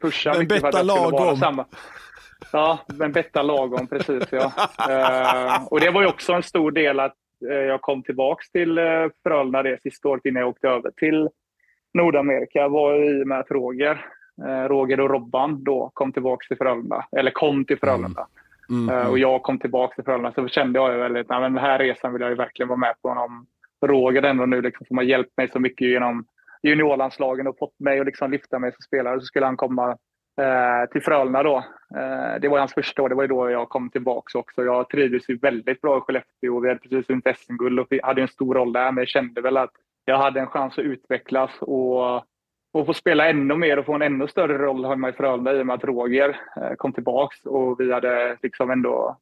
pushade 0.00 0.38
Men 0.38 0.44
mycket 0.44 0.60
för 0.60 0.68
att 0.68 0.74
jag 0.74 0.86
skulle 0.86 1.00
vara 1.00 1.10
lagom. 1.10 1.36
samma. 1.36 1.66
Ja, 2.52 2.78
men 2.86 3.12
betta 3.12 3.42
lagom, 3.42 3.86
precis 3.86 4.24
ja. 4.30 4.52
Eh, 4.90 5.66
och 5.66 5.80
det 5.80 5.90
var 5.90 6.02
ju 6.02 6.08
också 6.08 6.32
en 6.32 6.42
stor 6.42 6.70
del 6.70 7.00
att 7.00 7.14
jag 7.40 7.80
kom 7.80 8.02
tillbaks 8.02 8.50
till 8.50 8.78
uh, 8.78 9.08
Frölunda 9.22 9.62
det 9.62 9.82
sista 9.82 10.08
året 10.08 10.24
innan 10.24 10.40
jag 10.40 10.48
åkte 10.48 10.68
över 10.68 10.90
till 10.90 11.28
Nordamerika 11.94 12.68
var 12.68 12.94
i 12.94 13.22
och 13.22 13.28
med 13.28 13.38
att 13.38 13.50
Roger, 13.50 14.06
eh, 14.46 14.68
Roger 14.68 15.00
och 15.00 15.10
Robban 15.10 15.64
då 15.64 15.90
kom 15.94 16.12
tillbaks 16.12 16.48
till 16.48 16.56
Frölunda, 16.56 17.04
eller 17.16 17.30
kom 17.30 17.64
till 17.64 17.78
Frölunda. 17.78 18.20
Mm, 18.20 18.30
Eh, 18.88 18.96
mm. 18.96 19.10
och 19.10 19.18
jag 19.18 19.42
kom 19.42 19.58
tillbaka 19.58 19.94
till 19.94 20.04
Frölunda 20.04 20.32
så 20.32 20.48
kände 20.48 20.78
jag 20.78 20.98
väldigt, 20.98 21.28
men 21.28 21.42
den 21.42 21.58
här 21.58 21.78
resan 21.78 22.12
vill 22.12 22.22
jag 22.22 22.30
ju 22.30 22.36
verkligen 22.36 22.68
vara 22.68 22.78
med 22.78 22.94
på. 23.02 23.08
Om 23.08 23.46
Roger 23.86 24.22
ändå 24.22 24.46
nu 24.46 24.62
liksom, 24.62 24.86
som 24.86 24.96
har 24.96 25.04
hjälpt 25.04 25.36
mig 25.36 25.48
så 25.52 25.60
mycket 25.60 25.88
genom 25.88 26.24
juniorlandslagen 26.62 27.46
och 27.46 27.58
fått 27.58 27.80
mig 27.80 28.00
att 28.00 28.06
liksom 28.06 28.30
lyfta 28.30 28.58
mig 28.58 28.72
som 28.72 28.82
spelare 28.82 29.20
så 29.20 29.26
skulle 29.26 29.46
han 29.46 29.56
komma 29.56 29.90
eh, 29.90 29.96
Eh, 30.40 30.90
till 30.90 31.02
Frölunda 31.02 31.42
då. 31.42 31.56
Eh, 31.96 32.40
det 32.40 32.48
var 32.48 32.58
hans 32.58 32.74
första 32.74 33.02
år, 33.02 33.08
det 33.08 33.14
var 33.14 33.22
ju 33.22 33.28
då 33.28 33.50
jag 33.50 33.68
kom 33.68 33.90
tillbaka 33.90 34.38
också. 34.38 34.64
Jag 34.64 34.88
trivdes 34.88 35.28
ju 35.28 35.38
väldigt 35.38 35.80
bra 35.80 35.98
i 35.98 36.00
Skellefteå. 36.00 36.60
Vi 36.60 36.68
hade 36.68 36.80
precis 36.80 37.08
vunnit 37.08 37.36
SM-guld 37.36 37.80
och 37.80 37.86
vi 37.90 38.00
hade 38.02 38.22
en 38.22 38.28
stor 38.28 38.54
roll 38.54 38.72
där, 38.72 38.92
men 38.92 39.02
jag 39.02 39.08
kände 39.08 39.40
väl 39.40 39.56
att 39.56 39.70
jag 40.04 40.18
hade 40.18 40.40
en 40.40 40.46
chans 40.46 40.78
att 40.78 40.84
utvecklas 40.84 41.50
och, 41.60 42.16
och 42.72 42.86
få 42.86 42.94
spela 42.94 43.28
ännu 43.28 43.56
mer 43.56 43.78
och 43.78 43.86
få 43.86 43.94
en 43.94 44.02
ännu 44.02 44.28
större 44.28 44.58
roll 44.58 44.84
hemma 44.84 45.08
i 45.08 45.12
Frölunda 45.12 45.52
i 45.52 45.62
och 45.62 45.66
med 45.66 45.74
att 45.74 45.84
Roger 45.84 46.40
eh, 46.56 46.74
kom 46.76 46.92
tillbaks 46.92 47.46
och 47.46 47.80
vi 47.80 47.92
hade 47.92 48.36
liksom 48.42 48.70
ändå 48.70 49.18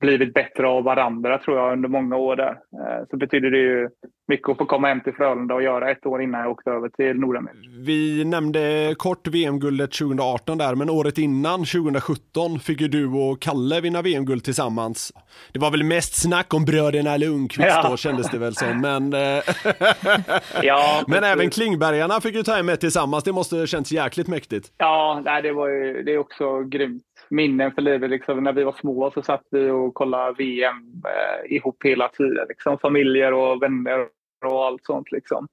blivit 0.00 0.34
bättre 0.34 0.68
av 0.68 0.84
varandra 0.84 1.38
tror 1.38 1.58
jag 1.58 1.72
under 1.72 1.88
många 1.88 2.16
år 2.16 2.36
där. 2.36 2.50
Eh, 2.50 3.06
Så 3.10 3.16
betyder 3.16 3.50
det 3.50 3.58
ju 3.58 3.88
mycket 4.28 4.48
att 4.48 4.58
få 4.58 4.64
komma 4.64 4.88
hem 4.88 5.00
till 5.00 5.12
Frölunda 5.14 5.54
och 5.54 5.62
göra 5.62 5.90
ett 5.90 6.06
år 6.06 6.22
innan 6.22 6.40
jag 6.40 6.50
åkte 6.50 6.70
över 6.70 6.88
till 6.88 7.16
Nordamerika. 7.20 7.58
Vi 7.86 8.24
nämnde 8.24 8.94
kort 8.98 9.26
VM-guldet 9.28 9.92
2018 9.92 10.58
där, 10.58 10.74
men 10.74 10.90
året 10.90 11.18
innan, 11.18 11.58
2017, 11.64 12.58
fick 12.60 12.80
ju 12.80 12.88
du 12.88 13.06
och 13.06 13.40
Kalle 13.40 13.80
vinna 13.80 14.02
VM-guld 14.02 14.44
tillsammans. 14.44 15.12
Det 15.52 15.58
var 15.58 15.70
väl 15.70 15.84
mest 15.84 16.22
snack 16.22 16.54
om 16.54 16.64
bröderna 16.64 17.16
Lundqvist 17.16 17.68
Ja. 17.68 17.88
då, 17.90 17.96
kändes 17.96 18.30
det 18.30 18.38
väl 18.38 18.54
som, 18.54 18.80
men, 18.80 19.12
eh, 19.12 19.42
Ja, 20.62 21.02
men 21.08 21.24
även 21.24 21.50
Klingbergarna 21.50 22.20
fick 22.20 22.34
ju 22.34 22.42
ta 22.42 22.52
hem 22.54 22.66
med 22.66 22.80
tillsammans, 22.80 23.24
det 23.24 23.32
måste 23.32 23.56
ha 23.56 23.66
känts 23.66 23.92
jäkligt 23.92 24.28
mäktigt. 24.28 24.72
Ja, 24.78 25.22
nej, 25.24 25.42
det, 25.42 25.52
var 25.52 25.68
ju, 25.68 26.02
det 26.02 26.12
är 26.14 26.18
också 26.18 26.62
grymt. 26.62 27.02
Minnen 27.30 27.72
för 27.72 27.82
livet. 27.82 28.10
Liksom. 28.10 28.44
När 28.44 28.52
vi 28.52 28.64
var 28.64 28.72
små 28.72 29.10
så 29.10 29.22
satt 29.22 29.44
vi 29.50 29.70
och 29.70 29.94
kollade 29.94 30.34
VM 30.38 31.02
eh, 31.04 31.52
ihop 31.52 31.84
hela 31.84 32.08
tiden. 32.08 32.46
Liksom. 32.48 32.78
Familjer 32.78 33.32
och 33.32 33.62
vänner 33.62 34.08
och 34.44 34.64
allt 34.66 34.84
sånt. 34.84 35.12
Liksom. 35.12 35.48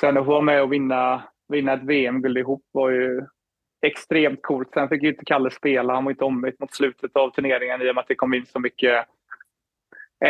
Sen 0.00 0.16
att 0.16 0.24
få 0.24 0.30
vara 0.30 0.40
med 0.40 0.62
och 0.62 0.72
vinna, 0.72 1.22
vinna 1.48 1.72
ett 1.72 1.84
VM-guld 1.84 2.38
ihop 2.38 2.62
var 2.72 2.90
ju 2.90 3.22
extremt 3.86 4.42
coolt. 4.42 4.68
Sen 4.74 4.88
fick 4.88 5.02
ju 5.02 5.08
inte 5.08 5.24
Kalle 5.24 5.50
spela. 5.50 5.94
Han 5.94 6.04
var 6.04 6.10
inte 6.10 6.24
ombytt 6.24 6.60
mot 6.60 6.74
slutet 6.74 7.16
av 7.16 7.30
turneringen 7.30 7.82
i 7.82 7.90
och 7.90 7.94
med 7.94 8.02
att 8.02 8.08
det 8.08 8.14
kom 8.14 8.34
in 8.34 8.46
så 8.46 8.60
mycket 8.60 9.06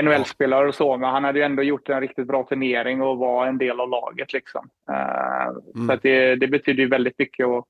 NHL-spelare 0.03 0.69
och 0.69 0.75
så. 0.75 0.97
Men 0.97 1.11
han 1.11 1.25
hade 1.25 1.39
ju 1.39 1.45
ändå 1.45 1.63
gjort 1.63 1.89
en 1.89 2.01
riktigt 2.01 2.27
bra 2.27 2.45
turnering 2.45 3.03
och 3.03 3.19
var 3.19 3.47
en 3.47 3.59
del 3.59 3.81
av 3.81 3.89
laget. 3.89 4.33
Liksom. 4.33 4.69
Eh, 4.91 5.33
Mm. 5.75 5.87
Så 5.89 5.97
det, 6.03 6.37
det 6.37 6.49
betyder 6.49 6.83
ju 6.83 6.89
väldigt 6.89 7.19
mycket. 7.19 7.47
Och, 7.47 7.67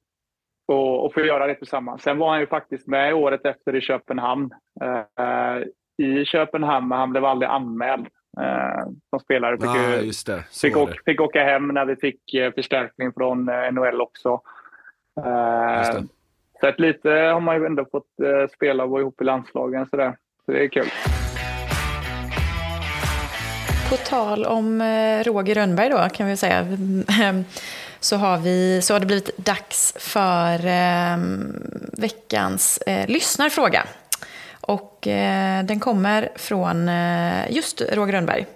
och, 0.67 1.05
och 1.05 1.15
få 1.15 1.21
göra 1.21 1.47
det 1.47 1.55
tillsammans. 1.55 2.03
Sen 2.03 2.19
var 2.19 2.31
han 2.31 2.41
ju 2.41 2.47
faktiskt 2.47 2.87
med 2.87 3.15
året 3.15 3.47
efter 3.47 3.75
i 3.77 3.81
Köpenhamn. 3.81 4.51
Eh, 4.83 5.63
I 6.07 6.25
Köpenhamn, 6.25 6.89
men 6.89 6.99
han 6.99 7.11
blev 7.11 7.25
aldrig 7.25 7.51
anmäld 7.51 8.07
eh, 8.41 8.87
som 9.11 9.21
spelare. 9.21 9.57
Fick, 9.57 9.67
Ja, 9.67 9.97
ju, 9.97 10.07
just 10.07 10.27
det. 10.27 10.45
Så 10.51 10.67
fick, 10.67 10.77
åka, 10.77 10.95
fick 11.05 11.21
åka 11.21 11.45
hem 11.45 11.69
när 11.69 11.85
vi 11.85 11.97
fick 11.97 12.35
eh, 12.35 12.53
förstärkning 12.53 13.13
från 13.13 13.49
eh, 13.49 13.73
NHL 13.73 14.01
också. 14.01 14.41
Eh, 15.25 16.03
så 16.61 16.67
att 16.67 16.81
lite 16.81 17.11
har 17.11 17.41
man 17.41 17.57
ju 17.57 17.67
ändå 17.67 17.85
fått 17.93 18.07
spela 18.55 18.85
och 18.85 18.91
vara 18.91 19.01
ihop 19.01 19.21
i 19.21 19.25
landslagen. 19.25 19.87
Så, 19.87 19.97
där. 19.97 20.17
så 20.47 20.53
det 20.53 20.65
är 20.65 20.69
kul. 20.69 20.87
På 23.91 23.97
tal 23.97 24.45
om 24.45 24.83
Roger 25.27 25.55
Rönnberg 25.55 25.89
då, 25.89 26.09
kan 26.13 26.27
vi 26.27 26.37
säga, 26.37 26.67
så 28.03 28.17
har, 28.17 28.39
vi, 28.39 28.83
så 28.83 28.95
har 28.95 29.01
det 29.01 29.07
blivit 29.07 29.37
dags 29.37 29.95
för 29.97 30.67
eh, 30.67 31.17
veckans 31.93 32.79
eh, 32.79 33.09
lyssnarfråga. 33.09 33.87
Och 34.61 35.07
eh, 35.07 35.65
den 35.65 35.81
kommer 35.81 36.33
från 36.37 36.89
eh, 36.89 37.51
just 37.51 37.81
Roger 37.81 38.13
Rönnberg. 38.13 38.47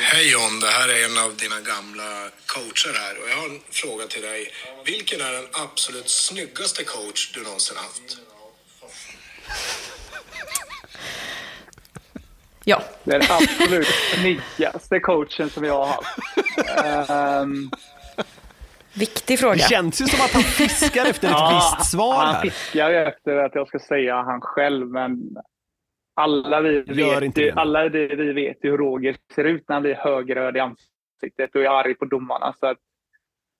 Hej 0.00 0.32
John, 0.32 0.60
det 0.60 0.66
här 0.66 0.88
är 0.88 1.04
en 1.04 1.18
av 1.24 1.36
dina 1.36 1.60
gamla 1.60 2.28
coacher 2.46 2.98
här 2.98 3.22
och 3.22 3.30
jag 3.30 3.36
har 3.36 3.48
en 3.48 3.60
fråga 3.70 4.06
till 4.06 4.22
dig. 4.22 4.52
Vilken 4.86 5.20
är 5.20 5.32
den 5.32 5.46
absolut 5.52 6.08
snyggaste 6.10 6.84
coach 6.84 7.32
du 7.34 7.42
någonsin 7.42 7.76
haft? 7.76 8.18
Ja, 12.64 12.82
Den 13.04 13.22
absolut 13.30 13.88
snyggaste 14.14 15.00
coachen 15.00 15.50
som 15.50 15.64
jag 15.64 15.84
har 15.84 15.86
haft. 15.86 16.18
Ehm, 17.10 17.70
viktig 18.94 19.38
fråga. 19.38 19.54
Det 19.54 19.60
känns 19.60 20.00
ju 20.00 20.06
som 20.06 20.24
att 20.24 20.32
han 20.32 20.42
fiskar 20.42 21.06
efter 21.06 21.28
ett 21.28 21.54
visst 21.54 21.90
svar 21.90 22.24
Han 22.24 22.42
fiskar 22.42 22.90
ju 22.90 22.96
efter 22.96 23.36
att 23.36 23.54
jag 23.54 23.68
ska 23.68 23.78
säga 23.78 24.22
han 24.22 24.40
själv, 24.40 24.88
men 24.88 25.36
alla 26.14 26.60
vi, 26.60 26.84
Gör 26.86 27.20
vet, 27.20 27.38
ju, 27.38 27.50
alla 27.50 27.88
vi, 27.88 28.32
vet 28.32 28.64
ju 28.64 28.70
hur 28.70 28.78
Roger 28.78 29.16
ser 29.34 29.44
ut 29.44 29.64
när 29.68 29.76
han 29.76 29.82
blir 29.82 29.94
högröd 29.94 30.56
i 30.56 30.60
ansiktet 30.60 31.54
och 31.54 31.62
är 31.62 31.68
arg 31.68 31.94
på 31.94 32.04
domarna. 32.04 32.54
Så 32.60 32.66
att 32.66 32.78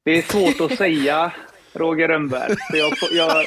det 0.04 0.10
är 0.10 0.22
svårt 0.22 0.70
att 0.70 0.78
säga 0.78 1.32
Roger 1.72 2.08
Rönnberg. 2.08 2.56
Så 2.70 2.76
jag, 2.76 2.98
får, 2.98 3.08
jag, 3.12 3.44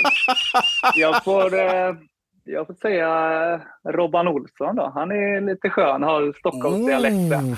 jag, 0.96 1.24
får, 1.24 1.54
eh, 1.54 1.96
jag 2.44 2.68
får 2.68 2.74
säga 2.74 3.62
Robban 3.90 4.28
Olsson. 4.28 4.76
Då. 4.76 4.92
Han 4.96 5.12
är 5.12 5.42
lite 5.42 5.70
skön, 5.70 6.04
har 6.04 6.34
Stockholmsdialekt. 6.40 7.30
där. 7.30 7.58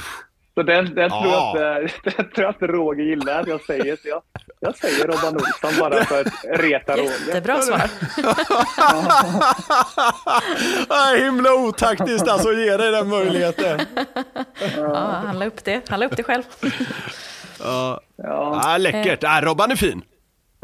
Så 0.58 0.64
den, 0.64 0.96
den, 0.96 1.10
tror 1.10 1.26
jag 1.26 1.56
Ja. 1.56 1.82
inte, 1.82 1.94
den 2.04 2.30
tror 2.32 2.44
jag 2.46 2.50
inte 2.52 2.68
Roger 2.68 3.04
gillar 3.04 3.42
att 3.42 3.48
jag 3.48 3.62
säger. 3.62 3.96
Så 3.96 4.08
jag, 4.08 4.22
jag 4.60 4.76
säger 4.78 5.08
Robban 5.08 5.36
Olsson 5.36 5.72
bara 5.80 6.06
för 6.06 6.22
att 6.22 6.60
reta 6.60 6.94
Roger. 6.96 7.12
Jättebra 7.28 7.62
svar. 7.62 7.82
Ah, 10.90 11.16
himla 11.16 11.54
otaktiskt 11.54 12.28
alltså, 12.28 12.54
ge 12.54 12.78
dig 12.78 12.92
den 12.92 13.10
möjligheten. 13.10 13.80
Ja, 14.78 14.96
han 15.26 15.40
la 15.40 15.46
upp 15.46 15.64
det, 15.64 15.82
han 15.90 16.00
la 16.00 16.06
upp 16.06 16.18
det 16.18 16.24
själv. 16.24 16.44
Ja. 17.60 18.02
Ja, 18.18 18.62
Ah, 18.66 18.78
läckert. 18.78 19.24
Ah, 19.24 19.42
Robban 19.42 19.72
är 19.72 19.76
fin. 19.76 20.02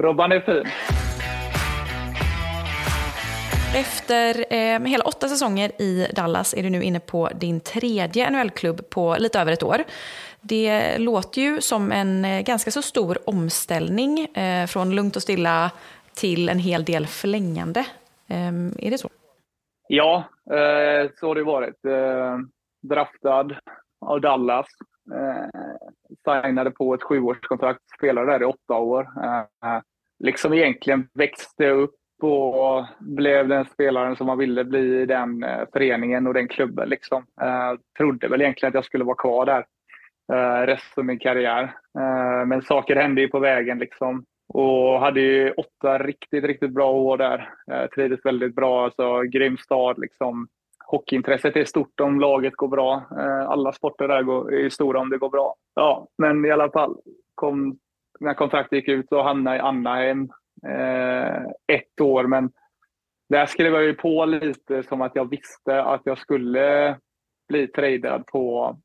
Robban 0.01 0.31
är 0.31 0.39
fin. 0.39 0.63
Efter 3.75 4.53
eh, 4.53 4.79
hela 4.79 5.03
åtta 5.03 5.27
säsonger 5.27 5.81
i 5.81 6.07
Dallas 6.15 6.53
är 6.53 6.63
du 6.63 6.69
nu 6.69 6.83
inne 6.83 6.99
på 6.99 7.29
din 7.35 7.59
tredje 7.59 8.29
NHL-klubb 8.29 8.89
på 8.89 9.15
lite 9.19 9.39
över 9.39 9.51
ett 9.51 9.63
år. 9.63 9.83
Det 10.41 10.97
låter 10.97 11.41
ju 11.41 11.61
som 11.61 11.91
en 11.91 12.25
eh, 12.25 12.41
ganska 12.41 12.71
så 12.71 12.81
stor 12.81 13.17
omställning 13.29 14.19
eh, 14.19 14.67
från 14.67 14.95
lugnt 14.95 15.15
och 15.15 15.21
stilla 15.21 15.71
till 16.15 16.49
en 16.49 16.59
hel 16.59 16.83
del 16.83 17.07
förlängande. 17.07 17.79
Eh, 18.27 18.47
är 18.87 18.91
det 18.91 18.97
så? 18.97 19.09
Ja, 19.87 20.23
eh, 20.51 21.11
så 21.19 21.27
har 21.27 21.35
det 21.35 21.43
varit. 21.43 21.85
Eh, 21.85 22.37
draftad 22.81 23.55
av 24.05 24.21
Dallas. 24.21 24.67
Eh, 25.13 26.41
signade 26.43 26.71
på 26.71 26.93
ett 26.93 27.03
sjuårskontrakt. 27.03 27.79
Spelade 27.97 28.31
där 28.31 28.41
i 28.41 28.45
åtta 28.45 28.73
år. 28.73 29.01
Eh, 29.23 29.81
liksom 30.19 30.53
egentligen 30.53 31.07
växte 31.13 31.69
upp 31.69 31.95
och 32.23 32.85
blev 32.99 33.47
den 33.47 33.65
spelaren 33.65 34.15
som 34.15 34.27
man 34.27 34.37
ville 34.37 34.63
bli 34.63 35.01
i 35.01 35.05
den 35.05 35.43
eh, 35.43 35.63
föreningen 35.73 36.27
och 36.27 36.33
den 36.33 36.47
klubben. 36.47 36.89
Liksom. 36.89 37.25
Eh, 37.41 37.73
trodde 37.97 38.27
väl 38.27 38.41
egentligen 38.41 38.69
att 38.69 38.75
jag 38.75 38.85
skulle 38.85 39.03
vara 39.03 39.15
kvar 39.15 39.45
där 39.45 39.65
eh, 40.33 40.65
resten 40.65 41.01
av 41.01 41.05
min 41.05 41.19
karriär. 41.19 41.63
Eh, 41.99 42.45
men 42.45 42.61
saker 42.61 42.95
hände 42.95 43.21
ju 43.21 43.27
på 43.27 43.39
vägen. 43.39 43.79
Liksom. 43.79 44.25
Och 44.47 44.99
hade 44.99 45.21
ju 45.21 45.51
åtta 45.51 45.97
riktigt, 45.97 46.43
riktigt 46.43 46.71
bra 46.71 46.91
år 46.91 47.17
där. 47.17 47.49
Eh, 47.71 47.85
trivdes 47.85 48.25
väldigt 48.25 48.55
bra. 48.55 48.85
Alltså, 48.85 49.21
grym 49.21 49.57
stad. 49.57 49.99
Liksom. 49.99 50.47
Hockeyintresset 50.85 51.55
är 51.55 51.65
stort 51.65 51.99
om 51.99 52.19
laget 52.19 52.55
går 52.55 52.67
bra. 52.67 52.95
Eh, 53.19 53.49
alla 53.49 53.71
sporter 53.71 54.07
där 54.07 54.23
går, 54.23 54.53
är 54.53 54.69
stora 54.69 54.99
om 54.99 55.09
det 55.09 55.17
går 55.17 55.29
bra. 55.29 55.55
Ja, 55.75 56.07
men 56.17 56.45
i 56.45 56.51
alla 56.51 56.71
fall. 56.71 56.95
Kom, 57.35 57.77
när 58.19 58.33
kontraktet 58.33 58.75
gick 58.75 58.87
ut 58.87 59.11
och 59.11 59.23
hamnade 59.23 59.57
i 59.57 59.59
Anaheim 59.59 60.29
ett 61.67 62.01
år. 62.01 62.23
Men 62.23 62.51
där 63.29 63.45
skrev 63.45 63.73
jag 63.73 63.83
ju 63.83 63.93
på 63.93 64.25
lite 64.25 64.83
som 64.83 65.01
att 65.01 65.15
jag 65.15 65.29
visste 65.29 65.83
att 65.83 66.01
jag 66.03 66.17
skulle 66.17 66.97
bli 67.49 67.67
tradad 67.67 68.25
på 68.25 68.75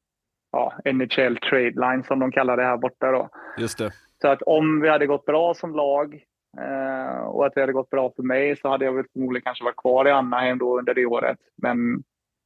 ja, 0.52 0.72
NHL 0.84 1.36
Trade 1.36 1.80
Line 1.90 2.04
som 2.04 2.18
de 2.18 2.32
kallar 2.32 2.56
det 2.56 2.62
här 2.62 2.76
borta. 2.76 3.12
Då. 3.12 3.28
Just 3.58 3.78
det. 3.78 3.92
Så 4.22 4.28
att 4.28 4.42
om 4.42 4.80
vi 4.80 4.88
hade 4.88 5.06
gått 5.06 5.24
bra 5.24 5.54
som 5.54 5.74
lag 5.74 6.14
eh, 6.58 7.20
och 7.20 7.46
att 7.46 7.54
det 7.54 7.60
hade 7.60 7.72
gått 7.72 7.90
bra 7.90 8.12
för 8.16 8.22
mig 8.22 8.56
så 8.56 8.68
hade 8.68 8.84
jag 8.84 8.92
väl 8.92 9.04
förmodligen 9.12 9.44
kanske 9.44 9.64
varit 9.64 9.76
kvar 9.76 10.08
i 10.08 10.10
Anaheim 10.10 10.58
då 10.58 10.78
under 10.78 10.94
det 10.94 11.06
året. 11.06 11.38
Men 11.62 12.02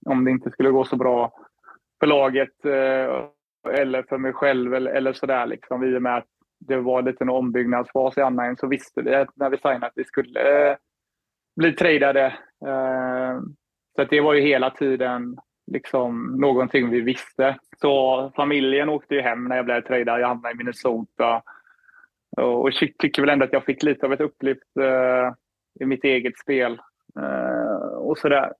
om 0.06 0.24
det 0.24 0.30
inte 0.30 0.50
skulle 0.50 0.70
gå 0.70 0.84
så 0.84 0.96
bra 0.96 1.32
för 2.00 2.06
laget 2.06 2.64
eh, 2.64 3.24
eller 3.70 4.02
för 4.08 4.18
mig 4.18 4.32
själv 4.32 4.74
eller, 4.74 4.90
eller 4.90 5.12
sådär 5.12 5.46
liksom 5.46 5.84
i 5.84 5.96
och 5.96 6.02
med 6.02 6.16
att 6.16 6.28
det 6.68 6.76
var 6.76 7.02
lite 7.02 7.24
en 7.24 7.30
ombyggnadsfas 7.30 8.18
i 8.18 8.20
Anaheim 8.20 8.56
så 8.56 8.66
visste 8.66 9.02
vi 9.02 9.26
när 9.34 9.50
vi 9.50 9.56
signade 9.56 9.86
att 9.86 9.92
vi 9.96 10.04
skulle 10.04 10.70
eh, 10.70 10.76
bli 11.56 11.72
tradade. 11.72 12.26
Eh, 12.66 13.40
så 13.96 14.04
det 14.04 14.20
var 14.20 14.34
ju 14.34 14.40
hela 14.40 14.70
tiden 14.70 15.36
liksom 15.72 16.36
någonting 16.40 16.90
vi 16.90 17.00
visste. 17.00 17.58
Så 17.80 18.32
familjen 18.36 18.88
åkte 18.88 19.14
ju 19.14 19.20
hem 19.20 19.44
när 19.44 19.56
jag 19.56 19.64
blev 19.64 19.80
tradad. 19.80 20.20
Jag 20.20 20.28
hamnade 20.28 20.54
i 20.54 20.56
Minnesota. 20.56 21.42
Och 22.36 22.70
jag 22.70 22.98
tycker 22.98 23.22
väl 23.22 23.30
ändå 23.30 23.44
att 23.44 23.52
jag 23.52 23.64
fick 23.64 23.82
lite 23.82 24.06
av 24.06 24.12
ett 24.12 24.20
upplyft 24.20 24.76
eh, 24.80 25.32
i 25.80 25.84
mitt 25.84 26.04
eget 26.04 26.38
spel. 26.38 26.80
Eh, 27.20 27.96
och 27.96 28.18
sådär. 28.18 28.52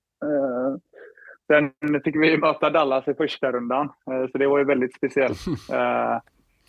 Sen 1.47 1.73
fick 2.05 2.17
vi 2.17 2.37
möta 2.37 2.71
Dallas 2.71 3.09
i 3.09 3.15
första 3.15 3.53
rundan, 3.53 3.93
så 4.05 4.39
det 4.39 4.47
var 4.47 4.59
ju 4.59 4.65
väldigt 4.65 4.97
speciellt. 4.97 5.39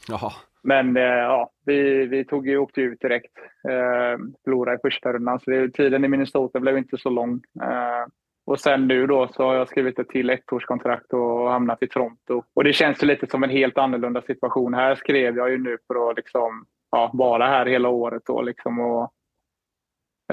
Jaha 0.07 0.31
men 0.63 0.97
eh, 0.97 1.03
ja, 1.03 1.49
vi, 1.65 2.05
vi 2.05 2.25
tog 2.25 2.47
ju, 2.47 2.57
åkte 2.57 2.81
ut 2.81 2.99
direkt. 2.99 3.37
Eh, 3.69 4.17
förlorade 4.43 4.77
i 4.77 4.81
första 4.83 5.13
rundan, 5.13 5.39
så 5.39 5.51
det, 5.51 5.69
tiden 5.69 6.05
i 6.05 6.07
Minnesota 6.07 6.59
blev 6.59 6.77
inte 6.77 6.97
så 6.97 7.09
lång. 7.09 7.41
Eh, 7.61 8.05
och 8.45 8.59
sen 8.59 8.87
nu 8.87 9.07
då 9.07 9.27
så 9.27 9.43
har 9.43 9.55
jag 9.55 9.67
skrivit 9.67 9.99
ett 9.99 10.09
till 10.09 10.29
ettårskontrakt 10.29 11.13
och 11.13 11.51
hamnat 11.51 11.83
i 11.83 11.87
Toronto. 11.87 12.43
Och 12.53 12.63
det 12.63 12.73
känns 12.73 13.03
ju 13.03 13.07
lite 13.07 13.27
som 13.27 13.43
en 13.43 13.49
helt 13.49 13.77
annorlunda 13.77 14.21
situation. 14.21 14.73
Här 14.73 14.95
skrev 14.95 15.37
jag 15.37 15.49
ju 15.51 15.57
nu 15.57 15.77
för 15.87 16.09
att 16.09 16.17
liksom, 16.17 16.65
ja, 16.91 17.11
vara 17.13 17.47
här 17.47 17.65
hela 17.65 17.89
året. 17.89 18.23
Då, 18.25 18.41
liksom, 18.41 18.79
och 18.79 19.13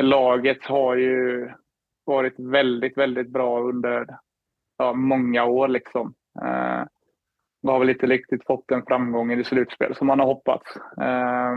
laget 0.00 0.64
har 0.64 0.96
ju 0.96 1.50
varit 2.04 2.34
väldigt, 2.38 2.98
väldigt 2.98 3.28
bra 3.28 3.60
under 3.60 4.06
ja, 4.78 4.92
många 4.92 5.44
år. 5.44 5.68
Liksom. 5.68 6.14
Eh, 6.42 6.82
de 7.62 7.68
har 7.70 7.78
väl 7.78 7.90
inte 7.90 8.06
riktigt 8.06 8.46
fått 8.46 8.68
den 8.68 8.82
framgången 8.88 9.40
i 9.40 9.44
slutspel 9.44 9.94
som 9.94 10.06
man 10.06 10.20
har 10.20 10.26
hoppats. 10.26 10.76
Eh, 10.76 11.56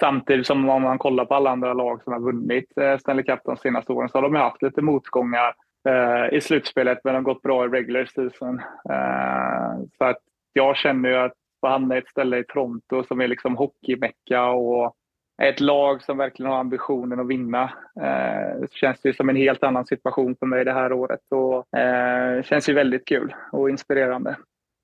samtidigt 0.00 0.46
som 0.46 0.68
om 0.68 0.82
man 0.82 0.98
kollar 0.98 1.24
på 1.24 1.34
alla 1.34 1.50
andra 1.50 1.72
lag 1.72 2.02
som 2.02 2.12
har 2.12 2.20
vunnit 2.20 2.78
eh, 2.78 2.98
Stanley 2.98 3.24
Cup 3.24 3.40
de 3.44 3.56
senaste 3.56 3.92
åren 3.92 4.08
så 4.08 4.18
har 4.18 4.22
de 4.22 4.34
haft 4.34 4.62
lite 4.62 4.82
motgångar 4.82 5.54
eh, 5.88 6.36
i 6.36 6.40
slutspelet 6.40 6.98
men 7.04 7.14
de 7.14 7.16
har 7.16 7.34
gått 7.34 7.42
bra 7.42 7.64
i 7.64 7.68
regular 7.68 8.04
season. 8.04 8.58
Eh, 8.90 9.86
så 9.98 10.04
att 10.04 10.18
jag 10.52 10.76
känner 10.76 11.08
ju 11.08 11.16
att 11.16 11.32
få 11.60 11.68
hamna 11.68 11.94
i 11.94 11.98
ett 11.98 12.08
ställe 12.08 12.38
i 12.38 12.44
Toronto 12.44 13.04
som 13.04 13.20
är 13.20 13.28
liksom 13.28 13.56
hockeymecka 13.56 14.44
och 14.44 14.96
ett 15.42 15.60
lag 15.60 16.02
som 16.02 16.18
verkligen 16.18 16.52
har 16.52 16.58
ambitionen 16.58 17.20
att 17.20 17.28
vinna. 17.28 17.72
Eh, 18.00 18.66
känns 18.70 19.00
det 19.02 19.16
som 19.16 19.28
en 19.28 19.36
helt 19.36 19.64
annan 19.64 19.86
situation 19.86 20.36
för 20.36 20.46
mig 20.46 20.64
det 20.64 20.72
här 20.72 20.92
året 20.92 21.20
och 21.30 21.78
eh, 21.78 22.42
känns 22.42 22.68
ju 22.68 22.74
väldigt 22.74 23.08
kul 23.08 23.34
och 23.52 23.70
inspirerande. 23.70 24.36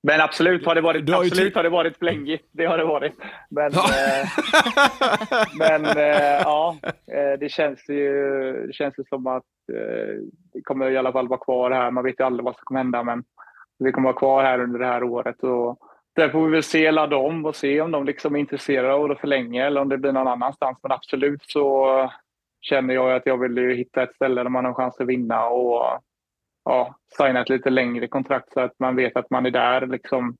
Men 0.03 0.21
absolut 0.21 0.65
har 0.65 0.75
det 0.75 0.81
varit, 0.81 1.05
Du 1.05 1.13
har 1.13 1.23
absolut 1.23 1.53
ty- 1.53 1.57
har 1.57 1.63
det 1.63 1.69
varit 1.69 1.97
flängigt. 1.97 2.49
Det 2.51 2.65
har 2.65 2.77
det 2.77 2.83
varit. 2.85 3.13
Men, 3.49 3.71
eh, 3.73 4.27
men 5.59 5.85
eh, 5.85 6.41
ja, 6.43 6.77
eh, 7.11 7.39
det 7.39 7.49
känns 7.51 7.89
ju 7.89 8.11
det 8.67 8.73
känns 8.73 8.99
ju 8.99 9.03
som 9.09 9.27
att 9.27 9.43
eh, 9.73 10.15
det 10.53 10.61
kommer 10.63 10.89
i 10.91 10.97
alla 10.97 11.11
fall 11.11 11.27
vara 11.27 11.39
kvar 11.39 11.71
här. 11.71 11.91
Man 11.91 12.03
vet 12.03 12.19
ju 12.19 12.23
aldrig 12.23 12.45
vad 12.45 12.55
som 12.55 12.61
kommer 12.63 12.79
hända, 12.79 13.03
men 13.03 13.23
vi 13.79 13.91
kommer 13.91 14.07
vara 14.09 14.17
kvar 14.19 14.43
här 14.43 14.59
under 14.63 14.79
det 14.79 14.85
här 14.85 15.03
året. 15.03 15.43
Och 15.43 15.77
där 16.15 16.29
får 16.29 16.45
vi 16.45 16.51
väl 16.51 16.63
se, 16.63 16.91
ladda 16.91 17.15
om 17.17 17.45
och 17.45 17.55
se 17.55 17.81
om 17.81 17.91
de 17.91 18.05
liksom 18.05 18.35
är 18.35 18.39
intresserade 18.39 18.93
av 18.93 19.11
att 19.11 19.19
förlänga 19.19 19.65
eller 19.67 19.81
om 19.81 19.89
det 19.89 19.97
blir 19.97 20.11
någon 20.11 20.27
annanstans. 20.27 20.77
Men 20.83 20.91
absolut 20.91 21.41
så 21.43 21.87
känner 22.61 22.93
jag 22.93 23.11
att 23.11 23.25
jag 23.25 23.37
vill 23.37 23.57
ju 23.57 23.75
hitta 23.75 24.03
ett 24.03 24.15
ställe 24.15 24.43
där 24.43 24.49
man 24.49 24.65
har 24.65 24.73
chans 24.73 24.99
att 25.01 25.07
vinna 25.07 25.45
och 25.47 25.83
ja, 26.67 26.95
signa 27.17 27.41
ett 27.41 27.49
lite 27.49 27.69
längre 27.69 28.07
kontrakt 28.07 28.53
så 28.53 28.59
att 28.59 28.79
man 28.79 28.95
vet 28.95 29.17
att 29.17 29.29
man 29.29 29.45
är 29.45 29.51
där 29.51 29.87
liksom, 29.87 30.37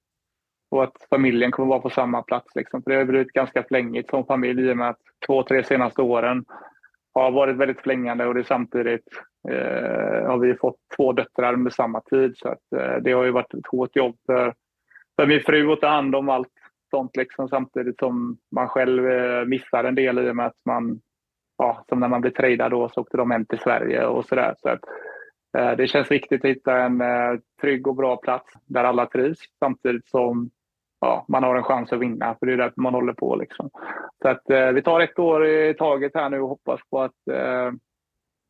och 0.72 0.84
att 0.84 1.08
familjen 1.10 1.52
kommer 1.52 1.70
vara 1.70 1.80
på 1.80 1.90
samma 1.90 2.22
plats. 2.22 2.56
Liksom. 2.56 2.84
För 2.84 2.92
det 2.92 2.98
har 2.98 3.06
blivit 3.06 3.34
ganska 3.34 3.64
flängigt 3.64 4.10
som 4.10 4.26
familj 4.26 4.68
i 4.68 4.72
och 4.72 4.78
med 4.78 4.90
att 4.90 5.02
två, 5.28 5.44
tre 5.44 5.64
senaste 5.64 6.02
åren 6.02 6.46
har 7.14 7.32
varit 7.32 7.56
väldigt 7.56 7.82
flängande 7.82 8.26
och 8.26 8.34
det 8.34 8.40
är 8.40 8.44
samtidigt 8.44 9.08
eh, 9.50 10.28
har 10.30 10.38
vi 10.38 10.56
fått 10.56 10.80
två 10.98 11.14
döttrar 11.14 11.54
under 11.54 11.72
samma 11.72 12.02
tid. 12.02 12.38
Så 12.38 12.50
att, 12.50 12.74
eh, 12.82 12.96
det 13.02 13.12
har 13.12 13.24
ju 13.24 13.32
varit 13.32 13.54
ett 13.54 13.68
hårt 13.68 13.96
jobb 13.96 14.16
för, 14.26 14.54
för 15.16 15.26
min 15.26 15.42
fru 15.42 15.72
att 15.72 15.82
ta 15.82 15.88
hand 15.88 16.16
om 16.16 16.30
allt 16.30 16.54
sånt 16.90 17.18
liksom, 17.18 17.50
samtidigt 17.50 18.00
som 18.00 18.38
man 18.52 18.68
själv 18.68 19.10
eh, 19.10 19.46
missar 19.46 19.84
en 19.84 19.96
del 19.96 20.20
i 20.20 20.32
och 20.32 20.36
med 20.36 20.46
att 20.46 20.66
man, 20.66 21.00
ja, 21.58 21.86
som 21.90 22.00
när 22.00 22.08
man 22.08 22.22
blev 22.22 22.32
trejdad 22.32 22.72
då 22.72 22.90
så 22.90 23.02
åkte 23.02 23.18
de 23.18 23.32
hem 23.32 23.46
till 23.46 23.60
Sverige 23.60 24.06
och 24.06 24.26
sådär. 24.26 24.56
Så 24.58 24.70
att, 24.70 24.88
eh, 24.88 25.07
det 25.78 25.88
känns 25.88 26.12
viktigt 26.12 26.46
att 26.46 26.50
hitta 26.52 26.78
en 26.78 27.02
eh, 27.02 27.40
trygg 27.62 27.88
och 27.88 27.96
bra 27.96 28.18
plats 28.18 28.54
där 28.66 28.84
alla 28.84 29.06
trivs 29.06 29.40
samtidigt 29.60 30.08
som 30.08 30.50
ja, 31.02 31.26
man 31.28 31.44
har 31.44 31.56
en 31.56 31.64
chans 31.64 31.92
att 31.92 32.00
vinna, 32.00 32.36
för 32.40 32.46
det 32.46 32.54
är 32.54 32.58
därför 32.58 32.82
man 32.82 32.94
håller 32.94 33.14
på. 33.14 33.36
Liksom. 33.36 33.70
Så 34.22 34.30
att, 34.30 34.50
eh, 34.50 34.68
vi 34.68 34.82
tar 34.82 35.00
ett 35.00 35.20
år 35.20 35.48
i 35.48 35.74
taget 35.74 36.12
här 36.16 36.30
nu 36.30 36.40
och 36.40 36.50
hoppas 36.50 36.80
på 36.90 37.02
att 37.02 37.28
eh, 37.32 37.72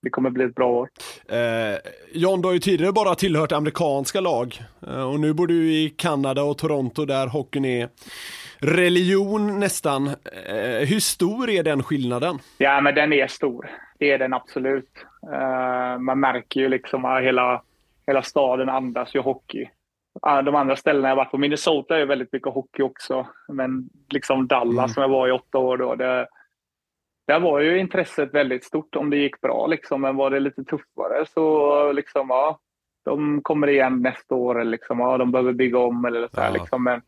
det 0.01 0.09
kommer 0.09 0.29
bli 0.29 0.43
ett 0.43 0.55
bra 0.55 0.71
år. 0.71 0.89
Eh, 1.29 1.77
John, 2.13 2.41
du 2.41 2.47
har 2.47 2.53
ju 2.53 2.59
tidigare 2.59 2.91
bara 2.91 3.15
tillhört 3.15 3.51
amerikanska 3.51 4.21
lag 4.21 4.59
eh, 4.87 5.09
och 5.09 5.19
nu 5.19 5.33
bor 5.33 5.47
du 5.47 5.73
i 5.73 5.89
Kanada 5.89 6.43
och 6.43 6.57
Toronto 6.57 7.05
där 7.05 7.27
hockeyn 7.27 7.65
är 7.65 7.89
religion 8.59 9.59
nästan. 9.59 10.07
Eh, 10.07 10.87
hur 10.87 10.99
stor 10.99 11.49
är 11.49 11.63
den 11.63 11.83
skillnaden? 11.83 12.39
Ja, 12.57 12.81
men 12.81 12.95
den 12.95 13.13
är 13.13 13.27
stor. 13.27 13.69
Det 13.99 14.11
är 14.11 14.17
den 14.17 14.33
absolut. 14.33 15.05
Eh, 15.33 15.99
man 15.99 16.19
märker 16.19 16.59
ju 16.61 16.69
liksom 16.69 17.05
att 17.05 17.21
hela, 17.23 17.61
hela 18.07 18.21
staden 18.21 18.69
andas 18.69 19.15
ju 19.15 19.19
hockey. 19.19 19.69
Ah, 20.21 20.41
De 20.41 20.55
andra 20.55 20.75
ställena 20.75 21.09
jag 21.09 21.15
varit 21.15 21.31
på, 21.31 21.37
Minnesota 21.37 21.95
är 21.95 21.99
ju 21.99 22.05
väldigt 22.05 22.33
mycket 22.33 22.53
hockey 22.53 22.81
också. 22.83 23.27
Men 23.47 23.89
liksom 24.09 24.47
Dallas 24.47 24.93
som 24.93 25.01
jag 25.01 25.09
var 25.09 25.27
i 25.27 25.31
åtta 25.31 25.57
år 25.57 25.77
då, 25.77 25.95
det, 25.95 26.27
där 27.27 27.39
var 27.39 27.59
ju 27.59 27.77
intresset 27.79 28.33
väldigt 28.33 28.63
stort 28.63 28.95
om 28.95 29.09
det 29.09 29.17
gick 29.17 29.41
bra. 29.41 29.67
Liksom. 29.67 30.01
Men 30.01 30.15
var 30.15 30.29
det 30.29 30.39
lite 30.39 30.63
tuffare 30.63 31.25
så 31.25 31.91
liksom, 31.91 32.27
ja, 32.29 32.59
de 33.05 33.41
kommer 33.41 33.67
igen 33.67 34.01
nästa 34.01 34.35
år. 34.35 34.61
eller 34.61 34.71
Liksom, 34.71 34.99
ja, 34.99 35.17
de 35.17 35.31
behöver 35.31 35.53
bygga 35.53 35.79
om 35.79 36.05
eller 36.05 36.27
så 36.27 36.41
här, 36.41 36.47
Ja. 36.47 36.53
liksom. 36.53 36.83
Men 36.83 37.01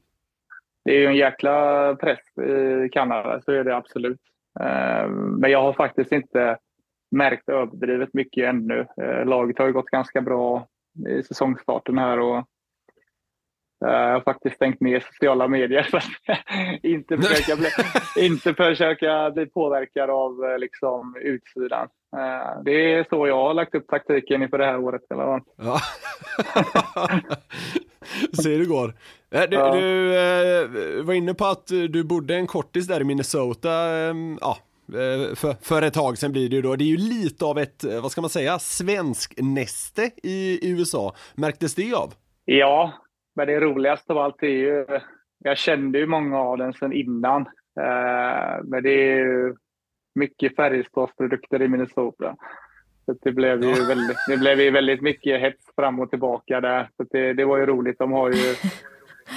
det 0.85 0.91
är 0.95 0.99
ju 0.99 1.05
en 1.07 1.15
jäkla 1.15 1.95
press 1.95 2.37
i 2.85 2.89
Kanada, 2.89 3.41
så 3.41 3.51
är 3.51 3.63
det 3.63 3.75
absolut. 3.75 4.21
Eh, 4.59 5.07
Men 5.09 5.51
jag 5.51 5.61
har 5.61 5.73
faktiskt 5.73 6.11
inte 6.11 6.57
märkt 7.11 7.49
överdrivet 7.49 8.09
mycket 8.13 8.49
ännu. 8.49 8.85
Eh, 9.01 9.25
Laget 9.25 9.59
har 9.59 9.65
ju 9.67 9.73
gått 9.73 9.85
ganska 9.89 10.21
bra 10.21 10.67
i 11.09 11.23
säsongstarten 11.23 11.97
här 11.97 12.19
och 12.19 12.37
eh, 12.37 12.43
jag 13.81 14.13
har 14.13 14.21
faktiskt 14.21 14.55
stängt 14.55 14.81
ner 14.81 14.99
sociala 14.99 15.47
medier 15.47 15.83
för 15.83 15.97
att 15.97 16.83
inte 16.83 17.17
försöka 17.17 17.55
bli, 17.55 17.67
inte 18.25 18.53
försöka 18.53 19.31
bli 19.31 19.45
påverkad 19.45 20.09
av 20.09 20.45
eh, 20.45 20.57
liksom, 20.59 21.15
utsidan. 21.21 21.87
Det 22.65 22.93
är 22.93 23.05
så 23.09 23.27
jag 23.27 23.35
har 23.35 23.53
lagt 23.53 23.75
upp 23.75 23.87
taktiken 23.87 24.41
inför 24.43 24.57
det 24.57 24.65
här 24.65 24.79
året. 24.79 25.01
Eller 25.11 25.25
vad? 25.25 25.41
Ja. 25.55 25.79
Se 28.43 28.49
hur 28.49 28.59
det 28.59 28.65
går. 28.65 28.93
Du, 29.29 29.55
Ja. 29.55 29.75
du 29.75 31.01
var 31.03 31.13
inne 31.13 31.33
på 31.33 31.45
att 31.45 31.67
du 31.67 32.03
bodde 32.03 32.35
en 32.35 32.47
kortis 32.47 32.87
där 32.87 33.01
i 33.01 33.03
Minnesota, 33.03 33.69
ja, 34.41 34.57
för, 35.35 35.63
för 35.63 35.81
ett 35.81 35.93
tag 35.93 36.17
sedan 36.17 36.31
blir 36.31 36.49
det 36.49 36.55
ju 36.55 36.61
då. 36.61 36.75
Det 36.75 36.83
är 36.83 36.85
ju 36.85 36.97
lite 36.97 37.45
av 37.45 37.57
ett, 37.57 37.83
eh, 37.83 38.01
vad 38.01 38.11
ska 38.11 38.21
man 38.21 38.29
säga, 38.29 38.59
svensk 38.59 39.33
näste 39.37 40.11
i 40.23 40.71
USA. 40.71 41.15
Märktes 41.35 41.75
det 41.75 41.93
av? 41.93 42.13
Ja, 42.45 42.93
men 43.35 43.47
det 43.47 43.59
roligaste 43.59 44.13
av 44.13 44.19
allt 44.19 44.43
är 44.43 44.47
ju... 44.47 44.85
Jag 45.43 45.57
kände 45.57 45.99
ju 45.99 46.05
många 46.05 46.39
av 46.39 46.57
den 46.57 46.73
sedan 46.73 46.93
innan. 46.93 47.41
Eh, 47.79 48.63
men 48.63 48.83
det 48.83 48.89
är 48.89 49.17
ju 49.17 49.55
mycket 50.15 50.55
Färjestadsprodukter 50.55 51.61
i 51.61 51.67
Minnesota. 51.67 52.35
Så 53.05 53.15
det 53.21 53.31
blev 53.31 53.63
ju 53.63 53.85
väldigt, 53.87 54.17
det 54.27 54.37
blev 54.37 54.61
ju 54.61 54.71
väldigt 54.71 55.01
mycket 55.01 55.41
hets 55.41 55.75
fram 55.75 55.99
och 55.99 56.09
tillbaka 56.09 56.61
där. 56.61 56.89
Så 56.97 57.03
det, 57.03 57.33
det 57.33 57.45
var 57.45 57.57
ju 57.57 57.65
roligt. 57.65 57.99
De 57.99 58.11
har 58.11 58.29
ju 58.29 58.55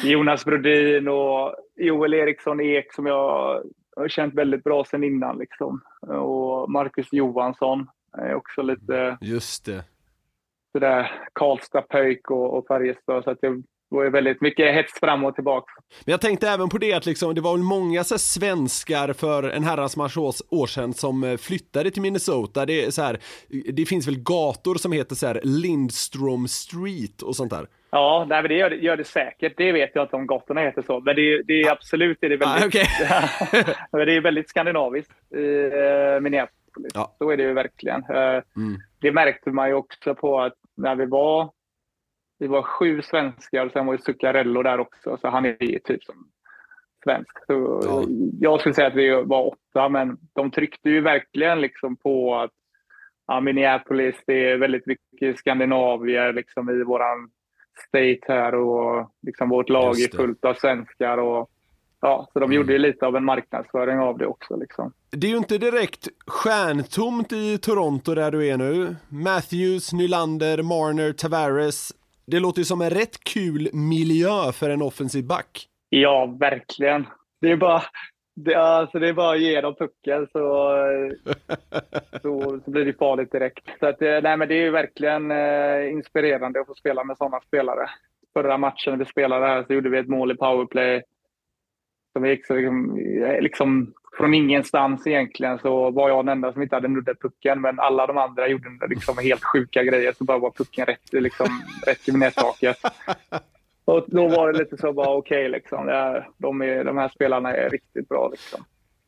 Jonas 0.11 0.45
Brodin 0.45 1.09
och 1.09 1.55
Joel 1.77 2.15
Eriksson 2.15 2.61
Ek 2.61 2.93
som 2.93 3.07
jag 3.07 3.63
känt 4.09 4.35
väldigt 4.35 4.65
bra 4.65 4.85
sedan 4.85 5.05
innan. 5.05 5.39
Liksom. 5.39 5.81
Och 6.07 6.71
Marcus 6.71 7.13
Johansson 7.13 7.87
är 8.19 8.35
också 8.35 8.63
lite 8.63 9.19
Just 9.21 9.65
det. 9.65 9.85
sådär 10.73 11.11
Karlstad, 11.33 11.83
Pöjk 11.83 12.31
och, 12.31 12.59
och 12.59 12.67
Färjestad. 12.67 13.25
Så 13.25 13.31
att 13.31 13.41
det 13.41 13.63
var 13.89 14.05
ju 14.05 14.11
väldigt 14.11 14.41
mycket 14.41 14.75
hets 14.75 15.01
fram 15.01 15.25
och 15.25 15.35
tillbaka. 15.35 15.73
Men 16.05 16.13
jag 16.13 16.21
tänkte 16.21 16.49
även 16.49 16.69
på 16.69 16.79
det 16.79 16.93
att 16.93 17.07
liksom, 17.07 17.35
det 17.35 17.41
var 17.41 17.53
väl 17.53 17.63
många 17.63 18.05
så 18.05 18.19
svenskar 18.19 19.13
för 19.13 19.43
en 19.43 19.65
herrans 19.65 19.97
massa 19.97 20.21
år, 20.21 20.35
år 20.51 20.67
sedan 20.67 20.95
som 20.95 21.25
eh, 21.25 21.37
flyttade 21.37 21.91
till 21.91 22.03
Minnesota. 22.03 22.67
Det, 22.67 22.85
är 22.85 22.91
så 22.91 23.03
här, 23.03 23.19
det 23.73 23.87
finns 23.87 24.07
väl 24.07 24.19
gator 24.19 24.75
som 24.75 24.93
heter 24.93 25.15
så 25.15 25.27
här 25.27 25.41
Lindstrom 25.45 26.49
Street 26.49 27.23
och 27.23 27.37
sånt 27.37 27.51
där. 27.51 27.67
Ja, 27.95 28.27
nej, 28.29 28.43
det 28.49 28.55
gör, 28.55 28.71
det 28.71 28.77
gör 28.77 28.97
det 28.97 29.05
säkert. 29.05 29.55
Det 29.57 29.73
vet 29.73 29.91
jag 29.95 30.05
inte 30.05 30.17
om 30.17 30.27
gatorna 30.27 30.61
heter 30.61 30.83
så. 30.83 31.01
Men 31.01 31.17
det, 31.17 31.43
det 31.43 31.63
är 31.63 31.71
absolut 31.73 32.19
det 32.21 32.27
är 32.27 32.31
det 32.37 32.47
Ah, 32.47 32.55
väldigt, 32.55 32.67
okej. 32.75 32.87
men 33.93 34.07
det 34.07 34.17
är 34.17 34.21
väldigt 34.21 34.49
skandinaviskt 34.49 35.33
i 35.35 35.65
eh, 35.65 36.21
Minneapolis. 36.21 36.93
Ja. 36.95 37.15
Så 37.19 37.31
är 37.31 37.37
det 37.37 37.43
ju 37.43 37.53
verkligen. 37.53 38.05
Eh, 38.11 38.43
Mm. 38.57 38.77
Det 39.01 39.13
märkte 39.13 39.51
man 39.51 39.69
ju 39.69 39.75
också 39.75 40.15
på 40.15 40.41
att 40.41 40.55
när 40.77 40.95
vi 40.95 41.07
var, 41.07 41.51
vi 42.39 42.47
var 42.47 42.63
sju 42.63 43.03
svenskar 43.03 43.67
och 43.67 43.73
sen 43.73 43.87
var 43.87 43.95
ju 43.95 43.99
Zuccarello 43.99 44.63
där 44.63 44.81
också. 44.81 45.17
Så 45.21 45.29
han 45.29 45.45
är 45.45 45.63
ju 45.63 45.79
typ 45.79 46.05
som 46.05 46.15
svensk. 47.05 47.47
Så 47.47 47.81
Ja. 47.85 48.05
Jag 48.41 48.61
skulle 48.61 48.75
säga 48.75 48.87
att 48.87 48.95
vi 48.95 49.11
var 49.25 49.47
åtta, 49.47 49.89
men 49.89 50.19
de 50.35 50.51
tryckte 50.51 50.91
ju 50.91 51.01
verkligen 51.01 51.61
liksom 51.61 51.97
på 51.97 52.35
att 52.37 52.51
ja, 53.27 53.41
Minneapolis, 53.41 54.17
det 54.27 54.51
är 54.51 54.57
väldigt 54.57 54.87
mycket 54.87 55.39
skandinavier 55.39 56.33
liksom 56.33 56.71
i 56.71 56.83
våran 56.85 57.31
state 57.89 58.33
här 58.33 58.55
och 58.55 59.11
liksom 59.23 59.49
vårt 59.49 59.69
lag 59.69 60.01
är 60.01 60.17
fullt 60.17 60.45
av 60.45 60.55
svenskar. 60.55 61.19
Och 61.19 61.51
ja, 62.01 62.29
så 62.33 62.39
de 62.39 62.53
gjorde 62.53 62.73
ju 62.73 62.79
lite 62.79 63.07
av 63.07 63.17
en 63.17 63.25
marknadsföring 63.25 63.99
av 63.99 64.19
det 64.19 64.27
också. 64.27 64.57
Liksom. 64.57 64.93
Det 65.11 65.27
är 65.27 65.31
ju 65.31 65.37
inte 65.37 65.59
direkt 65.59 66.09
stjärntomt 66.27 67.33
i 67.33 67.59
Toronto 67.59 68.15
där 68.15 68.31
du 68.31 68.49
är 68.49 68.57
nu. 68.57 68.97
Matthews, 69.09 69.93
Nylander, 69.93 70.63
Marner, 70.63 71.13
Tavares. 71.13 71.93
Det 72.27 72.41
låter 72.41 72.59
ju 72.59 72.65
som 72.65 72.81
en 72.81 72.91
rätt 72.91 73.25
kul 73.25 73.71
miljö 73.73 74.53
för 74.53 74.71
en 74.71 74.83
offensiv 74.83 75.27
back. 75.27 75.69
Ja, 75.89 76.37
verkligen. 76.41 77.07
Det 77.41 77.51
är 77.51 77.57
bara, 77.57 77.83
det, 78.35 78.55
alltså 78.55 78.99
det 78.99 79.09
är 79.09 79.13
bara 79.13 79.35
att 79.35 79.41
ge 79.41 79.61
dem 79.61 79.75
pucken 79.75 80.29
så, 80.33 80.75
så, 82.23 82.61
så 82.65 82.71
blir 82.71 82.85
det 82.85 82.99
farligt 82.99 83.33
direkt. 83.33 83.69
Så 83.81 83.87
att, 83.87 84.03
eh, 84.03 84.21
nej, 84.23 84.37
men 84.37 84.49
det 84.49 84.55
är 84.55 84.63
ju 84.63 84.71
verkligen 84.71 85.31
eh, 85.31 85.93
inspirerande 85.93 86.61
att 86.61 86.67
få 86.67 86.75
spela 86.75 87.05
med 87.05 87.17
sådana 87.17 87.41
spelare. 87.41 87.91
Förra 88.33 88.59
matchen 88.59 88.99
vi 88.99 89.05
spelade 89.05 89.47
här 89.47 89.65
så 89.65 89.73
gjorde 89.73 89.89
vi 89.89 89.99
ett 89.99 90.09
mål 90.09 90.33
i 90.33 90.35
powerplay. 90.35 91.03
Som 92.13 92.27
gick 92.27 92.47
så 92.47 92.55
liksom, 92.55 92.99
eh, 92.99 93.41
liksom 93.41 93.95
från 94.17 94.35
ingenstans 94.35 95.07
egentligen 95.07 95.59
så 95.59 95.91
var 95.91 96.09
jag 96.09 96.25
den 96.25 96.33
enda 96.33 96.53
som 96.53 96.63
inte 96.63 96.77
hade 96.77 96.89
nuddat 96.89 97.21
pucken. 97.21 97.61
Men 97.61 97.81
alla 97.81 98.07
de 98.07 98.19
andra 98.19 98.49
gjorde 98.49 98.69
liksom 98.89 99.19
helt 99.19 99.45
sjuka 99.45 99.83
grejer. 99.83 100.13
Så 100.13 100.25
bara 100.25 100.39
var 100.39 100.51
pucken 100.51 100.87
rätt, 100.87 101.13
liksom, 101.13 101.47
rätt 101.87 102.09
i 102.09 102.13
nättaket. 102.13 102.77
Och 103.85 104.05
då 104.07 104.29
var 104.29 104.53
det 104.53 104.59
lite 104.59 104.77
så 104.77 104.93
bara 104.93 105.15
okej, 105.15 105.39
okay, 105.39 105.49
liksom. 105.49 105.87
de, 106.39 106.59
de 106.59 106.99
här 106.99 107.09
spelarna 107.09 107.55
är 107.55 107.71
riktigt 107.71 108.09
bra. 108.09 108.29
Liksom. 108.29 108.65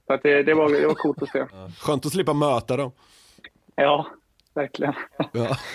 Så 0.07 0.13
att 0.13 0.23
det, 0.23 0.43
det, 0.43 0.55
var, 0.55 0.71
det 0.71 0.87
var 0.87 0.95
coolt 0.95 1.23
att 1.23 1.29
se. 1.29 1.47
Skönt 1.79 2.07
att 2.07 2.13
slippa 2.13 2.33
möta 2.33 2.77
dem. 2.77 2.93
Ja, 3.75 4.07
verkligen. 4.55 4.95
Ja. 5.33 5.57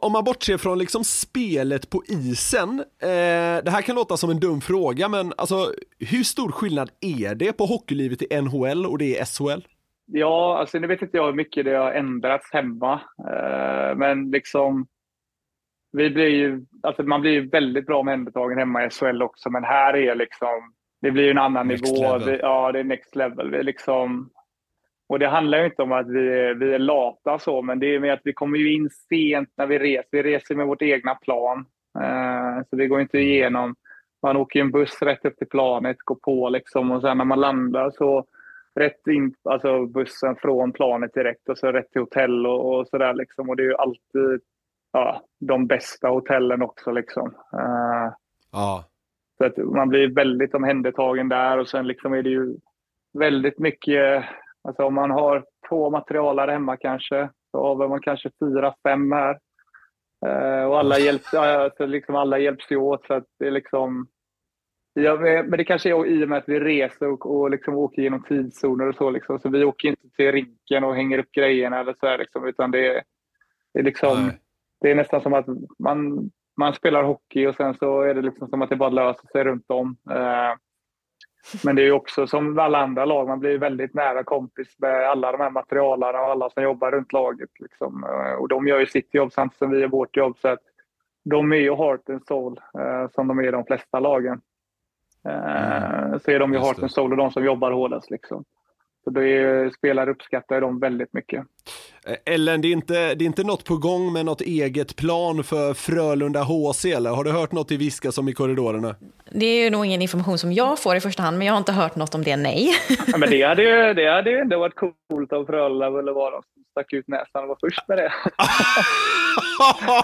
Om 0.00 0.12
man 0.12 0.24
bortser 0.24 0.58
från 0.58 0.78
liksom 0.78 1.04
spelet 1.04 1.90
på 1.90 2.02
isen, 2.08 2.80
eh, 2.80 3.64
det 3.64 3.70
här 3.70 3.82
kan 3.82 3.94
låta 3.94 4.16
som 4.16 4.30
en 4.30 4.40
dum 4.40 4.60
fråga, 4.60 5.08
men 5.08 5.32
alltså 5.36 5.72
hur 5.98 6.22
stor 6.22 6.52
skillnad 6.52 6.90
är 7.00 7.34
det 7.34 7.52
på 7.52 7.66
hockeylivet 7.66 8.22
i 8.22 8.40
NHL 8.40 8.86
och 8.86 8.98
det 8.98 9.04
i 9.04 9.24
SHL? 9.24 9.60
Ja, 10.06 10.58
alltså 10.58 10.78
nu 10.78 10.86
vet 10.86 11.02
inte 11.02 11.16
jag 11.16 11.26
hur 11.26 11.32
mycket 11.32 11.64
det 11.64 11.76
har 11.76 11.92
ändrats 11.92 12.52
hemma, 12.52 13.00
eh, 13.18 13.96
men 13.96 14.30
liksom 14.30 14.86
vi 15.92 16.10
blir 16.10 16.28
ju, 16.28 16.60
alltså 16.82 17.02
man 17.02 17.20
blir 17.20 17.32
ju 17.32 17.48
väldigt 17.48 17.86
bra 17.86 17.98
omhändertagen 17.98 18.58
hemma 18.58 18.84
i 18.84 18.90
SHL 18.90 19.22
också, 19.22 19.50
men 19.50 19.64
här 19.64 19.96
är 19.96 20.14
liksom, 20.14 20.72
det 21.00 21.10
blir 21.10 21.24
ju 21.24 21.30
en 21.30 21.38
annan 21.38 21.68
next 21.68 21.92
nivå. 21.92 22.18
Vi, 22.18 22.38
ja, 22.38 22.72
det 22.72 22.78
är 22.78 22.84
next 22.84 23.16
level. 23.16 23.50
Vi 23.50 23.62
liksom, 23.62 24.30
och 25.08 25.18
det 25.18 25.28
handlar 25.28 25.58
ju 25.58 25.64
inte 25.64 25.82
om 25.82 25.92
att 25.92 26.08
vi 26.08 26.28
är, 26.28 26.54
vi 26.54 26.74
är 26.74 26.78
lata 26.78 27.38
så, 27.38 27.62
men 27.62 27.78
det 27.78 27.94
är 27.94 28.00
med 28.00 28.12
att 28.12 28.20
vi 28.24 28.32
kommer 28.32 28.58
ju 28.58 28.72
in 28.72 28.90
sent 28.90 29.48
när 29.56 29.66
vi 29.66 29.78
reser. 29.78 30.08
Vi 30.10 30.22
reser 30.22 30.54
med 30.54 30.66
vårt 30.66 30.82
egna 30.82 31.14
plan. 31.14 31.58
Uh, 31.98 32.62
så 32.70 32.76
det 32.76 32.86
går 32.86 33.00
inte 33.00 33.18
igenom. 33.18 33.74
Man 34.22 34.36
åker 34.36 34.60
en 34.60 34.70
buss 34.70 35.02
rätt 35.02 35.24
upp 35.24 35.36
till 35.36 35.48
planet, 35.48 35.96
går 36.04 36.14
på 36.14 36.48
liksom 36.48 36.90
och 36.90 37.00
sen 37.00 37.18
när 37.18 37.24
man 37.24 37.40
landar 37.40 37.90
så 37.90 38.24
rätt 38.74 39.06
in, 39.06 39.34
alltså 39.44 39.86
bussen 39.86 40.36
från 40.36 40.72
planet 40.72 41.14
direkt 41.14 41.48
och 41.48 41.58
så 41.58 41.72
rätt 41.72 41.90
till 41.90 42.00
hotell 42.00 42.46
och, 42.46 42.78
och 42.78 42.88
sådär 42.88 43.14
liksom. 43.14 43.48
Och 43.48 43.56
det 43.56 43.62
är 43.62 43.66
ju 43.66 43.76
alltid 43.76 44.40
ja, 44.92 45.22
de 45.40 45.66
bästa 45.66 46.08
hotellen 46.08 46.62
också 46.62 46.90
liksom. 46.90 47.28
Uh, 47.54 48.12
ja. 48.52 48.84
Så 49.38 49.44
att 49.44 49.56
man 49.56 49.88
blir 49.88 50.14
väldigt 50.14 50.54
omhändertagen 50.54 51.28
där 51.28 51.58
och 51.58 51.68
sen 51.68 51.86
liksom 51.86 52.12
är 52.12 52.22
det 52.22 52.30
ju 52.30 52.56
väldigt 53.12 53.58
mycket 53.58 54.24
Alltså 54.64 54.82
om 54.84 54.94
man 54.94 55.10
har 55.10 55.44
två 55.68 55.90
materialare 55.90 56.50
hemma 56.50 56.76
kanske, 56.76 57.30
så 57.50 57.62
har 57.62 57.88
man 57.88 58.00
kanske 58.00 58.30
fyra, 58.40 58.74
fem 58.82 59.12
här. 59.12 59.38
Eh, 60.26 60.64
och 60.64 60.78
alla 60.78 60.98
hjälps, 60.98 61.34
alltså 61.34 61.86
liksom 61.86 62.14
alla 62.14 62.38
hjälps 62.38 62.70
ju 62.70 62.76
åt. 62.76 63.06
Så 63.06 63.14
att 63.14 63.24
det 63.38 63.46
är 63.46 63.50
liksom, 63.50 64.06
ja, 64.92 65.16
men 65.16 65.50
det 65.50 65.64
kanske 65.64 65.90
är 65.90 66.06
i 66.06 66.24
och 66.24 66.28
med 66.28 66.38
att 66.38 66.48
vi 66.48 66.60
reser 66.60 67.08
och, 67.08 67.26
och 67.26 67.50
liksom 67.50 67.74
åker 67.74 68.02
genom 68.02 68.22
tidszoner 68.22 68.88
och 68.88 68.94
så. 68.94 69.10
Liksom. 69.10 69.38
Så 69.38 69.48
vi 69.48 69.64
åker 69.64 69.88
inte 69.88 70.08
till 70.16 70.32
rinken 70.32 70.84
och 70.84 70.94
hänger 70.94 71.18
upp 71.18 71.32
grejerna 71.32 71.80
eller 71.80 71.94
så 72.00 72.06
här, 72.06 72.18
liksom, 72.18 72.46
utan 72.46 72.70
det 72.70 72.86
är, 72.86 73.02
det 73.74 73.80
är 73.80 73.84
liksom, 73.84 74.32
det 74.82 74.90
är 74.90 74.94
nästan 74.94 75.20
som 75.20 75.34
att 75.34 75.46
man, 75.78 76.30
man 76.56 76.74
spelar 76.74 77.02
hockey 77.02 77.46
och 77.46 77.54
sen 77.54 77.74
så 77.74 78.00
är 78.00 78.14
det 78.14 78.22
liksom 78.22 78.48
som 78.48 78.62
att 78.62 78.70
det 78.70 78.76
bara 78.76 78.90
löser 78.90 79.28
sig 79.28 79.44
runt 79.44 79.70
om. 79.70 79.96
Eh, 80.10 80.54
men 81.64 81.76
det 81.76 81.86
är 81.86 81.92
också 81.92 82.26
som 82.26 82.58
alla 82.58 82.78
andra 82.78 83.04
lag, 83.04 83.28
man 83.28 83.40
blir 83.40 83.58
väldigt 83.58 83.94
nära 83.94 84.24
kompis 84.24 84.74
med 84.78 85.08
alla 85.08 85.32
de 85.32 85.40
här 85.40 85.50
materialarna 85.50 86.20
och 86.20 86.30
alla 86.30 86.50
som 86.50 86.62
jobbar 86.62 86.90
runt 86.90 87.12
laget. 87.12 87.50
Liksom. 87.60 88.04
Eh, 88.04 88.32
och 88.32 88.48
de 88.48 88.66
gör 88.66 88.80
ju 88.80 88.86
sitt 88.86 89.14
jobb 89.14 89.32
samtidigt 89.32 89.58
som 89.58 89.70
vi 89.70 89.78
gör 89.78 89.88
vårt 89.88 90.16
jobb. 90.16 90.38
Så 90.38 90.48
att 90.48 90.60
de 91.24 91.52
är 91.52 91.56
ju 91.56 91.74
heart 91.74 92.10
and 92.10 92.26
soul, 92.26 92.60
eh, 92.78 93.10
som 93.14 93.28
de 93.28 93.38
är 93.38 93.48
i 93.48 93.50
de 93.50 93.64
flesta 93.64 94.00
lagen. 94.00 94.40
Eh, 95.24 96.18
så 96.18 96.30
är 96.30 96.38
de 96.38 96.52
ju 96.52 96.58
heart 96.58 96.78
and 96.78 96.90
soul 96.90 97.10
och 97.10 97.16
de 97.16 97.30
som 97.30 97.44
jobbar 97.44 97.70
hårdast. 97.70 98.10
Liksom. 98.10 98.44
Så 99.04 99.10
det 99.10 99.74
spelare 99.74 100.10
uppskattar 100.10 100.60
de 100.60 100.78
väldigt 100.80 101.12
mycket. 101.12 101.46
Eh, 102.06 102.34
Ellen, 102.34 102.60
det 102.60 102.68
är, 102.68 102.72
inte, 102.72 103.14
det 103.14 103.24
är 103.24 103.26
inte 103.26 103.44
något 103.44 103.64
på 103.64 103.76
gång 103.76 104.12
med 104.12 104.24
något 104.24 104.40
eget 104.40 104.96
plan 104.96 105.44
för 105.44 105.74
Frölunda 105.74 106.42
HC 106.42 106.84
eller? 106.84 107.10
Har 107.10 107.24
du 107.24 107.30
hört 107.30 107.52
något 107.52 107.70
i 107.70 107.76
viska 107.76 108.12
som 108.12 108.28
i 108.28 108.32
korridorerna? 108.32 108.94
Det 109.30 109.46
är 109.46 109.64
ju 109.64 109.70
nog 109.70 109.86
ingen 109.86 110.02
information 110.02 110.38
som 110.38 110.52
jag 110.52 110.78
får 110.78 110.96
i 110.96 111.00
första 111.00 111.22
hand, 111.22 111.38
men 111.38 111.46
jag 111.46 111.54
har 111.54 111.58
inte 111.58 111.72
hört 111.72 111.96
något 111.96 112.14
om 112.14 112.22
det, 112.22 112.36
nej. 112.36 112.74
Ja, 113.06 113.18
men 113.18 113.30
det 113.30 113.42
hade 113.42 113.62
ju, 113.62 113.94
det 113.94 114.10
hade 114.10 114.30
ju 114.30 114.38
ändå 114.38 114.58
varit 114.58 114.74
coolt 114.74 115.32
om 115.32 115.46
Frölunda 115.46 115.90
ville 115.90 116.12
vara 116.12 116.30
de 116.30 116.42
som 116.42 116.64
stack 116.70 116.92
ut 116.92 117.08
näsan 117.08 117.42
och 117.42 117.48
var 117.48 117.56
först 117.60 117.88
med 117.88 117.98
det. 117.98 118.12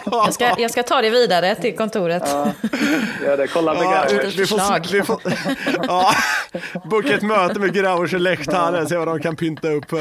jag, 0.11 0.35
ska, 0.35 0.55
jag 0.59 0.71
ska 0.71 0.83
ta 0.83 1.03
det 1.03 1.11
vidare 1.11 1.55
till 1.55 1.77
kontoret. 1.77 2.23
Ja, 2.27 2.53
ja 3.25 3.37
det. 3.37 3.47
Kolla 3.47 3.75
med 3.75 3.83
ja, 3.83 4.07
vi 4.37 4.47
får, 4.47 4.93
vi 4.93 5.03
får, 5.03 5.21
ja, 5.89 6.13
Boka 6.85 7.15
ett 7.15 7.23
möte 7.23 7.61
med 7.61 7.75
Grauers 7.75 8.15
och 8.15 8.21
läktaren, 8.21 8.89
se 8.89 8.97
vad 8.97 9.09
de 9.09 9.21
kan 9.21 9.37
pynta 9.37 9.71
upp. 9.71 9.93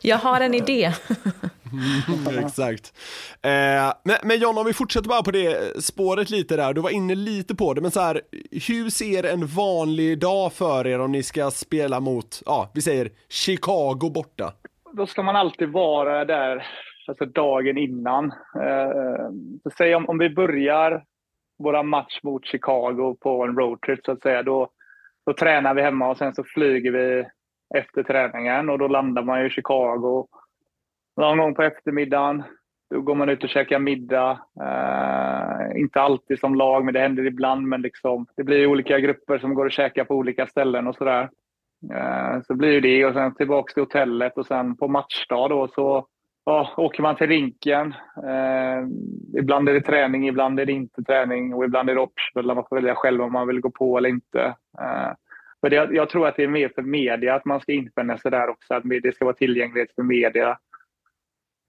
Jag 0.00 0.16
har 0.16 0.40
en 0.40 0.54
idé. 0.54 0.92
Mm, 1.72 2.44
exakt. 2.44 2.92
Eh, 3.42 3.92
men, 4.04 4.16
men 4.22 4.38
John, 4.38 4.58
om 4.58 4.66
vi 4.66 4.72
fortsätter 4.72 5.08
bara 5.08 5.22
på 5.22 5.30
det 5.30 5.82
spåret 5.84 6.30
lite 6.30 6.56
där, 6.56 6.74
du 6.74 6.80
var 6.80 6.90
inne 6.90 7.14
lite 7.14 7.54
på 7.54 7.74
det, 7.74 7.80
men 7.80 7.90
så 7.90 8.00
här, 8.00 8.20
hur 8.68 8.90
ser 8.90 9.24
en 9.24 9.46
vanlig 9.46 10.18
dag 10.18 10.52
för 10.52 10.86
er 10.86 11.00
om 11.00 11.12
ni 11.12 11.22
ska 11.22 11.50
spela 11.50 12.00
mot, 12.00 12.42
ja, 12.46 12.70
vi 12.74 12.80
säger 12.80 13.10
Chicago 13.28 14.10
borta? 14.14 14.52
Då 14.92 15.06
ska 15.06 15.22
man 15.22 15.36
alltid 15.36 15.68
vara 15.68 16.24
där, 16.24 16.66
alltså 17.08 17.24
dagen 17.24 17.78
innan. 17.78 18.24
Eh, 18.62 19.30
så 19.62 19.70
säg 19.78 19.94
om, 19.94 20.08
om 20.08 20.18
vi 20.18 20.30
börjar 20.30 21.04
våra 21.58 21.82
match 21.82 22.20
mot 22.22 22.46
Chicago 22.46 23.16
på 23.20 23.44
en 23.44 23.56
roadtrip 23.56 24.04
så 24.04 24.12
att 24.12 24.22
säga, 24.22 24.42
då, 24.42 24.68
då 25.26 25.32
tränar 25.32 25.74
vi 25.74 25.82
hemma 25.82 26.10
och 26.10 26.18
sen 26.18 26.34
så 26.34 26.44
flyger 26.44 26.92
vi 26.92 27.24
efter 27.78 28.02
träningen 28.02 28.70
och 28.70 28.78
då 28.78 28.88
landar 28.88 29.22
man 29.22 29.46
i 29.46 29.50
Chicago 29.50 30.26
någon 31.16 31.38
gång 31.38 31.54
på 31.54 31.62
eftermiddagen. 31.62 32.42
Då 32.90 33.00
går 33.00 33.14
man 33.14 33.28
ut 33.28 33.44
och 33.44 33.50
käkar 33.50 33.78
middag. 33.78 34.40
Eh, 34.62 35.80
inte 35.80 36.00
alltid 36.00 36.38
som 36.38 36.54
lag, 36.54 36.84
men 36.84 36.94
det 36.94 37.00
händer 37.00 37.26
ibland. 37.26 37.68
Men 37.68 37.82
liksom, 37.82 38.26
det 38.36 38.44
blir 38.44 38.66
olika 38.66 38.98
grupper 38.98 39.38
som 39.38 39.54
går 39.54 39.64
och 39.64 39.72
käkar 39.72 40.04
på 40.04 40.14
olika 40.14 40.46
ställen 40.46 40.86
och 40.86 40.94
sådär. 40.94 41.30
Eh, 41.94 42.42
så 42.46 42.54
blir 42.54 42.80
det 42.80 43.06
och 43.06 43.14
sen 43.14 43.34
tillbaka 43.34 43.72
till 43.72 43.82
hotellet 43.82 44.38
och 44.38 44.46
sen 44.46 44.76
på 44.76 44.88
matchdag 44.88 45.50
då 45.50 45.68
så 45.68 46.06
ja, 46.44 46.74
åker 46.76 47.02
man 47.02 47.16
till 47.16 47.26
rinken. 47.26 47.94
Eh, 48.24 48.88
ibland 49.38 49.68
är 49.68 49.74
det 49.74 49.80
träning, 49.80 50.28
ibland 50.28 50.60
är 50.60 50.66
det 50.66 50.72
inte 50.72 51.02
träning 51.02 51.54
och 51.54 51.64
ibland 51.64 51.90
är 51.90 51.94
det 51.94 52.00
optional. 52.00 52.54
Man 52.54 52.64
får 52.68 52.76
välja 52.76 52.94
själv 52.94 53.22
om 53.22 53.32
man 53.32 53.46
vill 53.46 53.60
gå 53.60 53.70
på 53.70 53.98
eller 53.98 54.08
inte. 54.08 54.40
Eh, 54.80 55.12
men 55.62 55.70
det, 55.70 55.76
jag 55.76 56.08
tror 56.08 56.28
att 56.28 56.36
det 56.36 56.44
är 56.44 56.48
mer 56.48 56.68
för 56.74 56.82
media 56.82 57.34
att 57.34 57.44
man 57.44 57.60
ska 57.60 57.72
infinna 57.72 58.18
sig 58.18 58.30
där 58.30 58.48
också. 58.48 58.74
Att 58.74 58.82
det 59.02 59.14
ska 59.14 59.24
vara 59.24 59.34
tillgänglighet 59.34 59.94
för 59.94 60.02
media. 60.02 60.58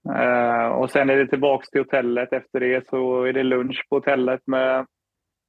Uh, 0.08 0.66
och 0.66 0.90
sen 0.90 1.10
är 1.10 1.16
det 1.16 1.26
tillbaks 1.26 1.70
till 1.70 1.80
hotellet. 1.80 2.32
Efter 2.32 2.60
det 2.60 2.88
så 2.88 3.22
är 3.22 3.32
det 3.32 3.42
lunch 3.42 3.86
på 3.88 3.96
hotellet 3.96 4.40
med 4.46 4.86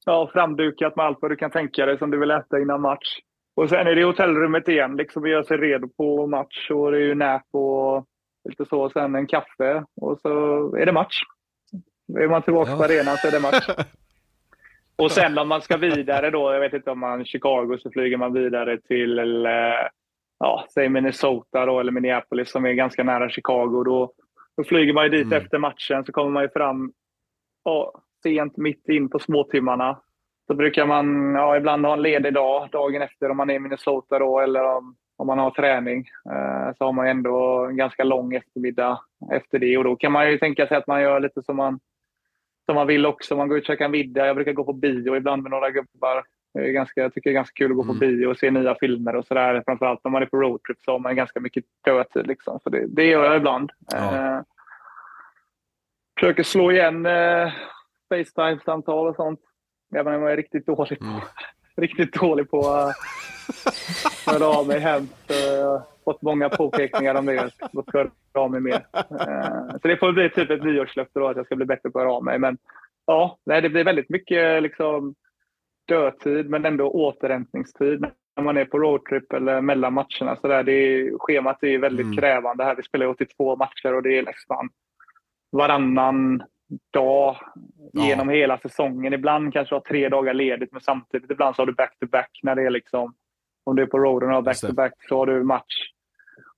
ja, 0.05 0.29
framdukat 0.33 0.95
med 0.95 1.05
allt 1.05 1.17
vad 1.21 1.31
du 1.31 1.35
kan 1.35 1.51
tänka 1.51 1.85
dig 1.85 1.97
som 1.97 2.11
du 2.11 2.19
vill 2.19 2.31
äta 2.31 2.59
innan 2.59 2.81
match. 2.81 3.19
Och 3.55 3.69
sen 3.69 3.87
är 3.87 3.95
det 3.95 4.03
hotellrummet 4.03 4.67
igen, 4.67 4.95
liksom 4.95 5.27
göra 5.27 5.43
sig 5.43 5.57
redo 5.57 5.87
på 5.97 6.27
match. 6.27 6.71
Och 6.71 6.91
det 6.91 6.97
är 6.97 7.01
ju 7.01 7.15
nap 7.15 7.43
och 7.51 8.05
lite 8.49 8.65
så. 8.65 8.89
Sen 8.89 9.15
en 9.15 9.27
kaffe 9.27 9.83
och 10.01 10.19
så 10.19 10.29
är 10.75 10.85
det 10.85 10.91
match. 10.91 11.21
Är 12.19 12.27
man 12.27 12.41
tillbaka 12.41 12.71
ja. 12.71 12.77
på 12.77 12.83
arenan 12.83 13.17
så 13.17 13.27
är 13.27 13.31
det 13.31 13.39
match. 13.39 13.69
Och 14.99 15.11
sen 15.11 15.37
om 15.37 15.47
man 15.47 15.61
ska 15.61 15.77
vidare 15.77 16.29
då, 16.29 16.53
jag 16.53 16.59
vet 16.59 16.73
inte 16.73 16.91
om 16.91 16.99
man 16.99 17.25
Chicago 17.25 17.77
så 17.79 17.91
flyger 17.91 18.17
man 18.17 18.33
vidare 18.33 18.77
till 18.81 19.19
eh, 19.45 19.87
ja, 20.39 20.65
säg 20.73 20.89
Minnesota 20.89 21.65
då, 21.65 21.79
eller 21.79 21.91
Minneapolis 21.91 22.51
som 22.51 22.65
är 22.65 22.73
ganska 22.73 23.03
nära 23.03 23.29
Chicago. 23.29 23.83
Då 23.83 24.11
då 24.59 24.63
flyger 24.63 24.93
man 24.93 25.03
ju 25.03 25.09
dit 25.09 25.25
mm. 25.25 25.37
efter 25.37 25.57
matchen, 25.57 26.05
så 26.05 26.11
kommer 26.11 26.31
man 26.31 26.43
ju 26.43 26.49
fram 26.49 26.91
ja, 27.63 28.01
sent, 28.23 28.57
mitt 28.57 28.89
in 28.89 29.09
på 29.09 29.19
småtimmarna. 29.19 30.01
Så 30.47 30.53
brukar 30.53 30.85
man 30.85 31.35
ja, 31.35 31.57
ibland 31.57 31.85
ha 31.85 31.93
en 31.93 32.01
ledig 32.01 32.33
dag 32.33 32.69
dagen 32.71 33.01
efter 33.01 33.29
om 33.31 33.37
man 33.37 33.49
är 33.49 33.53
i 33.53 33.59
Minnesota 33.59 34.19
då, 34.19 34.39
eller 34.39 34.63
om, 34.63 34.95
om 35.17 35.27
man 35.27 35.39
har 35.39 35.51
träning. 35.51 35.99
Eh, 36.31 36.75
så 36.77 36.85
har 36.85 36.91
man 36.91 37.07
ändå 37.07 37.65
en 37.69 37.77
ganska 37.77 38.03
lång 38.03 38.35
eftermiddag 38.35 38.99
efter 39.31 39.59
det. 39.59 39.77
Och 39.77 39.83
då 39.83 39.95
kan 39.95 40.11
man 40.11 40.31
ju 40.31 40.37
tänka 40.37 40.67
sig 40.67 40.77
att 40.77 40.87
man 40.87 41.01
gör 41.01 41.19
lite 41.19 41.43
som 41.43 41.55
man, 41.55 41.79
som 42.65 42.75
man 42.75 42.87
vill 42.87 43.05
också. 43.05 43.35
Man 43.35 43.47
går 43.47 43.57
ut 43.57 43.63
och 43.63 43.67
käkar 43.67 43.89
middag. 43.89 44.27
Jag 44.27 44.35
brukar 44.35 44.53
gå 44.53 44.63
på 44.63 44.73
bio 44.73 45.15
ibland 45.15 45.43
med 45.43 45.51
några 45.51 45.71
gubbar. 45.71 46.23
Det 46.53 46.59
är 46.59 46.71
ganska, 46.71 47.01
jag 47.01 47.13
tycker 47.13 47.29
det 47.29 47.31
är 47.33 47.39
ganska 47.39 47.53
kul 47.55 47.71
att 47.71 47.77
gå 47.77 47.83
på 47.83 47.91
Mm. 47.91 47.99
bio 47.99 48.27
och 48.27 48.37
se 48.37 48.51
nya 48.51 48.75
filmer 48.75 49.15
och 49.15 49.25
sådär. 49.25 49.63
Framförallt 49.65 49.99
om 50.03 50.11
man 50.11 50.21
är 50.21 50.25
på 50.25 50.37
roadtrip 50.37 50.81
så 50.81 50.91
har 50.91 50.99
man 50.99 51.15
ganska 51.15 51.39
mycket 51.39 51.63
dödtid. 51.85 52.27
Liksom. 52.27 52.59
Så 52.63 52.69
det, 52.69 52.85
det 52.87 53.05
gör 53.05 53.25
jag 53.25 53.37
ibland. 53.37 53.71
Ja. 53.91 54.15
Eh, 54.15 54.41
försöker 56.19 56.43
slå 56.43 56.71
igen 56.71 57.05
eh, 57.05 57.51
Facetime-samtal 58.09 59.07
och 59.07 59.15
sånt. 59.15 59.39
Även 59.95 60.15
om 60.15 60.21
jag 60.21 60.31
är 60.31 60.37
riktigt 60.37 60.65
dålig 60.65 60.99
på, 60.99 61.05
Mm. 61.05 61.19
riktigt 61.77 62.13
dålig 62.13 62.49
på 62.51 62.59
att 62.69 62.95
höra 64.25 64.45
av 64.47 64.67
mig 64.67 64.79
hem. 64.79 65.07
Så 65.27 65.33
jag 65.33 65.65
har 65.69 65.81
fått 66.03 66.21
många 66.21 66.49
påpekningar 66.49 67.15
om 67.15 67.25
det. 67.25 67.33
Jag 67.33 67.51
ska 67.51 67.97
höra 67.97 68.09
av 68.33 68.51
mig 68.51 68.61
mer. 68.61 68.85
Eh, 68.93 69.71
Så 69.81 69.87
det 69.87 69.97
får 69.97 70.11
bli 70.11 70.29
typ 70.29 70.49
ett 70.49 70.63
nyårslöfte 70.63 71.19
då, 71.19 71.27
att 71.27 71.37
jag 71.37 71.45
ska 71.45 71.55
bli 71.55 71.65
bättre 71.65 71.89
på 71.89 71.99
att 71.99 72.03
höra 72.05 72.13
av 72.13 72.23
mig. 72.23 72.39
Men 72.39 72.57
ja, 73.05 73.37
det 73.45 73.69
blir 73.69 73.83
väldigt 73.83 74.09
mycket 74.09 74.63
liksom, 74.63 75.15
dödtid 75.89 76.49
men 76.49 76.65
ändå 76.65 76.89
återhämtningstid 76.91 78.05
när 78.35 78.43
man 78.43 78.57
är 78.57 78.65
på 78.65 78.79
roadtrip 78.79 79.33
eller 79.33 79.61
mellan 79.61 79.93
matcherna. 79.93 80.35
Så 80.41 80.47
där, 80.47 80.63
det 80.63 80.71
är, 80.71 81.17
schemat 81.19 81.63
är 81.63 81.77
väldigt 81.77 82.05
Mm. 82.05 82.17
krävande 82.17 82.63
här. 82.63 82.75
Vi 82.75 82.83
spelar 82.83 83.05
82 83.07 83.55
matcher 83.55 83.93
och 83.93 84.03
det 84.03 84.17
är 84.17 84.23
nästan 84.23 84.69
varannan 85.51 86.43
dag 86.93 87.35
Ja. 87.93 88.05
genom 88.05 88.29
hela 88.29 88.57
säsongen. 88.57 89.13
Ibland 89.13 89.53
kanske 89.53 89.71
du 89.75 89.75
har 89.75 89.81
tre 89.81 90.09
dagar 90.09 90.33
ledigt 90.33 90.71
men 90.71 90.81
samtidigt 90.81 91.31
ibland 91.31 91.55
så 91.55 91.61
har 91.61 91.67
du 91.67 91.73
back-to-back 91.73 92.39
när 92.43 92.55
det 92.55 92.63
är 92.63 92.69
liksom 92.69 93.13
om 93.63 93.75
du 93.75 93.81
är 93.81 93.87
på 93.87 93.99
roaden 93.99 94.29
och 94.29 94.35
har 94.35 94.41
back-to-back 94.41 94.93
så 95.09 95.17
har 95.17 95.25
du 95.25 95.43
match. 95.43 95.89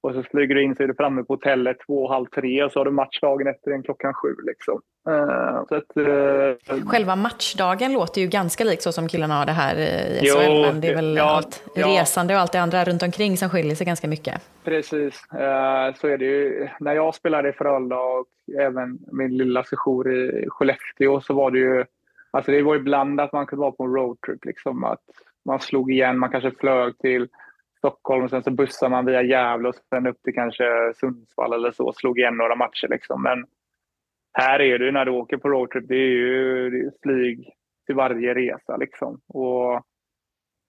Och 0.04 0.14
så 0.14 0.24
flyger 0.24 0.56
du 0.56 0.64
in 0.64 0.76
så 0.76 0.84
är 0.84 0.88
du 0.88 0.94
framme 0.94 1.24
på 1.24 1.34
hotellet 1.34 1.78
två, 1.86 2.08
halv 2.10 2.26
tre 2.26 2.64
och 2.64 2.72
så 2.72 2.80
har 2.80 2.86
du 2.86 2.92
match 2.92 3.20
dagen 3.22 3.48
efter 3.48 3.72
en 3.72 3.84
klockan 3.84 4.14
sju. 4.14 4.36
Liksom. 4.44 4.82
Eh, 5.10 5.64
så 5.70 5.76
att, 5.76 5.98
eh, 5.98 6.88
Själva 6.88 7.16
matchdagen 7.16 7.94
låter 7.94 8.22
ju 8.22 8.28
ganska 8.28 8.64
likt 8.64 8.82
så 8.82 8.92
som 8.92 9.08
killarna 9.08 9.34
har 9.34 9.46
det 9.46 9.52
här 9.52 9.76
i 9.76 10.20
Jo, 10.22 10.36
SHL, 10.36 10.62
men 10.72 10.82
det 10.82 10.88
är 10.88 10.96
väl 10.96 11.16
ja, 11.18 11.24
allt 11.24 11.64
ja. 11.76 11.88
resande 11.88 12.34
och 12.34 12.40
allt 12.40 12.52
det 12.52 12.62
andra 12.62 12.84
runt 12.84 13.04
omkring 13.04 13.38
som 13.38 13.50
skiljer 13.50 13.76
sig 13.76 13.86
ganska 13.86 14.08
mycket. 14.08 14.42
Precis, 14.64 15.24
Eh, 15.42 15.96
så 15.96 16.08
är 16.08 16.18
det 16.18 16.26
ju. 16.26 16.70
När 16.80 16.94
jag 16.94 17.16
spelade 17.16 17.50
i 17.50 17.52
Frölunda 17.52 17.96
och 17.96 18.28
även 18.60 19.00
min 19.12 19.38
lilla 19.38 19.64
sejour 19.64 20.14
i 20.14 20.46
Skellefteå 20.50 21.22
så 21.22 21.34
var 21.34 21.52
det 21.52 21.60
ju, 21.60 21.86
alltså 22.32 22.52
det 22.52 22.62
var 22.62 22.76
ibland 22.76 23.22
att 23.22 23.34
man 23.34 23.46
kunde 23.46 23.62
vara 23.62 23.72
på 23.72 23.84
en 23.84 23.94
roadtrip, 23.94 24.46
liksom 24.46 24.84
att 24.84 25.04
man 25.46 25.60
slog 25.60 25.92
igen, 25.92 26.20
man 26.20 26.32
kanske 26.32 26.52
flög 26.52 26.98
till 26.98 27.28
Stockholm 27.82 28.24
och 28.24 28.30
sen 28.30 28.44
så 28.44 28.52
bussade 28.52 28.90
man 28.90 29.06
via 29.06 29.22
Gävle 29.22 29.70
och 29.70 29.76
sen 29.90 30.08
upp 30.08 30.22
till 30.24 30.34
kanske 30.34 30.94
Sundsvall 30.96 31.54
eller 31.54 31.72
så, 31.72 31.94
slog 31.94 32.20
igen 32.20 32.38
några 32.38 32.56
matcher 32.56 32.88
liksom. 32.88 33.24
Men 33.24 33.46
här 34.34 34.60
är 34.60 34.80
det 34.80 34.86
ju 34.86 34.92
när 34.92 35.06
du 35.06 35.12
åker 35.12 35.38
på 35.38 35.50
roadtrip, 35.50 35.88
det 35.88 35.96
är 35.96 36.10
ju 36.10 36.70
det 36.70 36.78
är 36.78 36.92
flyg 37.04 37.50
till 37.86 37.96
varje 37.96 38.34
resa 38.34 38.78
liksom. 38.78 39.22
Och 39.28 39.82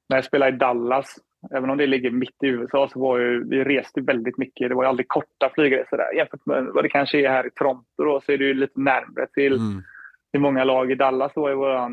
när 0.08 0.16
jag 0.16 0.24
spelade 0.24 0.52
i 0.54 0.58
Dallas, 0.58 1.16
även 1.54 1.70
om 1.70 1.78
det 1.78 1.86
ligger 1.86 2.10
mitt 2.10 2.42
i 2.42 2.46
USA, 2.46 2.88
så 2.88 3.00
var 3.00 3.18
ju, 3.18 3.48
vi 3.48 3.64
reste 3.64 4.00
väldigt 4.00 4.38
mycket. 4.38 4.68
Det 4.68 4.74
var 4.74 4.84
ju 4.84 4.88
aldrig 4.88 5.08
korta 5.08 5.50
flygresor 5.54 5.96
där. 5.96 6.12
Jämfört 6.16 6.46
med 6.46 6.64
vad 6.64 6.84
det 6.84 6.88
kanske 6.88 7.18
är 7.20 7.28
här 7.28 7.46
i 7.46 7.50
Toronto 7.50 8.04
då, 8.04 8.20
så 8.20 8.32
är 8.32 8.38
det 8.38 8.44
ju 8.44 8.54
lite 8.54 8.80
närmre 8.80 9.26
till, 9.26 9.52
Mm. 9.52 9.82
till 10.30 10.40
många 10.40 10.64
lag. 10.64 10.92
I 10.92 10.94
Dallas 10.94 11.36
var 11.36 11.48
ju 11.48 11.54
vår 11.54 11.90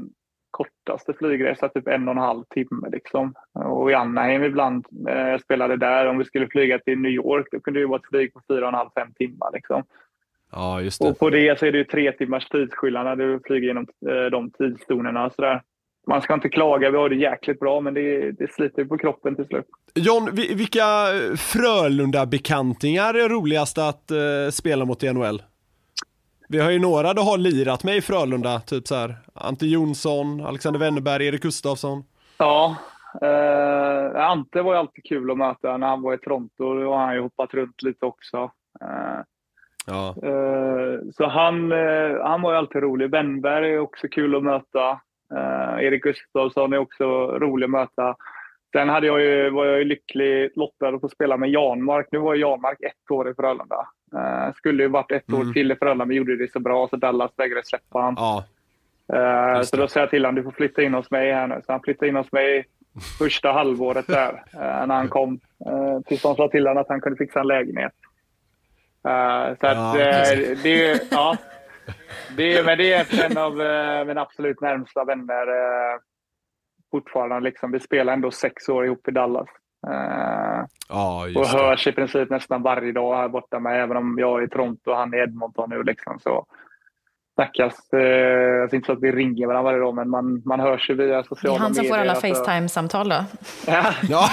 kortaste 0.51 1.13
flygresa 1.13 1.69
typ 1.69 1.87
en 1.87 2.07
och 2.07 2.11
en 2.11 2.17
halv 2.21 2.43
timme. 2.49 2.89
Liksom. 2.91 3.33
Och 3.65 3.91
i 3.91 3.93
Anaheim 3.93 4.43
ibland, 4.43 4.85
när 4.91 5.29
jag 5.31 5.41
spelade 5.41 5.77
där, 5.77 6.05
om 6.07 6.17
vi 6.17 6.25
skulle 6.25 6.47
flyga 6.47 6.79
till 6.79 6.99
New 6.99 7.11
York, 7.11 7.47
då 7.51 7.59
kunde 7.59 7.79
det 7.79 7.81
ju 7.81 7.87
vara 7.87 7.99
ett 7.99 8.09
flyg 8.09 8.33
på 8.33 8.41
fyra 8.47 8.61
och 8.61 8.67
en 8.67 8.73
halv, 8.73 8.89
fem 8.95 9.13
timmar. 9.13 9.49
Liksom. 9.53 9.83
Ja, 10.51 10.81
just 10.81 11.01
det. 11.01 11.09
Och 11.09 11.19
på 11.19 11.29
det 11.29 11.59
så 11.59 11.65
är 11.65 11.71
det 11.71 11.77
ju 11.77 11.83
tre 11.83 12.11
timmars 12.11 12.49
tidsskillnad 12.49 13.05
när 13.05 13.15
du 13.15 13.39
flyger 13.45 13.67
genom 13.67 13.85
eh, 14.09 14.25
de 14.31 14.51
tidszonerna. 14.51 15.29
sådär. 15.29 15.61
Man 16.07 16.21
ska 16.21 16.33
inte 16.33 16.49
klaga, 16.49 16.89
vi 16.91 16.97
har 16.97 17.09
det 17.09 17.15
jäkligt 17.15 17.59
bra, 17.59 17.79
men 17.81 17.93
det, 17.93 18.31
det 18.31 18.51
sliter 18.51 18.85
på 18.85 18.97
kroppen 18.97 19.35
till 19.35 19.45
slut. 19.45 19.65
John, 19.95 20.29
vi- 20.33 20.53
vilka 20.53 20.83
Frölunda-bekantingar 21.37 23.13
är 23.13 23.29
roligast 23.29 23.77
att 23.77 24.11
eh, 24.11 24.17
spela 24.51 24.85
mot 24.85 25.03
i 25.03 25.13
NHL? 25.13 25.41
Vi 26.51 26.59
har 26.59 26.71
ju 26.71 26.79
några 26.79 27.13
du 27.13 27.21
har 27.21 27.37
lirat 27.37 27.83
med 27.83 27.97
i 27.97 28.01
Frölunda, 28.01 28.59
typ 28.59 28.87
så 28.87 28.95
här 28.95 29.15
Ante 29.33 29.65
Jonsson, 29.65 30.45
Alexander 30.45 30.79
Wennerberg, 30.79 31.27
Erik 31.27 31.41
Gustafsson. 31.41 32.03
Ja, 32.37 32.75
eh, 33.21 34.25
Ante 34.29 34.61
var 34.61 34.73
ju 34.73 34.79
alltid 34.79 35.03
kul 35.03 35.31
att 35.31 35.37
möta. 35.37 35.77
När 35.77 35.87
han 35.87 36.01
var 36.01 36.13
i 36.13 36.17
Toronto 36.17 36.73
då 36.73 36.93
har 36.93 37.05
han 37.05 37.15
ju 37.15 37.21
hoppat 37.21 37.53
runt 37.53 37.81
lite 37.81 38.05
också. 38.05 38.37
Eh, 38.81 39.21
Ja. 39.85 40.07
eh, 40.23 40.99
så 41.13 41.27
han, 41.27 41.71
eh, 41.71 42.21
han 42.23 42.41
var 42.41 42.51
ju 42.51 42.57
alltid 42.57 42.81
rolig. 42.81 43.09
Wennberg 43.11 43.73
är 43.73 43.79
också 43.79 44.07
kul 44.07 44.35
att 44.35 44.43
möta. 44.43 44.89
Eh, 45.35 45.85
Erik 45.85 46.03
Gustafsson 46.03 46.73
är 46.73 46.77
också 46.77 47.05
rolig 47.39 47.65
att 47.65 47.69
möta. 47.71 48.15
Sen 48.71 48.89
hade 48.89 49.07
jag 49.07 49.21
ju, 49.21 49.49
var 49.49 49.65
jag 49.65 49.77
ju 49.77 49.83
lycklig 49.85 50.51
lottad 50.55 50.87
att 50.89 51.01
få 51.01 51.09
spela 51.09 51.37
med 51.37 51.49
Janmark. 51.49 52.07
Nu 52.11 52.19
var 52.19 52.35
Janmark 52.35 52.81
ett 52.81 53.11
år 53.11 53.29
i 53.29 53.33
Frölunda. 53.33 53.87
Eh, 54.15 54.53
skulle 54.53 54.83
ju 54.83 54.89
varit 54.89 55.11
ett 55.11 55.29
Mm. 55.29 55.49
år 55.49 55.53
till 55.53 55.71
i 55.71 55.75
Frölunda, 55.75 56.05
men 56.05 56.17
gjorde 56.17 56.35
det 56.37 56.51
så 56.51 56.59
bra 56.59 56.87
så 56.87 56.95
Dallas 56.95 57.31
vägrade 57.37 57.65
släppa 57.65 57.99
honom. 57.99 58.15
Ja, 58.17 58.45
Just 59.57 59.69
så 59.69 59.77
då 59.77 59.87
sa 59.87 59.99
jag 59.99 60.09
till 60.09 60.25
honom, 60.25 60.35
du 60.35 60.43
får 60.43 60.51
flytta 60.51 60.81
in 60.81 60.93
hos 60.93 61.11
mig 61.11 61.33
här 61.33 61.47
nu. 61.47 61.61
Så 61.65 61.71
han 61.71 61.81
flyttade 61.81 62.09
in 62.09 62.15
hos 62.15 62.31
mig 62.31 62.65
första 63.17 63.51
halvåret 63.51 64.07
där, 64.07 64.43
eh, 64.53 64.87
när 64.87 64.95
han 64.95 65.07
kom. 65.09 65.39
Uh, 65.69 66.01
tills 66.01 66.21
de 66.21 66.35
sa 66.35 66.47
till 66.47 66.67
honom 66.67 66.81
att 66.81 66.89
han 66.89 67.01
kunde 67.01 67.17
fixa 67.17 67.39
en 67.39 67.47
lägenhet. 67.47 67.93
Så 69.01 69.67
att, 69.67 69.77
Ja, 69.77 69.99
eh, 69.99 70.57
det, 70.63 71.01
ja, 71.11 71.37
det, 72.37 72.65
men 72.65 72.77
det 72.77 72.93
är 72.93 73.25
en 73.25 73.37
av 73.37 73.61
uh, 73.61 74.05
mina 74.05 74.21
absolut 74.21 74.61
närmsta 74.61 75.03
vänner 75.03 75.45
fortfarande. 76.91 77.39
Liksom. 77.39 77.71
Vi 77.71 77.79
spelar 77.79 78.13
ändå 78.13 78.31
sex 78.31 78.69
år 78.69 78.85
ihop 78.85 79.07
i 79.07 79.11
Dallas. 79.11 79.49
Eh, 79.87 80.65
ja 80.89 81.23
och 81.25 81.31
det. 81.33 81.47
hörs 81.47 81.87
i 81.87 81.91
princip 81.91 82.29
nästan 82.29 82.61
varje 82.61 82.91
dag 82.91 83.15
här 83.15 83.27
borta 83.27 83.59
med, 83.59 83.83
även 83.83 83.97
om 83.97 84.15
jag 84.19 84.39
är 84.41 84.45
i 84.45 84.49
Toronto 84.49 84.91
och 84.91 84.97
han 84.97 85.13
är 85.13 85.17
i 85.17 85.21
Edmonton 85.21 85.69
nu. 85.69 85.83
Liksom, 85.83 86.19
så 86.19 86.45
snackas. 87.35 87.93
Eh, 87.93 87.99
jag 87.99 88.73
inte 88.73 88.85
så 88.85 88.91
att 88.91 89.01
vi 89.01 89.11
ringer 89.11 89.47
varandra 89.47 89.71
varje 89.71 89.79
dag, 89.83 89.95
men 89.95 90.09
man, 90.09 90.41
man 90.45 90.59
hörs 90.59 90.89
ju 90.89 90.93
via 90.93 91.07
Det 91.07 91.13
är 91.15 91.23
sociala 91.23 91.53
medier. 91.53 91.63
han 91.65 91.75
som 91.75 91.85
får 91.85 91.97
alla 91.97 92.11
alltså. 92.11 92.27
Facetime-samtal 92.27 93.09
då. 93.09 93.23
Ja, 93.67 93.93
Ja. 94.09 94.29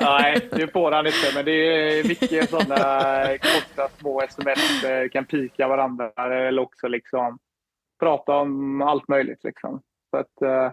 nej, 0.00 0.48
det 0.52 0.72
får 0.72 0.92
han 0.92 1.06
inte, 1.06 1.32
men 1.34 1.44
det 1.44 1.52
är 1.52 2.08
mycket 2.08 2.50
sådana 2.50 2.76
korta 3.38 3.88
små 3.98 4.20
sms. 4.22 4.84
eh, 4.84 5.08
kan 5.08 5.24
pika 5.24 5.68
varandra 5.68 6.10
eller 6.48 6.62
också 6.62 6.88
liksom 6.88 7.38
prata 8.00 8.32
om 8.36 8.82
allt 8.82 9.08
möjligt. 9.08 9.44
Liksom. 9.44 9.80
Så 10.10 10.16
att, 10.16 10.42
eh, 10.42 10.72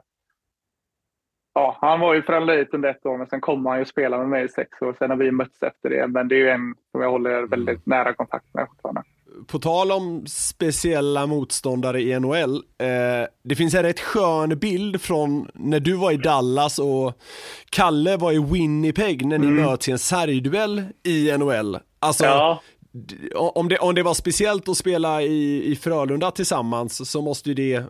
ja, 1.53 1.77
han 1.81 1.99
var 1.99 2.13
ju 2.13 2.21
föräldrait 2.21 2.73
under 2.73 2.89
ett 2.89 3.05
år, 3.05 3.17
men 3.17 3.27
sen 3.27 3.41
kom 3.41 3.65
han 3.65 3.79
ju 3.79 3.85
spela 3.85 4.17
med 4.17 4.29
mig 4.29 4.45
i 4.45 4.49
sex 4.49 4.81
år. 4.81 4.95
Sen 4.99 5.09
har 5.09 5.17
vi 5.17 5.31
mötts 5.31 5.63
efter 5.63 5.89
det, 5.89 6.07
men 6.07 6.27
det 6.27 6.35
är 6.35 6.39
ju 6.39 6.49
en 6.49 6.75
som 6.91 7.01
jag 7.01 7.11
håller 7.11 7.41
väldigt 7.47 7.85
nära 7.85 8.13
kontakt 8.13 8.45
med 8.53 8.67
fortfarande. 8.69 9.03
På 9.47 9.59
tal 9.59 9.91
om 9.91 10.25
speciella 10.27 11.27
motståndare 11.27 12.01
i 12.01 12.19
NHL, 12.19 12.55
eh, 12.55 13.27
det 13.43 13.55
finns 13.55 13.75
en 13.75 13.83
rätt 13.83 13.99
skön 13.99 14.59
bild 14.59 15.01
från 15.01 15.47
när 15.53 15.79
du 15.79 15.93
var 15.93 16.11
i 16.11 16.17
Dallas 16.17 16.79
och 16.79 17.13
Kalle 17.69 18.17
var 18.17 18.31
i 18.31 18.39
Winnipeg 18.39 19.25
när 19.25 19.37
ni 19.37 19.47
möts 19.47 19.89
i 19.89 19.91
en 19.91 19.99
sargduell 19.99 20.83
i 21.03 21.37
NHL. 21.37 21.77
Alltså, 21.99 22.25
Ja. 22.25 22.61
Om 23.33 23.69
det, 23.69 23.77
om 23.77 23.95
det 23.95 24.03
var 24.03 24.13
speciellt 24.13 24.69
att 24.69 24.77
spela 24.77 25.21
i, 25.21 25.71
i 25.71 25.75
Frölunda 25.75 26.31
tillsammans 26.31 27.11
så 27.11 27.21
måste 27.21 27.49
ju 27.49 27.55
det 27.55 27.83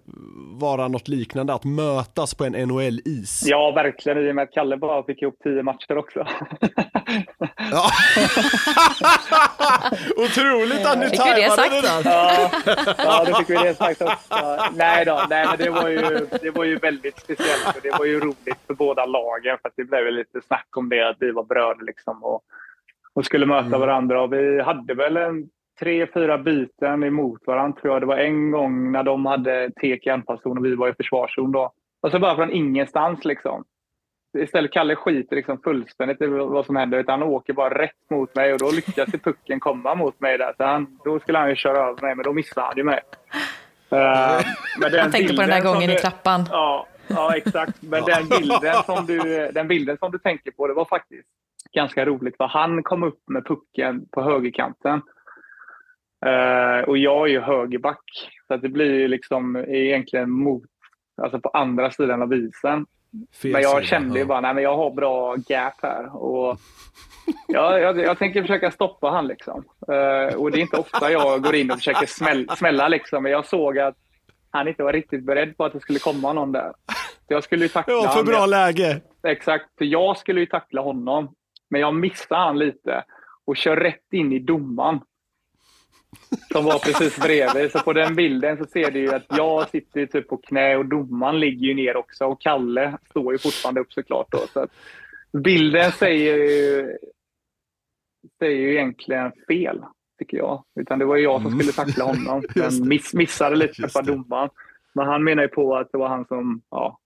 vara 0.59 0.87
något 0.87 1.07
liknande, 1.07 1.53
att 1.53 1.63
mötas 1.63 2.35
på 2.35 2.45
en 2.45 2.51
NHL-is. 2.51 3.43
Ja, 3.45 3.71
verkligen. 3.71 4.27
I 4.27 4.31
och 4.31 4.35
med 4.35 4.43
att 4.43 4.51
Kalle 4.51 4.77
bara 4.77 5.03
fick 5.03 5.21
ihop 5.21 5.35
tio 5.43 5.63
matcher 5.63 5.97
också. 5.97 6.27
Ja. 7.71 7.89
Otroligt 10.25 10.85
att 10.85 10.99
ni 10.99 11.09
det 11.09 11.17
tajmade 11.17 11.49
sagt? 11.49 11.71
det 11.71 11.81
där. 11.81 12.01
Ja, 12.03 12.51
ja 12.97 13.25
då 13.27 13.35
fick 13.35 13.49
vi 13.49 13.55
det 13.55 13.75
sagt 13.75 14.01
också. 14.01 14.15
Ja, 14.29 14.69
Nej 14.75 15.05
då, 15.05 15.25
nej, 15.29 15.47
men 15.47 15.57
det 15.57 15.69
var, 15.69 15.89
ju, 15.89 16.27
det 16.41 16.51
var 16.51 16.63
ju 16.63 16.77
väldigt 16.77 17.19
speciellt 17.19 17.75
och 17.75 17.81
det 17.83 17.91
var 17.91 18.05
ju 18.05 18.19
roligt 18.19 18.59
för 18.67 18.73
båda 18.73 19.05
lagen 19.05 19.57
för 19.61 19.69
att 19.69 19.75
det 19.77 19.83
blev 19.83 20.11
lite 20.11 20.41
snack 20.41 20.67
om 20.77 20.89
det 20.89 21.09
att 21.09 21.17
vi 21.19 21.31
var 21.31 21.43
bröder 21.43 21.85
liksom 21.85 22.23
och, 22.23 22.41
och 23.15 23.25
skulle 23.25 23.45
möta 23.45 23.77
varandra. 23.77 24.21
Och 24.21 24.33
vi 24.33 24.61
hade 24.61 24.93
väl 24.93 25.17
en 25.17 25.49
tre, 25.79 26.07
fyra 26.13 26.37
byten 26.37 27.03
emot 27.03 27.41
varandra 27.47 27.81
tror 27.81 27.93
jag. 27.93 28.01
Det 28.01 28.05
var 28.05 28.17
en 28.17 28.51
gång 28.51 28.91
när 28.91 29.03
de 29.03 29.25
hade 29.25 29.71
tek 29.81 30.07
i 30.07 30.09
anfallszon 30.09 30.57
och 30.57 30.65
vi 30.65 30.75
var 30.75 30.89
i 30.89 30.93
försvarszon 30.93 31.51
då. 31.51 31.71
Och 32.01 32.11
så 32.11 32.19
bara 32.19 32.35
från 32.35 32.51
ingenstans 32.51 33.25
liksom. 33.25 33.63
Istället 34.37 34.71
Kalle 34.71 34.95
skiter 34.95 35.35
liksom 35.35 35.57
fullständigt 35.63 36.21
i 36.21 36.27
vad 36.27 36.65
som 36.65 36.75
händer. 36.75 36.99
Utan 36.99 37.19
han 37.19 37.29
åker 37.29 37.53
bara 37.53 37.79
rätt 37.79 38.09
mot 38.09 38.35
mig 38.35 38.53
och 38.53 38.59
då 38.59 38.71
lyckas 38.71 39.11
pucken 39.23 39.59
komma 39.59 39.95
mot 39.95 40.19
mig 40.19 40.37
där. 40.37 40.53
Så 40.57 40.63
han, 40.63 40.99
då 41.03 41.19
skulle 41.19 41.37
han 41.37 41.49
ju 41.49 41.55
köra 41.55 41.77
över 41.77 42.01
mig, 42.01 42.15
men 42.15 42.23
då 42.23 42.33
missade 42.33 42.67
han 42.67 42.77
ju 42.77 42.83
mig. 42.83 42.99
Uh, 43.93 43.99
Han 45.01 45.11
tänkte 45.11 45.35
på 45.35 45.41
den 45.41 45.49
där 45.49 45.61
gången 45.61 45.89
i 45.89 45.95
trappan. 45.95 46.45
Ja, 46.51 46.87
ja 47.07 47.37
exakt. 47.37 47.81
Men 47.81 48.03
den 48.03 48.29
bilden, 48.29 48.83
som 48.85 49.05
du, 49.05 49.49
den 49.53 49.67
bilden 49.67 49.97
som 49.97 50.11
du 50.11 50.17
tänker 50.17 50.51
på, 50.51 50.67
det 50.67 50.73
var 50.73 50.85
faktiskt 50.85 51.27
ganska 51.71 52.05
roligt. 52.05 52.37
För 52.37 52.47
han 52.47 52.83
kom 52.83 53.03
upp 53.03 53.19
med 53.27 53.45
pucken 53.45 54.05
på 54.11 54.21
högerkanten. 54.21 55.01
Eh, 56.25 56.87
och 56.87 56.97
jag 56.97 57.27
är 57.27 57.31
ju 57.31 57.39
högerback. 57.39 58.29
Så 58.47 58.53
att 58.53 58.61
det 58.61 58.69
blir 58.69 58.99
ju 58.99 59.07
liksom 59.07 59.55
egentligen 59.67 60.29
mot 60.29 60.63
alltså 61.21 61.39
på 61.39 61.49
andra 61.49 61.91
sidan 61.91 62.21
av 62.21 62.33
isen. 62.33 62.85
Fel 63.41 63.51
men 63.51 63.61
jag 63.61 63.71
sida, 63.71 63.83
kände 63.83 64.13
ju 64.13 64.19
ja. 64.19 64.25
bara, 64.25 64.41
nej 64.41 64.53
men 64.53 64.63
jag 64.63 64.77
har 64.77 64.91
bra 64.91 65.35
gap 65.35 65.73
här. 65.81 66.15
Och 66.15 66.59
ja, 67.47 67.79
jag, 67.79 67.99
jag 67.99 68.17
tänker 68.17 68.41
försöka 68.41 68.71
stoppa 68.71 69.09
han 69.09 69.27
liksom. 69.27 69.63
Eh, 69.87 70.35
och 70.35 70.51
det 70.51 70.57
är 70.57 70.61
inte 70.61 70.77
ofta 70.77 71.11
jag 71.11 71.43
går 71.43 71.55
in 71.55 71.71
och 71.71 71.77
försöker 71.77 72.05
smäll, 72.05 72.49
smälla 72.57 72.87
liksom. 72.87 73.23
Men 73.23 73.31
jag 73.31 73.45
såg 73.45 73.79
att 73.79 73.95
han 74.51 74.67
inte 74.67 74.83
var 74.83 74.93
riktigt 74.93 75.23
beredd 75.23 75.57
på 75.57 75.65
att 75.65 75.73
det 75.73 75.79
skulle 75.79 75.99
komma 75.99 76.33
någon 76.33 76.51
där. 76.51 76.73
Så 77.27 77.33
jag 77.33 77.43
skulle 77.43 77.65
ju 77.65 77.69
tackla 77.69 77.93
Det 77.93 77.99
var 77.99 78.07
för 78.07 78.23
bra 78.23 78.45
läge. 78.45 79.01
Exakt, 79.27 79.65
för 79.77 79.85
jag 79.85 80.17
skulle 80.17 80.39
ju 80.39 80.45
tackla 80.45 80.81
honom. 80.81 81.35
Men 81.73 81.81
jag 81.81 81.95
missade 81.95 82.41
han 82.41 82.59
lite 82.59 83.03
och 83.45 83.57
kör 83.57 83.77
rätt 83.77 84.13
in 84.13 84.33
i 84.33 84.39
domaren. 84.39 84.99
Som 86.51 86.65
var 86.65 86.79
precis 86.79 87.19
bredvid. 87.19 87.71
Så 87.71 87.79
på 87.79 87.93
den 87.93 88.15
bilden 88.15 88.57
så 88.57 88.65
ser 88.65 88.91
du 88.91 88.99
ju 88.99 89.13
att 89.13 89.25
jag 89.29 89.69
sitter 89.69 90.05
typ 90.05 90.27
på 90.27 90.37
knä 90.37 90.75
och 90.77 90.85
domaren 90.85 91.39
ligger 91.39 91.67
ju 91.67 91.73
ner 91.73 91.97
också. 91.97 92.25
Och 92.25 92.41
Kalle 92.41 92.97
står 93.09 93.33
ju 93.33 93.39
fortfarande 93.39 93.81
upp 93.81 93.93
såklart. 93.93 94.31
Då, 94.31 94.37
så 94.53 94.67
bilden 95.37 95.91
säger 95.91 96.35
ju, 96.35 96.97
säger 98.39 98.57
ju 98.57 98.73
egentligen 98.73 99.31
fel, 99.47 99.85
tycker 100.19 100.37
jag. 100.37 100.63
Utan 100.79 100.99
det 100.99 101.05
var 101.05 101.15
ju 101.15 101.23
jag 101.23 101.41
som 101.41 101.59
skulle 101.59 101.71
tackla 101.71 102.05
honom. 102.05 102.43
Men 102.55 102.87
miss, 102.87 103.13
missade 103.13 103.55
lite 103.55 103.87
för 103.87 104.01
domaren. 104.01 104.49
Men 104.93 105.05
han 105.05 105.23
menar 105.23 105.43
ju 105.43 105.49
på 105.49 105.75
att 105.75 105.91
det 105.91 105.97
var 105.97 106.07
han 106.07 106.25
som 106.25 106.61
ja, 106.69 106.99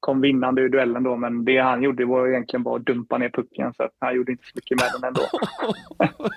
kom 0.00 0.20
vinnande 0.20 0.62
ur 0.62 0.68
duellen 0.68 1.02
då, 1.02 1.16
men 1.16 1.44
det 1.44 1.58
han 1.58 1.82
gjorde 1.82 2.04
var 2.04 2.28
egentligen 2.28 2.62
bara 2.62 2.76
att 2.76 2.86
dumpa 2.86 3.18
ner 3.18 3.28
pucken, 3.30 3.74
så 3.76 3.82
att 3.82 3.90
han 3.98 4.14
gjorde 4.16 4.32
inte 4.32 4.44
så 4.44 4.52
mycket 4.54 4.80
med 4.80 4.88
den 4.94 5.08
ändå. 5.08 5.22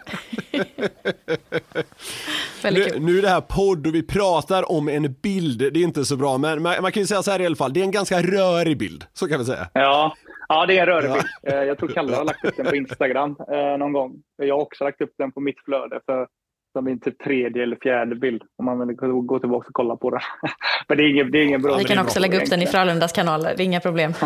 Nu, 2.63 2.99
nu 2.99 3.17
är 3.17 3.21
det 3.21 3.29
här 3.29 3.41
podd 3.41 3.87
och 3.87 3.95
vi 3.95 4.03
pratar 4.03 4.71
om 4.71 4.89
en 4.89 5.13
bild, 5.23 5.59
det 5.59 5.79
är 5.79 5.83
inte 5.83 6.05
så 6.05 6.17
bra, 6.17 6.37
men 6.37 6.61
man, 6.61 6.75
man 6.81 6.91
kan 6.91 7.01
ju 7.03 7.07
säga 7.07 7.23
så 7.23 7.31
här 7.31 7.41
i 7.41 7.45
alla 7.45 7.55
fall, 7.55 7.73
det 7.73 7.79
är 7.79 7.83
en 7.83 7.91
ganska 7.91 8.21
rörig 8.21 8.77
bild, 8.77 9.05
så 9.13 9.27
kan 9.27 9.39
vi 9.39 9.45
säga. 9.45 9.69
Ja, 9.73 10.13
ja 10.47 10.65
det 10.65 10.77
är 10.77 10.81
en 10.81 10.85
rörig 10.85 11.11
bild. 11.11 11.25
Eh, 11.43 11.63
Jag 11.63 11.77
tror 11.77 11.89
Kalle 11.89 12.15
har 12.15 12.23
lagt 12.23 12.45
upp 12.45 12.57
den 12.57 12.65
på 12.65 12.75
Instagram 12.75 13.35
eh, 13.51 13.77
någon 13.77 13.93
gång. 13.93 14.13
Jag 14.37 14.55
har 14.55 14.61
också 14.61 14.83
lagt 14.83 15.01
upp 15.01 15.13
den 15.17 15.31
på 15.31 15.39
mitt 15.39 15.59
flöde 15.65 15.99
för 16.05 16.27
som 16.73 16.85
min 16.85 16.99
typ 16.99 17.23
tredje 17.23 17.63
eller 17.63 17.77
fjärde 17.83 18.15
bild. 18.15 18.41
Om 18.57 18.65
man 18.65 18.87
vill 18.87 18.95
gå 18.95 19.39
tillbaka 19.39 19.67
och 19.67 19.73
kolla 19.73 19.95
på 19.95 20.09
den. 20.09 20.19
Men 20.87 20.97
det 20.97 21.03
är 21.03 21.09
ingen, 21.09 21.31
det 21.31 21.37
är 21.37 21.43
ingen 21.43 21.61
bra 21.61 21.77
Vi 21.77 21.83
kan 21.83 21.99
också 21.99 22.19
lägga 22.19 22.41
upp 22.41 22.49
den 22.49 22.61
i 22.61 22.67
Frölundas 22.67 23.11
kanaler, 23.11 23.53
det 23.57 23.63
är 23.63 23.65
inga 23.65 23.79
problem. 23.79 24.13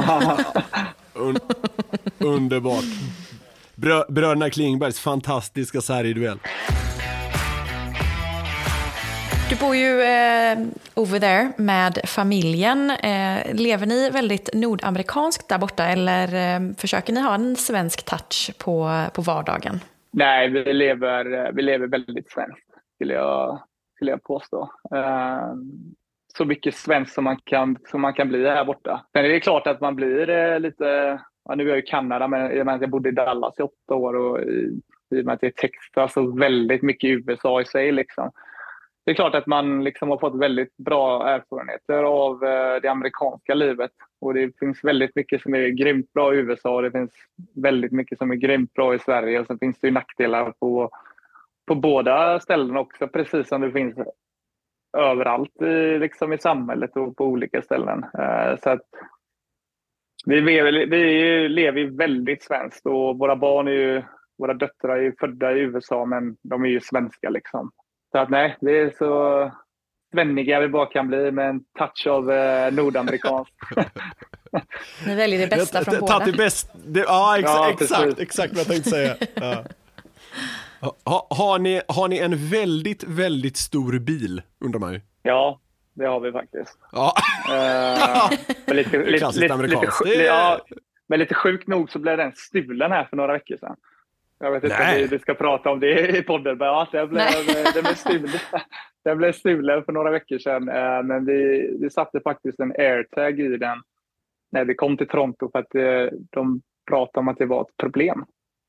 Un, 1.14 1.38
underbart. 2.20 2.84
Brö, 3.76 4.04
bröderna 4.10 4.50
Klingbergs 4.50 5.00
fantastiska 5.00 5.82
sargduell. 5.82 6.39
Du 9.50 9.56
bor 9.56 9.76
ju 9.76 10.02
eh, 10.02 10.58
over 10.93 11.20
there 11.20 11.52
med 11.58 12.00
familjen. 12.04 12.91
Eh, 12.91 13.54
lever 13.54 13.86
ni 13.86 14.10
väldigt 14.10 14.50
nordamerikanskt 14.54 15.50
där 15.50 15.58
borta 15.58 15.86
eller 15.86 16.56
eh, 16.56 16.74
försöker 16.78 17.14
ni 17.14 17.22
ha 17.22 17.36
en 17.36 17.56
svensk 17.56 18.04
touch 18.06 18.52
på, 18.58 19.04
på 19.14 19.22
vardagen? 19.22 19.80
Nej, 20.12 20.49
vi 20.49 20.74
lever, 20.74 21.51
vi 21.51 21.62
lever 21.62 21.88
väldigt 21.88 22.32
svenskt, 22.32 22.70
skulle 22.95 23.14
jag, 23.14 23.64
skulle 23.95 24.12
jag 24.12 24.24
påstå. 24.24 24.72
Ehm, 24.95 25.72
så 26.38 26.45
mycket 26.45 26.76
svenskt 26.76 27.14
som 27.14 27.24
man, 27.24 27.38
kan, 27.43 27.78
som 27.88 28.01
man 28.01 28.14
kan 28.14 28.28
bli 28.28 28.47
här 28.47 28.66
borta. 28.66 29.05
Sen 29.12 29.26
är 29.26 29.30
det 29.30 29.39
klart 29.39 29.68
att 29.68 29.82
man 29.82 29.95
blir 29.95 30.30
eh, 30.30 30.60
lite... 30.60 31.20
Ja, 31.49 31.55
nu 31.55 31.64
är 31.64 31.70
jag 31.70 31.80
i 31.80 31.82
Kanada, 31.82 32.28
men 32.28 32.51
i 32.51 32.62
och 32.62 32.66
med 32.66 32.76
att 32.76 32.82
jag 32.82 32.89
bodde 32.89 33.10
i 33.10 33.12
Dallas 33.12 33.60
i 33.60 33.62
åtta 33.62 33.95
år 33.95 34.16
och 34.16 34.39
i, 34.39 34.82
i 35.16 35.22
och 35.22 35.26
med 35.26 35.34
att 35.34 35.41
det 35.41 35.47
är 35.47 35.51
Texas 35.51 36.18
och 36.18 36.41
väldigt 36.41 36.82
mycket 36.82 37.10
USA 37.10 37.62
i 37.62 37.66
sig. 37.66 37.91
Liksom. 37.91 38.32
Det 39.05 39.12
är 39.12 39.16
klart 39.16 39.36
att 39.36 39.47
man 39.47 39.84
liksom 39.84 40.10
har 40.10 40.18
fått 40.18 40.39
väldigt 40.39 40.78
bra 40.78 41.28
erfarenheter 41.30 42.03
av 42.03 42.43
eh, 42.43 42.82
det 42.82 42.88
amerikanska 42.88 43.53
livet. 43.53 43.91
Och 44.20 44.34
det 44.34 44.59
finns 44.59 44.84
väldigt 44.84 45.15
mycket 45.15 45.41
som 45.41 45.55
är 45.55 45.68
grymt 45.68 46.13
bra 46.13 46.34
i 46.34 46.38
USA 46.38 46.76
och 46.76 46.82
det 46.82 46.91
finns 46.91 47.11
väldigt 47.55 47.91
mycket 47.91 48.18
som 48.18 48.32
är 48.32 48.36
grymt 48.36 48.74
bra 48.74 48.95
i 48.95 48.99
Sverige. 48.99 49.39
Och 49.39 49.47
sen 49.47 49.59
finns 49.59 49.80
det 49.80 49.88
ju 49.88 49.93
nackdelar 49.93 50.51
på, 50.51 50.89
på 51.68 51.76
båda 51.76 52.39
ställena 52.39 52.80
också, 52.80 53.07
precis 53.07 53.47
som 53.47 53.61
det 53.61 53.72
finns 53.72 53.95
överallt 54.97 55.61
i, 55.61 55.99
liksom 55.99 56.34
i 56.34 56.38
samhället 56.38 56.97
och 56.97 57.18
på 57.18 57.26
olika 57.26 57.61
ställen. 57.61 58.03
Eh, 58.03 58.59
så 58.63 58.70
att 58.70 58.82
vi, 60.26 60.41
lever, 60.41 60.72
vi 60.72 61.49
lever 61.49 61.80
ju 61.80 61.95
väldigt 61.95 62.43
svenskt 62.43 62.86
och 62.86 63.18
våra 63.18 63.36
barn 63.36 63.68
är 63.68 63.72
ju, 63.72 64.03
våra 64.38 64.53
döttrar 64.53 64.97
är 64.97 65.01
ju 65.01 65.15
födda 65.20 65.53
i 65.53 65.59
USA 65.59 66.05
men 66.05 66.38
de 66.43 66.65
är 66.65 66.70
ju 66.70 66.80
svenska 66.80 67.30
liksom. 67.30 67.72
Så 68.11 68.18
att 68.18 68.30
nej, 68.30 68.57
det 68.61 68.80
är 68.80 68.89
så 68.89 69.51
svenniga 70.18 70.59
vi 70.59 70.68
bara 70.68 70.86
kan 70.86 71.07
bli 71.07 71.32
med 71.32 71.49
en 71.49 71.59
touch 71.78 72.07
av 72.07 72.32
eh, 72.32 72.72
nordamerikanskt. 72.74 73.53
Ni 75.05 75.15
väljer 75.15 75.39
det 75.39 75.47
bästa 75.47 75.84
från 75.84 75.99
båda. 75.99 76.20
Tagit 76.20 76.38
bäst, 76.38 76.72
det, 76.86 76.99
ja, 76.99 77.38
ex, 77.39 77.45
Ja, 77.49 77.70
exakt, 77.82 78.20
exakt 78.20 78.53
vad 78.53 78.59
jag 78.59 78.68
tänkte 78.68 78.89
säga. 78.89 79.15
Ja. 80.80 80.91
Ha, 81.05 81.28
har, 81.30 81.59
ni, 81.59 81.82
har 81.88 82.07
ni 82.07 82.18
en 82.18 82.49
väldigt, 82.49 83.03
väldigt 83.03 83.57
stor 83.57 83.99
bil, 83.99 84.41
undrar 84.65 84.80
man 84.80 84.93
ju. 84.93 85.01
Ja, 85.24 85.59
det 85.93 86.05
har 86.05 86.20
vi 86.20 86.32
faktiskt. 86.32 86.78
Ja, 86.91 87.13
men 88.68 88.76
lite, 88.76 88.97
lite, 88.97 89.18
klassiskt 89.18 89.41
lite, 89.41 89.41
lite, 89.41 89.53
amerikanskt. 89.53 90.01
Det 90.05 90.15
är- 90.15 90.26
ja, 90.26 90.59
men 91.07 91.20
lite 91.20 91.36
sjukt 91.36 91.68
nog 91.68 91.91
så 91.91 91.99
blev 91.99 92.18
den 92.18 92.32
stulen 92.36 92.91
här 92.91 93.05
för 93.05 93.18
några 93.18 93.34
veckor 93.34 93.57
sedan. 93.57 93.76
Jag 94.40 94.52
vet 94.52 94.64
inte 94.64 94.78
Nej. 94.80 95.04
om 95.04 95.10
vi, 95.10 95.20
ska 95.20 95.34
prata 95.34 95.72
om 95.72 95.80
det 95.80 96.18
i 96.18 96.24
podden, 96.24 96.58
men 96.58 96.68
ja, 96.68 96.88
den, 96.92 97.10
blev, 97.10 97.26
den, 97.74 97.84
blev 97.84 97.94
stulen, 97.94 98.30
den 99.04 99.18
blev 99.18 99.32
stulen 99.32 99.84
för 99.84 99.92
några 99.92 100.12
veckor 100.12 100.38
sedan. 100.38 100.70
Eh, 100.70 101.04
Men 101.04 101.26
vi, 101.26 101.70
vi 101.82 101.90
satte 101.90 102.20
faktiskt 102.20 102.60
en 102.60 102.72
airtag 102.78 103.40
i 103.40 103.58
den 103.58 103.78
när 104.52 104.66
vi 104.66 104.76
kom 104.76 104.98
till 104.98 105.08
Toronto 105.08 105.52
för 105.52 105.60
att 105.60 105.76
eh, 105.76 106.18
de 106.30 106.62
pratade 106.90 107.20
om 107.20 107.28
att 107.28 107.38
det 107.38 107.46
var 107.46 107.62
ett 107.62 107.78
problem 107.78 108.26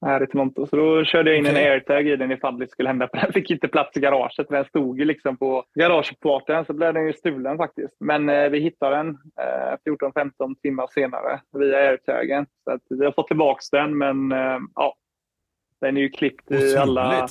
här 0.07 0.23
i 0.23 0.27
Toronto. 0.27 0.67
Så 0.67 0.77
då 0.77 1.05
körde 1.05 1.31
jag 1.31 1.39
in 1.39 1.47
en 1.47 1.53
Okej. 1.53 1.69
airtag 1.69 2.09
i 2.09 2.17
den 2.17 2.33
ifall 2.33 2.59
det 2.59 2.71
skulle 2.71 2.89
hända. 2.89 3.09
För 3.09 3.21
den 3.21 3.33
fick 3.33 3.51
inte 3.51 3.69
plats 3.69 3.97
i 3.97 4.01
garaget. 4.01 4.49
Den 4.49 4.65
stod 4.65 4.99
ju 4.99 5.05
liksom 5.05 5.37
på 5.37 5.65
garageuppfarten 5.75 6.65
så 6.65 6.73
blev 6.73 6.95
den 6.95 7.07
ju 7.07 7.13
stulen 7.13 7.57
faktiskt. 7.57 7.97
Men 8.01 8.29
eh, 8.29 8.49
vi 8.49 8.59
hittade 8.59 8.97
den 8.97 9.09
eh, 9.41 9.93
14-15 9.93 10.55
timmar 10.63 10.87
senare 10.87 11.41
via 11.53 11.79
airtagen. 11.79 12.47
Så 12.65 12.71
att 12.71 12.83
vi 12.89 13.05
har 13.05 13.13
fått 13.13 13.29
tillbaka 13.29 13.61
den 13.73 13.99
men 13.99 14.33
eh, 14.33 14.59
ja, 14.75 14.95
den 15.81 15.97
är 15.97 16.01
ju 16.01 16.09
klippt 16.09 16.51
i 16.51 16.77
alla, 16.77 17.29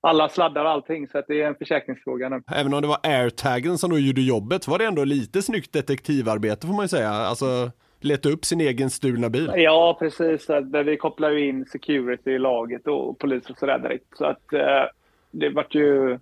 alla 0.00 0.28
sladdar 0.28 0.64
och 0.64 0.70
allting. 0.70 1.08
Så 1.08 1.18
att 1.18 1.24
det 1.28 1.42
är 1.42 1.46
en 1.46 1.54
försäkringsfråga 1.54 2.28
nu. 2.28 2.42
Även 2.52 2.74
om 2.74 2.82
det 2.82 2.88
var 2.88 2.98
airtagen 3.02 3.78
som 3.78 3.90
då 3.90 3.98
gjorde 3.98 4.20
jobbet 4.20 4.68
var 4.68 4.78
det 4.78 4.84
ändå 4.84 5.04
lite 5.04 5.42
snyggt 5.42 5.72
detektivarbete 5.72 6.66
får 6.66 6.74
man 6.74 6.84
ju 6.84 6.88
säga. 6.88 7.10
Alltså, 7.10 7.70
leta 8.00 8.28
upp 8.28 8.44
sin 8.44 8.60
egen 8.60 8.90
stulna 8.90 9.28
bil. 9.28 9.52
Ja, 9.56 9.96
precis. 9.98 10.50
Eh, 10.50 10.62
Vi 10.62 10.96
kopplar 10.96 11.30
ju 11.30 11.48
in 11.48 11.64
security 11.66 12.30
i 12.30 12.38
laget 12.38 12.86
och 12.86 13.18
polis 13.18 13.50
och 13.50 13.58
sådär 13.58 13.78
direkt. 13.78 14.16
Så 14.16 14.24
att 14.24 14.52
eh, 14.52 14.84
det 15.30 15.48
vart 15.48 15.74
ju 15.74 16.18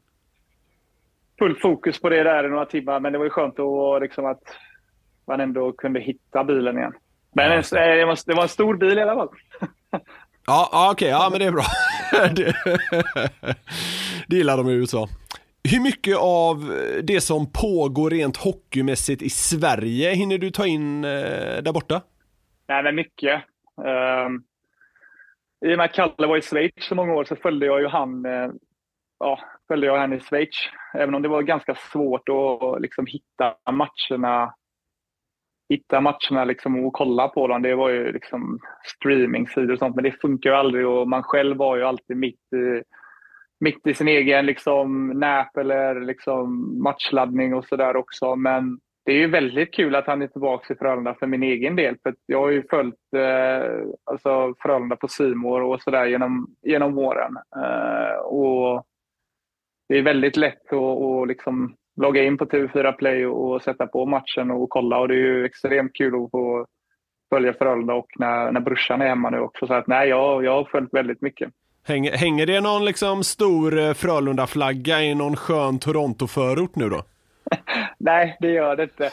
fullt 1.38 1.60
fokus 1.60 2.00
på 2.00 2.08
det 2.08 2.22
där 2.22 2.44
i 2.44 2.48
några 2.48 2.66
timmar. 2.66 3.00
Men 3.00 3.12
det 3.12 3.18
var 3.18 3.24
ju 3.26 3.30
skönt 3.30 3.58
att, 3.58 4.02
liksom, 4.02 4.26
att 4.26 4.42
man 5.26 5.40
ändå 5.40 5.72
kunde 5.72 6.00
hitta 6.00 6.44
bilen 6.44 6.78
igen. 6.78 6.92
Men 7.32 7.52
en, 7.52 7.62
det, 7.70 8.04
var, 8.04 8.18
det 8.26 8.34
var 8.34 8.42
en 8.42 8.48
stor 8.48 8.74
bil 8.76 8.98
i 8.98 9.02
alla 9.02 9.14
fall. 9.14 9.28
Ja, 10.48 10.68
ja 10.72 10.90
okej, 10.92 11.08
ja 11.08 11.28
men 11.30 11.40
det 11.40 11.46
är 11.46 11.52
bra. 11.52 11.64
det, 12.34 12.54
det 14.26 14.36
gillar 14.36 14.56
de 14.56 14.68
i 14.68 14.72
USA. 14.72 15.08
Hur 15.70 15.80
mycket 15.80 16.16
av 16.16 16.56
det 17.02 17.20
som 17.20 17.52
pågår 17.52 18.10
rent 18.10 18.36
hockeymässigt 18.36 19.22
i 19.22 19.30
Sverige 19.30 20.10
hinner 20.10 20.38
du 20.38 20.50
ta 20.50 20.66
in 20.66 21.04
eh, 21.04 21.62
där 21.62 21.72
borta? 21.72 22.02
Nej, 22.68 22.82
men 22.82 22.94
mycket. 22.94 23.42
Um, 23.76 24.44
I 25.66 25.74
och 25.74 25.78
med 25.78 25.84
att 25.84 25.92
Kalle 25.92 26.26
var 26.26 26.36
i 26.36 26.42
Schweiz 26.42 26.72
så 26.78 26.94
många 26.94 27.14
år 27.14 27.24
så 27.24 27.36
följde 27.36 27.66
jag 27.66 27.80
ju 27.80 27.88
han, 27.88 28.26
eh, 28.26 28.50
ja, 29.18 29.40
följde 29.68 29.86
jag 29.86 29.98
han 29.98 30.12
i 30.12 30.20
Schweiz. 30.20 30.56
Även 30.94 31.14
om 31.14 31.22
det 31.22 31.28
var 31.28 31.42
ganska 31.42 31.74
svårt 31.74 32.28
att 32.28 32.82
liksom 32.82 33.06
hitta 33.06 33.54
matcherna 33.72 34.54
hitta 35.68 36.00
matcherna 36.00 36.44
liksom 36.44 36.84
och 36.84 36.92
kolla 36.92 37.28
på 37.28 37.46
dem. 37.46 37.62
Det 37.62 37.74
var 37.74 37.88
ju 37.88 38.12
liksom 38.12 38.58
streamingsidor 38.84 39.72
och 39.72 39.78
sånt, 39.78 39.94
men 39.94 40.04
det 40.04 40.20
funkar 40.20 40.50
ju 40.50 40.56
aldrig 40.56 40.86
och 40.86 41.08
man 41.08 41.22
själv 41.22 41.56
var 41.56 41.76
ju 41.76 41.82
alltid 41.82 42.16
mitt 42.16 42.52
i, 42.52 42.82
mitt 43.60 43.86
i 43.86 43.94
sin 43.94 44.08
egen 44.08 44.46
liksom 44.46 45.08
nap 45.08 45.56
eller 45.56 46.00
liksom 46.00 46.82
matchladdning 46.82 47.54
och 47.54 47.64
sådär 47.64 47.96
också. 47.96 48.36
Men 48.36 48.78
det 49.04 49.12
är 49.12 49.16
ju 49.16 49.26
väldigt 49.26 49.74
kul 49.74 49.94
att 49.94 50.06
han 50.06 50.22
är 50.22 50.26
tillbaka 50.26 50.74
i 50.74 50.76
Frölunda 50.76 51.14
för 51.14 51.26
min 51.26 51.42
egen 51.42 51.76
del. 51.76 51.96
För 52.02 52.10
att 52.10 52.16
jag 52.26 52.40
har 52.40 52.50
ju 52.50 52.62
följt 52.70 53.14
eh, 53.16 53.86
alltså 54.04 54.54
Frölunda 54.58 54.96
på 54.96 55.08
Simor 55.08 55.62
och 55.62 55.82
sådär 55.82 56.06
genom, 56.06 56.46
genom 56.62 56.98
åren. 56.98 57.36
Eh, 57.56 58.18
och 58.18 58.84
det 59.88 59.98
är 59.98 60.02
väldigt 60.02 60.36
lätt 60.36 60.66
att, 60.66 60.72
och 60.72 61.26
liksom 61.26 61.74
logga 61.98 62.24
in 62.24 62.38
på 62.38 62.44
TV4 62.44 62.92
Play 62.92 63.26
och, 63.26 63.62
sätta 63.62 63.86
på 63.86 64.06
matchen 64.06 64.50
och 64.50 64.70
kolla. 64.70 64.98
Och 64.98 65.08
det 65.08 65.14
är 65.14 65.18
ju 65.18 65.44
extremt 65.44 65.94
kul 65.94 66.24
att 66.24 66.30
få 66.30 66.66
följa 67.34 67.52
Frölunda 67.52 67.94
och 67.94 68.06
när, 68.18 68.52
när 68.52 68.60
brorsan 68.60 69.02
är 69.02 69.08
hemma 69.08 69.30
nu 69.30 69.40
också. 69.40 69.66
Så 69.66 69.74
att 69.74 69.86
nej, 69.86 70.08
jag, 70.08 70.44
jag 70.44 70.52
har 70.52 70.64
följt 70.64 70.94
väldigt 70.94 71.22
mycket. 71.22 71.50
Hänger, 71.86 72.12
hänger 72.12 72.46
det 72.46 72.60
någon 72.60 72.84
liksom 72.84 73.24
stor 73.24 73.78
eh, 73.78 73.94
Frölunda-flagga 73.94 75.02
i 75.02 75.14
någon 75.14 75.36
skön 75.36 75.78
Toronto-förort 75.78 76.76
nu 76.76 76.88
då? 76.88 77.02
Nej, 77.98 78.36
det 78.40 78.50
gör 78.50 78.76
det 78.76 78.82
inte. 78.82 79.10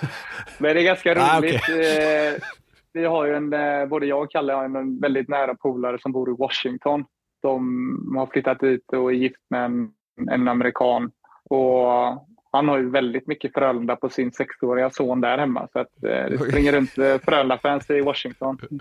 Men 0.57 0.75
det 0.75 0.81
är 0.81 0.85
ganska 0.85 1.11
Ah, 1.17 1.39
roligt. 1.39 1.69
Eh, 1.69 2.43
Vi 2.93 3.05
har 3.05 3.25
ju 3.25 3.35
en, 3.35 3.53
eh, 3.53 3.85
både 3.85 4.05
jag 4.05 4.21
och 4.21 4.31
Kalle 4.31 4.53
har 4.53 4.65
en 4.65 4.99
väldigt 4.99 5.29
nära 5.29 5.55
polare 5.55 5.97
som 5.99 6.11
bor 6.11 6.29
i 6.29 6.35
Washington. 6.39 7.05
De 7.41 8.15
har 8.17 8.27
flyttat 8.27 8.59
dit 8.59 8.93
och 8.93 9.11
är 9.11 9.15
gift 9.15 9.41
med 9.49 9.65
en, 9.65 9.91
en 10.31 10.47
amerikan. 10.47 11.11
Och 11.49 11.87
han 12.55 12.67
har 12.69 12.77
ju 12.77 12.89
väldigt 12.89 13.27
mycket 13.27 13.53
Frölunda 13.53 13.95
på 13.95 14.09
sin 14.09 14.31
sexåriga 14.31 14.89
son 14.89 15.21
där 15.21 15.37
hemma. 15.37 15.67
Så 15.73 15.79
att 15.79 16.03
eh, 16.03 16.09
det 16.09 16.37
springer 16.49 16.71
runt 16.71 16.97
eh, 16.97 17.17
Frölunda-fans 17.17 17.89
i 17.89 18.01
Washington. 18.01 18.59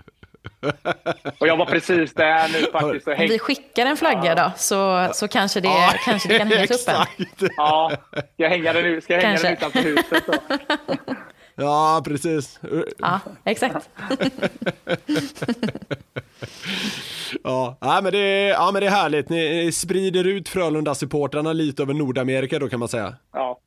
Och 1.39 1.47
jag 1.47 1.57
var 1.57 1.65
precis 1.65 2.13
där 2.13 2.49
nu 2.53 2.71
faktiskt. 2.71 3.07
Häng... 3.07 3.29
vi 3.29 3.39
skickar 3.39 3.85
en 3.85 3.97
flagga 3.97 4.35
då, 4.35 4.51
så, 4.57 5.09
så 5.13 5.27
kanske, 5.27 5.59
det, 5.61 5.69
kanske 6.05 6.29
det 6.29 6.37
kan 6.37 6.47
hängas 6.47 6.87
upp 6.87 6.95
en. 6.95 7.25
Ja, 7.57 7.91
jag 8.35 8.49
hänga 8.49 8.73
den, 8.73 8.85
ut- 8.85 9.03
ska 9.03 9.13
jag 9.13 9.21
hänga 9.21 9.41
den 9.41 9.55
Kanske. 9.55 9.81
utanför 9.81 9.89
huset 9.89 10.23
då? 10.27 10.95
Ja, 11.57 12.01
precis. 12.05 12.59
Ja, 12.97 13.19
exakt. 13.43 13.89
Ja, 17.43 17.77
ja, 17.81 17.99
men 18.03 18.11
det 18.11 18.17
är, 18.17 18.49
ja, 18.49 18.69
men 18.73 18.81
det 18.81 18.87
är 18.87 18.91
härligt. 18.91 19.29
Ni 19.29 19.71
sprider 19.71 20.27
ut 20.27 20.49
Frölunda-supportrarna 20.49 21.53
lite 21.53 21.83
över 21.83 21.93
Nordamerika 21.93 22.59
då 22.59 22.69
kan 22.69 22.79
man 22.79 22.87
säga. 22.89 23.13
Ja. 23.33 23.59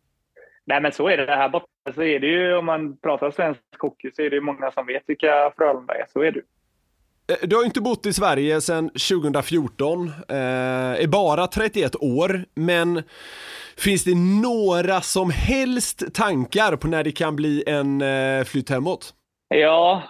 Nej 0.68 0.80
men 0.80 0.92
så 0.92 1.08
är 1.08 1.16
det 1.16 1.36
här 1.36 1.48
borta. 1.48 1.66
Så 1.94 2.02
är 2.02 2.20
det 2.20 2.26
ju 2.26 2.56
om 2.56 2.66
man 2.66 2.96
pratar 2.96 3.30
svensk 3.30 3.60
hockey 3.78 4.10
så 4.16 4.22
är 4.22 4.30
det 4.30 4.36
ju 4.36 4.42
många 4.42 4.70
som 4.70 4.86
vet 4.86 5.02
vilka 5.06 5.52
Frölunda 5.56 5.94
är. 5.94 6.04
Så 6.12 6.22
är 6.22 6.32
det. 6.32 6.40
Eh, 7.32 7.48
Du 7.48 7.56
har 7.56 7.62
ju 7.62 7.66
inte 7.66 7.80
bott 7.80 8.06
i 8.06 8.12
Sverige 8.12 8.60
sedan 8.60 8.88
2014, 8.90 10.08
eh, 10.28 10.36
är 11.02 11.06
bara 11.06 11.46
31 11.46 11.96
år, 12.00 12.44
men 12.54 13.02
finns 13.76 14.04
det 14.04 14.14
några 14.42 15.00
som 15.00 15.30
helst 15.30 16.14
tankar 16.14 16.76
på 16.76 16.88
när 16.88 17.04
det 17.04 17.12
kan 17.12 17.36
bli 17.36 17.64
en 17.66 18.02
eh, 18.02 18.44
flytt 18.44 18.70
hemåt? 18.70 19.14
Ja, 19.48 20.02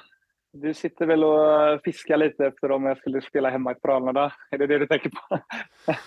du 0.52 0.74
sitter 0.74 1.06
väl 1.06 1.24
och 1.24 1.80
fiskar 1.84 2.16
lite 2.16 2.46
efter 2.46 2.70
om 2.70 2.84
jag 2.84 2.98
skulle 2.98 3.20
spela 3.20 3.50
hemma 3.50 3.72
i 3.72 3.74
Frölunda. 3.82 4.32
Är 4.50 4.59
det 4.59 4.66
det 4.66 4.78
du 4.78 4.86
tänker 4.86 5.11
på? 5.11 5.38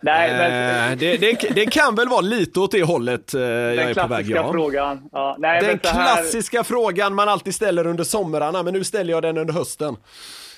Nej, 0.00 0.30
men 0.30 0.68
Eh, 0.90 0.96
det, 0.98 1.16
det, 1.16 1.54
det 1.54 1.66
kan 1.66 1.94
väl 1.94 2.08
vara 2.08 2.20
lite 2.20 2.60
åt 2.60 2.72
det 2.72 2.82
hållet 2.82 3.34
eh, 3.34 3.40
jag 3.40 3.76
den 3.76 3.88
är 3.88 3.94
på 3.94 4.00
väg, 4.00 4.08
klassiska 4.08 4.34
ja. 4.34 4.52
frågan. 4.52 5.08
Ja, 5.12 5.36
nej, 5.38 5.60
Den 5.60 5.68
här, 5.68 6.16
klassiska 6.16 6.64
frågan 6.64 7.14
man 7.14 7.28
alltid 7.28 7.54
ställer 7.54 7.86
under 7.86 8.04
somrarna, 8.04 8.62
men 8.62 8.74
nu 8.74 8.84
ställer 8.84 9.12
jag 9.12 9.22
den 9.22 9.38
under 9.38 9.54
hösten. 9.54 9.96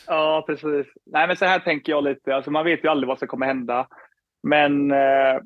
Ja, 0.06 0.44
precis. 0.46 0.86
Nej, 1.06 1.26
men 1.26 1.36
så 1.36 1.44
här 1.44 1.58
tänker 1.58 1.92
jag 1.92 2.04
lite. 2.04 2.34
Alltså, 2.34 2.50
man 2.50 2.64
vet 2.64 2.84
ju 2.84 2.88
aldrig 2.88 3.08
vad 3.08 3.18
som 3.18 3.28
kommer 3.28 3.46
hända. 3.46 3.86
Men 4.42 4.90
eh, 4.90 5.38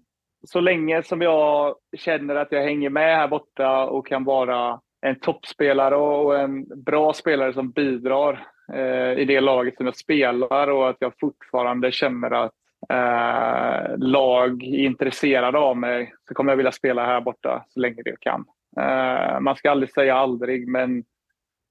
så 0.46 0.60
länge 0.60 1.02
som 1.02 1.22
jag 1.22 1.74
känner 1.96 2.34
att 2.34 2.48
jag 2.50 2.62
hänger 2.62 2.90
med 2.90 3.16
här 3.16 3.28
borta 3.28 3.84
och 3.84 4.06
kan 4.06 4.24
vara 4.24 4.80
en 5.06 5.20
toppspelare 5.20 5.96
och 5.96 6.26
och 6.26 6.38
en 6.38 6.82
bra 6.84 7.12
spelare 7.12 7.52
som 7.52 7.70
bidrar 7.70 8.46
eh, 8.72 9.12
i 9.18 9.24
det 9.24 9.40
laget 9.40 9.76
som 9.76 9.86
jag 9.86 9.96
spelar 9.96 10.70
och 10.70 10.88
att 10.88 10.96
jag 10.98 11.12
fortfarande 11.20 11.92
känner 11.92 12.30
att 12.30 12.52
eh, 12.88 13.98
lag 13.98 14.62
är 14.62 14.78
intresserade 14.78 15.58
av 15.58 15.76
mig 15.76 16.14
så 16.28 16.34
kommer 16.34 16.52
jag 16.52 16.56
vilja 16.56 16.72
spela 16.72 17.06
här 17.06 17.20
borta 17.20 17.64
så 17.68 17.80
länge 17.80 18.02
det 18.04 18.16
kan. 18.20 18.44
Eh, 18.80 19.40
man 19.40 19.56
ska 19.56 19.70
aldrig 19.70 19.90
säga 19.90 20.14
aldrig, 20.14 20.68
men 20.68 21.04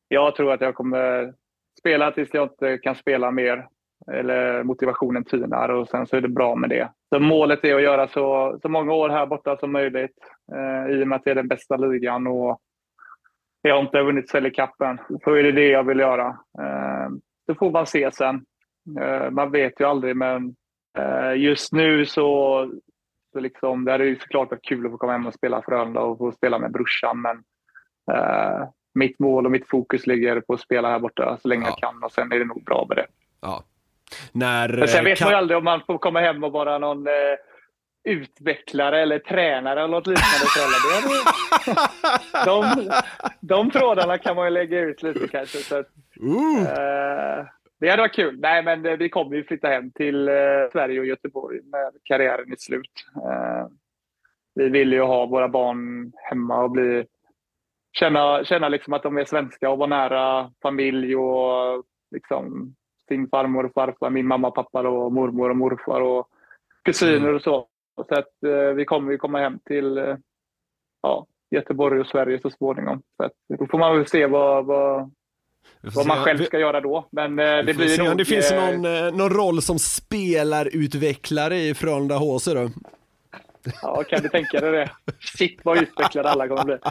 jag 0.07 0.35
tror 0.35 0.53
att 0.53 0.61
jag 0.61 0.75
kommer 0.75 1.33
spela 1.79 2.11
tills 2.11 2.33
jag 2.33 2.45
inte 2.45 2.77
kan 2.77 2.95
spela 2.95 3.31
mer 3.31 3.67
eller 4.11 4.63
motivationen 4.63 5.23
tynar 5.23 5.69
och 5.69 5.87
sen 5.87 6.07
så 6.07 6.15
är 6.15 6.21
det 6.21 6.29
bra 6.29 6.55
med 6.55 6.69
det. 6.69 6.91
Så 7.09 7.19
målet 7.19 7.65
är 7.65 7.75
att 7.75 7.81
göra 7.81 8.07
så, 8.07 8.57
så 8.61 8.69
många 8.69 8.93
år 8.93 9.09
här 9.09 9.25
borta 9.25 9.57
som 9.57 9.71
möjligt 9.71 10.17
eh, 10.53 10.95
i 10.95 11.03
och 11.03 11.07
med 11.07 11.15
att 11.15 11.23
det 11.23 11.31
är 11.31 11.35
den 11.35 11.47
bästa 11.47 11.77
ligan 11.77 12.27
och 12.27 12.59
jag 13.61 13.75
har 13.75 13.81
inte 13.81 14.01
vunnit 14.01 14.29
Stanley 14.29 14.51
Cupen. 14.51 14.99
Så 15.23 15.33
är 15.33 15.43
det 15.43 15.51
det 15.51 15.67
jag 15.67 15.83
vill 15.83 15.99
göra. 15.99 16.27
Eh, 16.59 17.09
så 17.45 17.55
får 17.55 17.71
man 17.71 17.85
se 17.85 18.11
sen. 18.11 18.45
Eh, 18.99 19.29
man 19.29 19.51
vet 19.51 19.79
ju 19.79 19.85
aldrig 19.85 20.15
men 20.15 20.55
just 21.35 21.73
nu 21.73 22.05
så, 22.05 22.69
så 23.33 23.39
liksom, 23.39 23.85
det 23.85 23.91
hade 23.91 24.05
ju 24.05 24.19
såklart 24.19 24.51
varit 24.51 24.65
kul 24.65 24.85
att 24.85 24.91
få 24.91 24.97
komma 24.97 25.11
hem 25.11 25.27
och 25.27 25.33
spela 25.33 25.61
Frölunda 25.61 25.99
och 26.01 26.17
få 26.17 26.31
spela 26.31 26.59
med 26.59 26.71
brorsan 26.71 27.21
men 27.21 27.43
eh, 28.17 28.67
mitt 28.95 29.19
mål 29.19 29.45
och 29.45 29.51
mitt 29.51 29.69
fokus 29.69 30.07
ligger 30.07 30.41
på 30.41 30.53
att 30.53 30.61
spela 30.61 30.89
här 30.89 30.99
borta 30.99 31.37
så 31.41 31.47
länge 31.47 31.63
Ja. 31.63 31.69
jag 31.69 31.77
kan 31.77 32.03
och 32.03 32.11
sen 32.11 32.31
är 32.31 32.39
det 32.39 32.45
nog 32.45 32.63
bra 32.63 32.85
med 32.89 32.97
det. 32.97 33.05
Ja. 33.41 33.63
När, 34.31 34.69
Men 34.77 34.87
sen 34.87 34.99
eh, 34.99 35.03
vet 35.03 35.17
kan- 35.19 35.25
man 35.25 35.31
ju 35.33 35.37
aldrig 35.37 35.57
om 35.57 35.63
man 35.63 35.81
får 35.87 35.97
komma 35.97 36.19
hem 36.19 36.43
och 36.43 36.51
vara 36.51 36.77
någon 36.77 37.07
eh, 37.07 37.13
utvecklare 38.09 39.01
eller 39.01 39.19
tränare 39.19 39.79
eller 39.79 39.87
något 39.91 40.07
liknande. 40.07 40.45
de, 42.45 42.91
de 43.41 43.71
trådarna 43.71 44.17
kan 44.17 44.35
man 44.35 44.45
ju 44.45 44.51
lägga 44.51 44.79
ut 44.79 45.03
lite 45.03 45.27
kanske. 45.27 45.57
Så 45.57 45.77
att, 45.79 45.87
Ooh. 46.19 46.61
eh, 46.63 47.45
det 47.83 47.89
hade 47.89 48.01
varit 48.01 48.15
kul. 48.15 48.39
Nej, 48.39 48.63
men 48.63 48.85
eh, 48.85 48.97
vi 48.97 49.09
kommer 49.09 49.35
ju 49.35 49.43
flytta 49.43 49.67
hem 49.67 49.91
till 49.91 50.27
eh, 50.27 50.33
Sverige 50.71 50.99
och 50.99 51.05
Göteborg 51.05 51.61
med 51.63 51.91
karriären 52.03 52.53
i 52.53 52.57
slut. 52.57 53.05
Eh, 53.15 53.67
vi 54.55 54.69
vill 54.69 54.93
ju 54.93 55.01
ha 55.01 55.25
våra 55.25 55.47
barn 55.47 56.11
hemma 56.15 56.63
och 56.63 56.71
bli 56.71 57.05
känna, 57.91 58.43
känna 58.43 58.69
liksom 58.69 58.93
att 58.93 59.03
de 59.03 59.17
är 59.17 59.25
svenska 59.25 59.69
och 59.69 59.77
vara 59.77 59.89
nära 59.89 60.51
familj 60.61 61.15
och 61.15 61.83
liksom 62.11 62.75
sin 63.07 63.27
farmor 63.27 63.65
och 63.65 63.73
farfar, 63.73 64.09
min 64.09 64.27
mamma 64.27 64.47
och 64.47 64.55
pappa 64.55 64.89
och 64.89 65.11
mormor 65.11 65.49
och 65.49 65.57
morfar 65.57 66.01
och 66.01 66.27
kusiner 66.83 67.33
och 67.33 67.41
så. 67.41 67.67
Så 68.07 68.15
att 68.15 68.33
vi 68.75 68.85
kommer 68.85 69.11
ju 69.11 69.17
komma 69.17 69.39
hem 69.39 69.59
till 69.65 70.17
ja, 71.01 71.25
Göteborg 71.51 71.99
och 71.99 72.07
Sverige 72.07 72.39
så 72.39 72.49
småningom. 72.49 73.01
Så 73.17 73.23
att, 73.23 73.33
då 73.59 73.67
får 73.67 73.77
man 73.77 73.97
väl 73.97 74.07
se 74.07 74.27
vad, 74.27 74.65
vad, 74.65 75.11
vad 75.81 76.07
man 76.07 76.23
själv 76.23 76.45
ska 76.45 76.59
göra 76.59 76.81
då. 76.81 77.07
Men 77.11 77.39
eh, 77.39 77.45
det 77.45 77.73
blir 77.73 77.87
se 77.87 78.03
nog... 78.03 78.17
det 78.17 78.25
finns 78.25 78.51
eh, 78.51 78.65
någon, 78.65 78.85
eh, 78.85 79.13
någon 79.13 79.29
roll 79.29 79.61
som 79.61 79.79
spelarutvecklare 79.79 81.57
i 81.57 81.73
Frölunda 81.73 82.17
HC 82.17 82.45
då. 82.45 82.69
Ja, 83.81 84.03
kan 84.03 84.21
du 84.21 84.29
tänka 84.29 84.61
dig 84.61 84.71
det? 84.71 84.89
Shit 85.19 85.59
vad 85.63 85.77
utvecklade 85.77 86.29
alla 86.29 86.47
kommer 86.47 86.63
bli. 86.63 86.77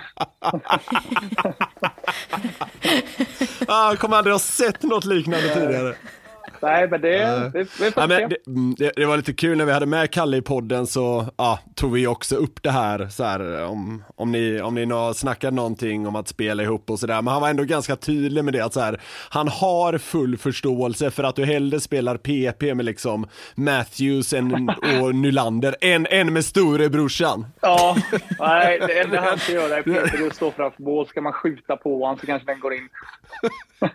Ah, 3.66 3.88
jag 3.88 3.98
kommer 3.98 4.16
aldrig 4.16 4.34
ha 4.34 4.38
sett 4.38 4.82
något 4.82 5.04
liknande 5.04 5.54
tidigare. 5.54 5.94
Nej, 6.62 6.88
men 6.88 7.00
det, 7.00 7.22
Eh. 7.22 7.52
det, 7.52 7.68
det 7.78 7.92
Ja, 7.96 8.06
men 8.06 8.28
det, 8.28 8.36
mm, 8.46 8.74
det, 8.78 8.92
det 8.96 9.06
var 9.06 9.16
lite 9.16 9.32
kul 9.32 9.58
när 9.58 9.64
vi 9.64 9.72
hade 9.72 9.86
med 9.86 10.10
Kalle 10.10 10.36
i 10.36 10.42
podden 10.42 10.86
så 10.86 11.26
ja, 11.36 11.58
tog 11.74 11.92
vi 11.92 12.06
också 12.06 12.36
upp 12.36 12.62
det 12.62 12.70
här, 12.70 13.08
så 13.08 13.24
här 13.24 13.64
om, 13.64 14.04
om 14.16 14.32
ni, 14.32 14.60
om 14.60 14.74
ni 14.74 14.88
snackade 15.14 15.56
någonting 15.56 16.06
om 16.06 16.16
att 16.16 16.28
spela 16.28 16.62
ihop 16.62 16.90
och 16.90 16.98
sådär. 16.98 17.22
Men 17.22 17.32
han 17.32 17.42
var 17.42 17.50
ändå 17.50 17.64
ganska 17.64 17.96
tydlig 17.96 18.44
med 18.44 18.54
det 18.54 18.64
att 18.64 18.72
så 18.72 18.80
här, 18.80 19.00
han 19.30 19.48
har 19.48 19.98
full 19.98 20.38
förståelse 20.38 21.10
för 21.10 21.24
att 21.24 21.36
du 21.36 21.44
hellre 21.44 21.80
spelar 21.80 22.16
PP 22.16 22.74
med 22.74 22.84
liksom 22.84 23.26
Matthews 23.54 24.32
än, 24.32 24.68
och 25.02 25.14
Nylander 25.14 25.76
än, 25.80 26.06
än 26.10 26.32
med 26.32 26.44
storebrorsan. 26.44 27.46
Ja, 27.60 27.96
nej, 28.38 28.78
det 28.86 29.00
enda 29.00 29.20
han 29.20 29.38
ska 29.38 29.52
göra 29.52 29.76
är 29.76 29.82
Peter 29.82 30.26
att 30.26 30.36
stå 30.36 30.50
framför 30.50 30.82
mål. 30.82 31.06
Ska 31.06 31.20
man 31.20 31.32
skjuta 31.32 31.76
på 31.76 31.98
honom 31.98 32.18
så 32.18 32.26
kanske 32.26 32.52
den 32.52 32.60
går 32.60 32.74
in. 32.74 32.88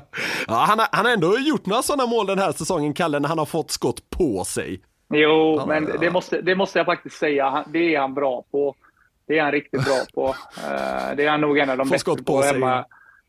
Ja, 0.48 0.54
han, 0.68 0.78
har, 0.78 0.88
han 0.92 1.06
har 1.06 1.12
ändå 1.12 1.38
gjort 1.38 1.66
några 1.66 1.82
sådana 1.82 2.06
mål 2.06 2.26
den 2.26 2.38
här 2.38 2.52
säsongen, 2.52 2.94
Kalle, 2.94 3.18
när 3.20 3.28
han 3.28 3.38
har 3.38 3.46
fått 3.46 3.70
skott 3.70 4.10
på 4.10 4.44
sig. 4.44 4.80
Jo, 5.14 5.56
Ja, 5.56 5.66
men 5.66 5.84
det 6.00 6.10
måste, 6.10 6.40
det 6.40 6.54
måste 6.54 6.78
jag 6.78 6.86
faktiskt 6.86 7.16
säga. 7.18 7.64
Det 7.72 7.94
är 7.94 8.00
han 8.00 8.14
bra 8.14 8.44
på. 8.50 8.74
Det 9.26 9.38
är 9.38 9.42
han 9.42 9.52
riktigt 9.52 9.84
bra 9.84 9.96
på. 10.14 10.28
Eh, 10.64 11.16
det 11.16 11.24
är 11.26 11.30
han 11.30 11.40
nog 11.40 11.58
en 11.58 11.70
av 11.70 11.76
de 11.78 11.86
Få 11.86 11.92
bästa 11.92 12.12
skott 12.12 12.24
på 12.26 12.36
på 12.36 12.42
sig. 12.42 12.52
hemma, 12.52 12.84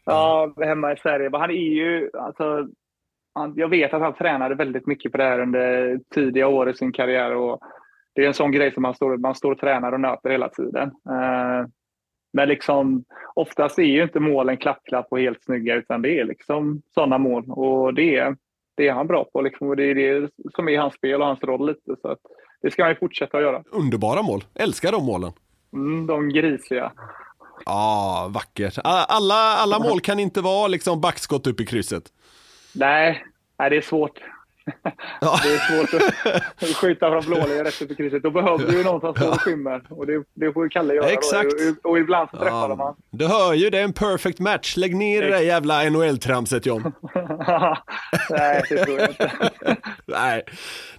ja, 0.06 0.54
hemma 0.58 0.94
i 0.94 0.98
Sverige. 0.98 1.30
Men 1.30 1.42
han 1.42 1.50
är 1.52 1.54
ju, 1.74 2.10
alltså, 2.20 2.68
han, 3.34 3.54
jag 3.56 3.68
vet 3.70 3.94
att 3.94 4.02
han 4.02 4.14
tränade 4.16 4.56
väldigt 4.56 4.88
mycket 4.88 5.12
på 5.12 5.18
det 5.18 5.24
här 5.24 5.40
under 5.40 6.00
tidiga 6.14 6.48
år 6.48 6.70
i 6.70 6.74
sin 6.74 6.92
karriär. 6.94 7.36
Och 7.36 7.60
det 8.16 8.24
är 8.24 8.28
en 8.28 8.34
sån 8.34 8.52
grej 8.52 8.74
som 8.74 8.82
man 8.84 8.96
står, 8.96 9.18
man 9.18 9.36
står 9.36 9.52
och 9.52 9.60
tränar 9.60 9.92
och 9.92 10.00
nöter 10.00 10.30
hela 10.30 10.50
tiden. 10.50 10.92
Men 12.38 12.50
liksom, 12.50 13.04
oftast 13.34 13.80
är 13.80 13.84
ju 13.84 14.04
inte 14.04 14.20
målen 14.20 14.58
klapp-klapp 14.58 15.08
och 15.12 15.20
helt 15.20 15.44
snygga, 15.44 15.76
utan 15.76 16.02
det 16.02 16.20
är 16.20 16.26
liksom 16.26 16.82
sådana 16.94 17.18
mål. 17.18 17.44
Och 17.48 17.94
det 17.94 18.18
är, 18.18 18.36
det 18.76 18.88
är 18.88 18.94
han 18.94 19.08
bra 19.08 19.24
på. 19.24 19.42
Liksom, 19.42 19.68
och 19.68 19.76
det 19.76 19.84
är 19.84 19.96
det 19.96 20.30
som 20.56 20.70
är 20.70 20.80
hans 20.80 20.94
spel 20.94 21.22
och 21.22 21.28
hans 21.28 21.44
roll 21.44 21.68
lite. 21.68 22.02
Så 22.02 22.08
att 22.08 22.20
det 22.62 22.72
ska 22.72 22.84
han 22.84 22.92
ju 22.92 22.96
fortsätta 22.96 23.38
att 23.38 23.44
göra. 23.44 23.64
Underbara 23.72 24.22
mål, 24.22 24.44
älskar 24.56 24.92
de 24.92 25.06
målen. 25.06 25.32
Mm, 25.74 26.08
de 26.08 26.30
grisiga. 26.30 26.92
Ja, 27.66 28.30
vackert. 28.34 28.78
Alla, 28.84 29.36
alla 29.36 29.80
mål 29.90 30.00
kan 30.00 30.20
inte 30.20 30.42
vara 30.42 30.68
liksom 30.68 31.02
backskott 31.02 31.48
upp 31.48 31.60
i 31.60 31.66
krysset. 31.66 32.04
Nej, 32.76 33.24
nej, 33.60 33.70
det 33.70 33.78
är 33.78 33.82
svårt. 33.82 34.20
Ja. 35.22 35.40
Det 35.44 35.50
är 35.54 35.58
svårt 35.58 36.02
att, 36.02 36.76
skjuta 36.76 37.12
från 37.12 37.26
blålinjen 37.26 37.66
rätt 37.66 37.82
upp 37.82 37.92
i 37.92 37.96
krysset. 37.96 38.24
Då 38.24 38.32
behöver 38.32 38.72
du 38.72 38.78
ju 38.78 38.84
någon 38.84 39.02
som 39.02 39.14
står 39.16 39.30
och 39.30 39.42
skymmer. 39.42 39.82
Och 39.90 40.08
det, 40.08 40.24
det 40.34 40.54
får 40.54 40.64
ju 40.64 40.70
Kalle 40.70 40.94
göra. 40.94 41.10
Exakt. 41.10 41.54
Och, 41.84 41.92
och 41.92 42.00
ibland 42.00 42.30
så 42.30 42.38
träffar 42.38 42.70
de 42.70 42.80
Ja, 42.80 42.86
han. 42.86 42.96
du 43.12 43.28
hör 43.28 43.54
ju, 43.54 43.70
det 43.70 43.80
är 43.80 43.84
en 43.84 43.94
perfect 43.94 44.40
match. 44.40 44.78
Lägg 44.78 44.96
ner 44.96 45.22
det 45.22 45.30
där 45.30 45.40
jävla 45.40 45.84
NHL-tramset 45.90 46.66
John. 46.66 46.84
nej, 48.30 48.64
det 48.70 48.86
tror 48.86 49.00
jag 49.00 49.10
inte. 49.10 49.32
Nej, 50.06 50.44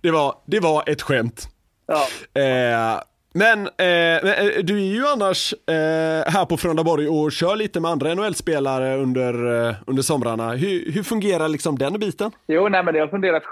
det 0.00 0.10
var, 0.10 0.34
det 0.46 0.60
var 0.60 0.84
ett 0.86 1.02
skämt. 1.02 1.48
Ja. 1.86 2.06
Eh, 2.42 3.00
Eh, 3.35 3.39
men, 3.39 3.66
eh, 3.66 4.64
du 4.64 4.74
är 4.79 4.95
ju 4.95 5.07
annars 5.07 5.53
eh, 5.53 6.33
här 6.33 6.47
på 6.47 6.57
Frölundaborg 6.57 7.09
och 7.09 7.33
kör 7.33 7.57
lite 7.57 7.81
med 7.81 7.91
andra 7.91 8.14
NHL-spelare 8.14 8.97
under, 8.97 9.68
eh, 9.68 9.74
under 9.87 10.03
somrarna. 10.03 10.51
Hur, 10.53 10.93
hur 10.93 11.03
fungerar 11.03 11.49
liksom 11.49 11.79
den 11.79 11.99
biten? 12.01 12.31
Jo, 12.47 12.68
nej, 12.68 12.85
men 12.85 12.95
det 12.95 13.01
har 13.01 13.09
fungerat 13.09 13.43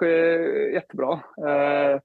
jättebra. 0.75 1.13
Eh, 1.13 2.01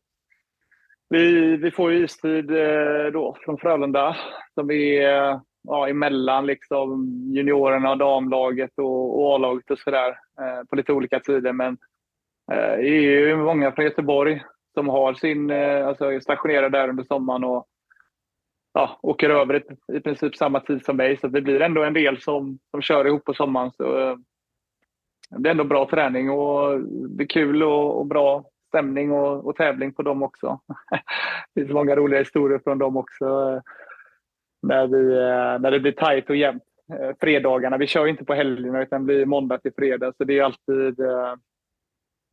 vi, 1.10 1.58
vi 1.58 1.72
får 1.72 1.92
ju 1.92 2.04
istid 2.04 2.52
eh, 2.52 3.12
då 3.14 3.38
från 3.46 3.58
Frölunda 3.58 4.16
som 4.54 4.72
är 4.72 5.02
eh, 5.02 5.40
ja, 5.68 5.90
emellan 5.90 6.46
liksom 6.46 7.08
juniorerna 7.36 7.92
och 7.92 7.98
damlaget 7.98 8.72
och, 8.78 9.22
och 9.22 9.36
A-laget 9.36 9.72
och 9.72 9.80
sådär 9.80 10.10
eh, 10.10 10.64
på 10.70 10.76
lite 10.76 10.94
olika 10.94 11.20
tider. 11.20 11.54
Men 11.54 11.78
eh, 12.52 12.78
det 12.78 12.90
är 12.90 13.28
ju 13.28 13.36
många 13.38 13.72
från 13.72 13.86
Göteborg 13.86 14.44
som 14.74 14.90
har 14.90 15.14
sin, 15.14 15.50
eh, 15.50 15.88
alltså 15.88 16.06
är 16.06 16.70
där 16.70 16.90
under 16.90 17.04
sommaren 17.04 17.44
och 17.44 17.66
ja, 18.74 19.00
åker 19.02 19.30
över 19.30 19.56
i, 19.56 19.98
i 19.98 20.00
princip 20.00 20.36
samma 20.36 20.60
tid 20.60 20.86
som 20.86 20.98
mig. 20.98 21.18
Så 21.18 21.28
det 21.28 21.42
blir 21.42 21.62
ändå 21.62 21.84
en 21.84 21.94
del 21.94 22.22
som, 22.22 22.60
som 22.72 22.82
kör 22.82 23.08
ihop 23.08 23.26
på 23.26 23.34
sommaren. 23.34 23.72
Så, 23.72 24.00
eh, 24.00 24.16
det 25.30 25.50
är 25.50 25.52
ändå 25.52 25.64
bra 25.64 25.90
träning 25.90 26.30
och 26.30 26.80
det 27.10 27.24
är 27.24 27.28
kul 27.28 27.64
och, 27.64 28.00
och 28.00 28.06
bra 28.06 28.44
stämning 28.68 29.12
och, 29.12 29.46
och 29.46 29.56
tävling 29.56 29.94
på 29.94 30.02
dem 30.02 30.24
också. 30.24 30.60
det 31.54 31.62
finns 31.62 31.74
många 31.74 31.96
roliga 31.96 32.20
historier 32.20 32.60
från 32.64 32.78
dem 32.78 32.98
också. 32.98 33.26
Eh, 33.26 33.62
när, 34.64 34.88
vi, 34.88 35.04
när 35.62 35.72
det 35.72 35.80
blir 35.80 35.92
tajt 35.92 36.30
och 36.30 36.36
jämnt. 36.36 36.64
Fredagarna, 37.20 37.78
vi 37.78 37.88
kör 37.88 38.06
ju 38.06 38.12
inte 38.12 38.26
på 38.26 38.34
helgerna 38.34 38.82
utan 38.82 39.02
det 39.02 39.06
blir 39.06 39.26
måndag 39.26 39.58
till 39.58 39.74
fredag. 39.74 40.14
Så 40.18 40.24
det 40.24 40.40
är 40.40 40.44
alltid 40.44 41.00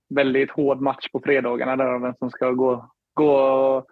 väldigt 0.08 0.50
hård 0.50 0.80
match 0.80 1.08
på 1.12 1.20
fredagarna 1.24 1.76
där 1.76 1.94
om 1.94 2.02
vem 2.02 2.14
som 2.18 2.30
ska 2.30 2.50
gå, 2.50 2.90
gå 3.14 3.30
och 3.38 3.86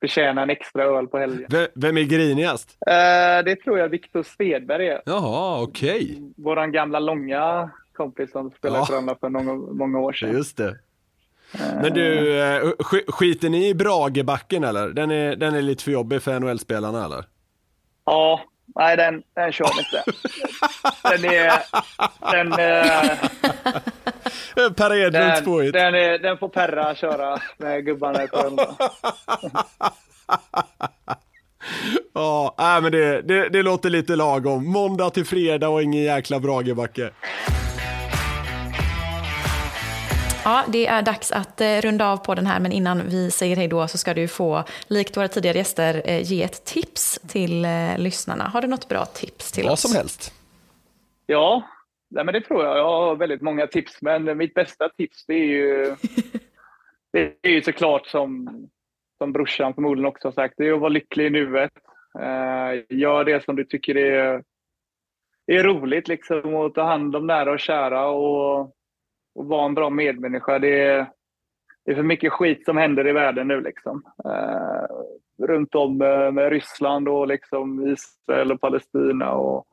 förtjäna 0.00 0.42
en 0.42 0.50
extra 0.50 0.84
öl 0.84 1.06
på 1.08 1.18
helgen. 1.18 1.46
V- 1.50 1.68
vem 1.74 1.96
är 1.96 2.02
grinigast? 2.02 2.76
Eh, 2.86 3.44
det 3.44 3.56
tror 3.64 3.78
jag 3.78 3.88
Viktor 3.88 4.22
Svedberg 4.22 4.88
är. 4.88 5.02
Jaha, 5.06 5.62
okej. 5.62 6.22
Våran 6.36 6.72
gamla 6.72 6.98
långa 7.00 7.70
kompis 7.92 8.32
som 8.32 8.50
spelade 8.50 8.78
Ja. 8.80 8.86
Frölunda 8.86 9.16
för 9.20 9.28
många, 9.28 9.54
många 9.54 9.98
år 9.98 10.12
sedan. 10.12 10.32
Just 10.32 10.56
det. 10.56 10.76
Men 11.82 11.92
du, 11.92 12.38
eh, 12.42 12.62
sk- 12.62 13.10
skiter 13.12 13.48
ni 13.48 13.68
i 13.68 13.74
Bragebacken 13.74 14.64
eller? 14.64 14.88
Den 14.88 15.10
är, 15.10 15.36
den 15.36 15.54
är 15.54 15.62
lite 15.62 15.84
för 15.84 15.90
jobbig 15.90 16.22
för 16.22 16.40
NHL-spelarna 16.40 17.04
eller? 17.04 17.24
Ja, 18.04 18.40
nej 18.74 18.96
den, 18.96 19.22
den 19.34 19.52
kör 19.52 19.66
vi 19.76 19.78
inte. 19.78 20.18
Den 21.10 21.24
är... 21.24 21.52
Den, 22.32 22.52
eh, 22.52 23.18
Per 24.76 24.94
Edmunds 24.96 25.36
den, 25.36 25.44
påhitt. 25.44 25.72
den, 25.72 25.94
är, 25.94 26.18
den 26.18 26.38
får 26.38 26.48
Perra 26.48 26.94
köra 26.94 27.40
med 27.58 27.84
gubbarna 27.84 28.22
i 28.24 28.28
Frölunda. 28.28 28.74
Ja, 32.12 32.54
nej, 32.58 32.82
men 32.82 32.92
det, 32.92 33.22
det, 33.22 33.48
det 33.48 33.62
låter 33.62 33.90
lite 33.90 34.16
lagom. 34.16 34.66
Måndag 34.66 35.10
till 35.10 35.24
fredag 35.26 35.68
och 35.68 35.82
ingen 35.82 36.02
jäkla 36.02 36.40
Bragebacke. 36.40 37.10
Ja, 40.44 40.64
det 40.68 40.86
är 40.86 41.02
dags 41.02 41.32
att 41.32 41.60
eh, 41.60 41.76
runda 41.80 42.06
av 42.06 42.16
på 42.16 42.34
den 42.34 42.46
här, 42.46 42.60
men 42.60 42.72
innan 42.72 43.02
vi 43.08 43.30
säger 43.30 43.56
hej 43.56 43.68
då 43.68 43.88
så 43.88 43.98
ska 43.98 44.14
du 44.14 44.28
få, 44.28 44.64
likt 44.86 45.16
våra 45.16 45.28
tidigare 45.28 45.58
gäster, 45.58 46.02
eh, 46.04 46.22
ge 46.22 46.42
ett 46.42 46.64
tips 46.64 47.20
till 47.28 47.64
eh, 47.64 47.98
lyssnarna. 47.98 48.44
Har 48.44 48.62
du 48.62 48.68
något 48.68 48.88
bra 48.88 49.04
tips 49.04 49.52
till 49.52 49.64
Vad 49.64 49.72
oss? 49.72 49.80
som 49.80 49.92
helst. 49.94 50.32
Ja, 51.26 51.62
nej, 52.08 52.24
men 52.24 52.34
det 52.34 52.40
tror 52.40 52.64
jag. 52.64 52.78
Jag 52.78 52.84
har 52.84 53.16
väldigt 53.16 53.42
många 53.42 53.66
tips, 53.66 54.02
men 54.02 54.36
mitt 54.38 54.54
bästa 54.54 54.88
tips 54.88 55.26
det 55.26 55.34
är 55.34 55.46
ju, 55.46 55.94
det 57.12 57.36
är 57.42 57.50
ju 57.50 57.62
såklart 57.62 58.06
som, 58.06 58.48
som 59.18 59.32
brorsan 59.32 59.74
förmodligen 59.74 60.08
också 60.08 60.28
har 60.28 60.32
sagt, 60.32 60.54
det 60.56 60.68
är 60.68 60.72
att 60.72 60.80
vara 60.80 60.88
lycklig 60.88 61.26
i 61.26 61.30
nuet. 61.30 61.72
Eh, 62.18 62.96
gör 62.98 63.24
det 63.24 63.44
som 63.44 63.56
du 63.56 63.64
tycker 63.64 63.96
är, 63.96 64.42
är 65.46 65.62
roligt 65.62 66.08
liksom 66.08 66.54
och 66.54 66.74
ta 66.74 66.82
hand 66.82 67.16
om 67.16 67.26
nära 67.26 67.52
och 67.52 67.60
kära 67.60 68.08
och, 68.08 68.60
och 69.34 69.46
vara 69.46 69.66
en 69.66 69.74
bra 69.74 69.90
medmänniska. 69.90 70.58
Det 70.58 70.80
är, 70.80 71.06
det 71.84 71.90
är 71.90 71.94
för 71.94 72.02
mycket 72.02 72.32
skit 72.32 72.64
som 72.64 72.76
händer 72.76 73.08
i 73.08 73.12
världen 73.12 73.48
nu 73.48 73.60
liksom. 73.60 74.02
Eh, 74.24 74.86
runt 75.46 75.74
om 75.74 76.02
eh, 76.02 76.30
med 76.32 76.50
Ryssland 76.50 77.08
och 77.08 77.26
liksom 77.26 77.86
Israel 77.86 78.52
och 78.52 78.60
Palestina 78.60 79.32
och 79.32 79.66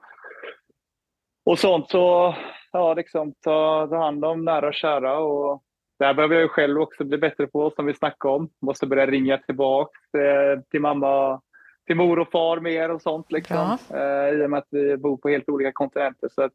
och 1.44 1.60
sånt 1.60 1.90
så, 1.90 2.36
ja, 2.72 2.94
liksom 2.94 3.34
ta, 3.34 3.88
ta 3.88 3.98
hand 3.98 4.26
om 4.26 4.46
nära 4.46 4.68
och 4.68 4.74
kära. 4.74 5.20
Och 5.20 5.64
där 6.00 6.14
behöver 6.14 6.36
jag 6.36 6.42
ju 6.42 6.48
själv 6.48 6.82
också 6.82 7.04
bli 7.04 7.18
bättre 7.18 7.48
på, 7.48 7.72
som 7.72 7.86
vi 7.86 7.94
snackade 7.94 8.34
om. 8.34 8.50
Måste 8.62 8.88
börja 8.88 9.06
ringa 9.06 9.38
tillbaka 9.38 10.00
eh, 10.18 10.60
till 10.72 10.82
mamma, 10.82 11.42
till 11.88 11.96
mor 11.96 12.20
och 12.20 12.32
far 12.32 12.60
mer 12.60 12.92
och 12.92 13.02
sånt. 13.02 13.32
Liksom. 13.32 13.78
Eh, 13.94 14.30
I 14.30 14.46
och 14.46 14.50
med 14.50 14.58
att 14.58 14.68
vi 14.70 14.98
bor 14.98 15.18
på 15.18 15.30
helt 15.30 15.50
olika 15.50 15.72
kontinenter. 15.72 16.30
Så 16.36 16.42
att, 16.42 16.54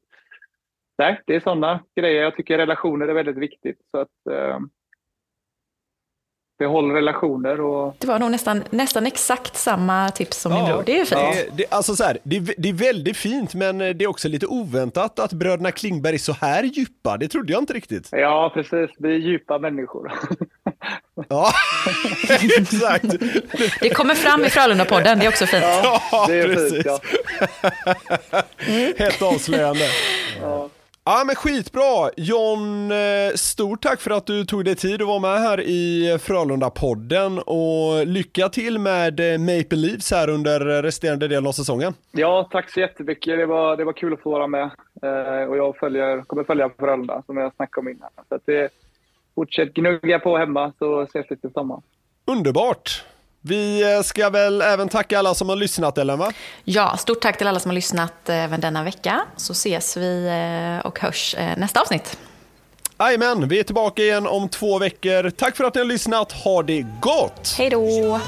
nej, 0.99 1.21
det 1.27 1.35
är 1.35 1.41
sådana 1.41 1.81
grejer. 1.97 2.23
Jag 2.23 2.37
tycker 2.37 2.59
relationer 2.59 3.09
är 3.09 3.15
väldigt 3.15 3.39
viktigt. 3.39 3.81
Så 3.91 3.99
att, 3.99 4.27
eh, 4.31 4.59
behåll 6.59 6.91
relationer 6.91 7.61
och 7.61 7.97
Det 7.99 8.07
var 8.07 8.19
nog 8.19 8.31
nästan, 8.31 8.65
nästan 8.71 9.07
exakt 9.07 9.57
samma 9.57 10.11
tips 10.11 10.41
som 10.41 10.53
min 10.53 10.65
bror. 10.65 10.83
Det 10.87 11.01
är 11.01 11.05
fint. 11.05 11.21
Det, 11.35 11.49
det, 11.57 11.65
alltså 11.71 11.97
så 11.97 12.05
här, 12.05 12.19
det, 12.23 12.37
är- 12.37 12.55
det 12.59 12.69
är 12.69 12.73
väldigt 12.73 13.17
fint 13.17 13.55
men 13.55 13.79
det 13.79 14.03
är 14.05 14.07
också 14.07 14.29
lite 14.29 14.47
oväntat 14.47 15.19
att 15.19 15.33
bröderna 15.33 15.71
Klingberg 15.73 16.15
är 16.15 16.19
så 16.19 16.33
här 16.33 16.63
djupa. 16.63 17.17
Det 17.17 17.29
trodde 17.29 17.53
jag 17.53 17.63
inte 17.63 17.73
riktigt. 17.73 18.09
Ja, 18.13 18.51
precis. 18.55 18.91
Vi 18.99 19.09
är 19.15 19.19
djupa 19.19 19.59
människor. 19.59 20.13
Ja, 21.29 21.53
exakt. 22.59 23.05
Det 23.81 23.91
kommer 23.91 24.15
fram 24.15 24.45
i 24.45 24.49
Frölunda-podden, 24.49 25.19
det 25.19 25.25
är 25.25 25.29
också 25.29 25.47
fint. 25.47 25.63
Ja, 25.65 26.25
det 26.29 26.35
är 26.41 26.49
precis. 26.49 26.73
fint. 26.73 26.87
Ja. 26.87 28.43
Helt 28.99 29.23
avslöjande. 29.23 29.85
Ja 30.43 30.69
men 31.27 31.35
skitbra! 31.37 32.11
John, 32.17 32.93
eh, 32.93 33.35
stort 33.35 33.83
tack 33.83 34.01
för 34.01 34.11
att 34.11 34.27
du 34.27 34.45
tog 34.45 34.65
dig 34.65 34.75
tid 34.75 35.03
att 35.03 35.09
vara 35.09 35.19
med 35.19 35.41
här 35.41 35.61
i 35.61 36.19
Frölunda-podden 36.21 37.39
och 37.39 38.07
lycka 38.07 38.49
till 38.49 38.79
med 38.79 39.21
eh, 39.21 39.39
Maple 39.39 39.79
Leafs 39.79 40.11
här 40.11 40.29
under 40.31 40.83
resterande 40.83 41.29
delen 41.29 41.47
av 41.47 41.53
säsongen. 41.53 41.95
Ja, 42.13 42.49
tack 42.51 42.71
så 42.71 42.81
jättemycket. 42.81 43.39
Det 43.39 43.47
var, 43.47 43.77
det 43.77 43.85
var 43.85 43.93
kul 43.93 44.13
att 44.13 44.21
få 44.21 44.31
vara 44.31 44.47
med. 44.47 44.71
Eh, 45.03 45.49
och 45.49 45.57
jag 45.57 45.77
följer, 45.77 46.23
kommer 46.23 46.45
följa 46.45 46.71
Frölunda 46.79 47.23
som 47.27 47.37
jag 47.37 47.55
snackade 47.55 47.81
om 47.81 47.89
innan. 47.89 48.11
Så 48.29 48.35
att 48.35 48.43
det, 48.47 48.71
fortsätt 49.35 49.75
gnugga 49.75 50.19
på 50.19 50.39
hemma 50.39 50.73
så 50.79 51.01
ses 51.01 51.27
vi 51.29 51.37
till 51.37 51.53
sommar. 51.53 51.83
Underbart! 52.25 53.05
Vi 53.49 53.95
eh, 53.95 54.03
ska 54.03 54.31
väl 54.31 54.63
även 54.63 54.89
tacka 54.89 55.19
alla 55.19 55.35
som 55.35 55.49
har 55.49 55.57
lyssnat 55.57 55.99
Ellen 55.99 56.19
va? 56.19 56.33
Ja, 56.65 56.97
stort 56.97 57.21
tack 57.21 57.39
till 57.39 57.47
alla 57.47 57.61
som 57.61 57.69
har 57.69 57.75
lyssnat 57.75 58.29
eh, 58.29 58.45
även 58.45 58.61
denna 58.61 58.85
vecka. 58.85 59.21
Så 59.37 59.53
ses 59.53 59.97
vi 59.97 60.27
eh, 60.81 60.87
och 60.87 60.99
hörs 60.99 61.37
nästa 61.57 61.81
avsnitt. 61.81 62.19
Jajamän, 62.99 63.49
vi 63.49 63.59
är 63.59 63.63
tillbaka 63.63 64.03
igen 64.03 64.27
om 64.27 64.49
två 64.49 64.79
veckor. 64.79 65.31
Tack 65.31 65.57
för 65.57 65.65
att 65.65 65.75
ni 65.75 65.81
har 65.81 65.87
lyssnat, 65.87 66.33
ha 66.33 66.63
det 66.63 66.87
gott! 67.01 67.55
Hej 67.59 67.71
då! 67.71 68.21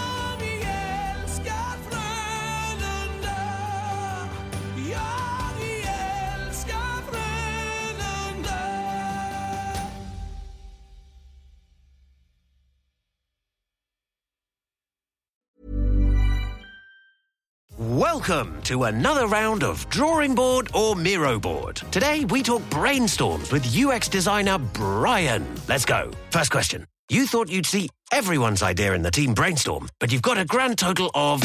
Welcome 17.81 18.61
to 18.65 18.83
another 18.85 19.27
round 19.27 19.65
of 19.65 19.89
Drawing 19.89 20.35
Board 20.35 20.69
or 20.75 20.95
Miro 20.95 21.41
Board. 21.41 21.77
Today 21.91 22.27
we 22.27 22.43
talk 22.43 22.61
brainstorms 22.65 23.51
with 23.51 23.75
UX 23.75 24.07
designer 24.07 24.59
Brian. 24.59 25.47
Let's 25.67 25.87
go. 25.87 26.11
First 26.29 26.51
question. 26.51 26.85
You 27.09 27.27
thought 27.27 27.49
you'd 27.49 27.65
see 27.65 27.89
everyone's 28.13 28.63
idea 28.63 28.93
in 28.93 29.01
the 29.01 29.11
team 29.11 29.33
brainstorm, 29.33 29.89
but 29.99 30.13
you've 30.13 30.21
got 30.21 30.37
a 30.37 30.45
grand 30.45 30.77
total 30.77 31.11
of 31.15 31.41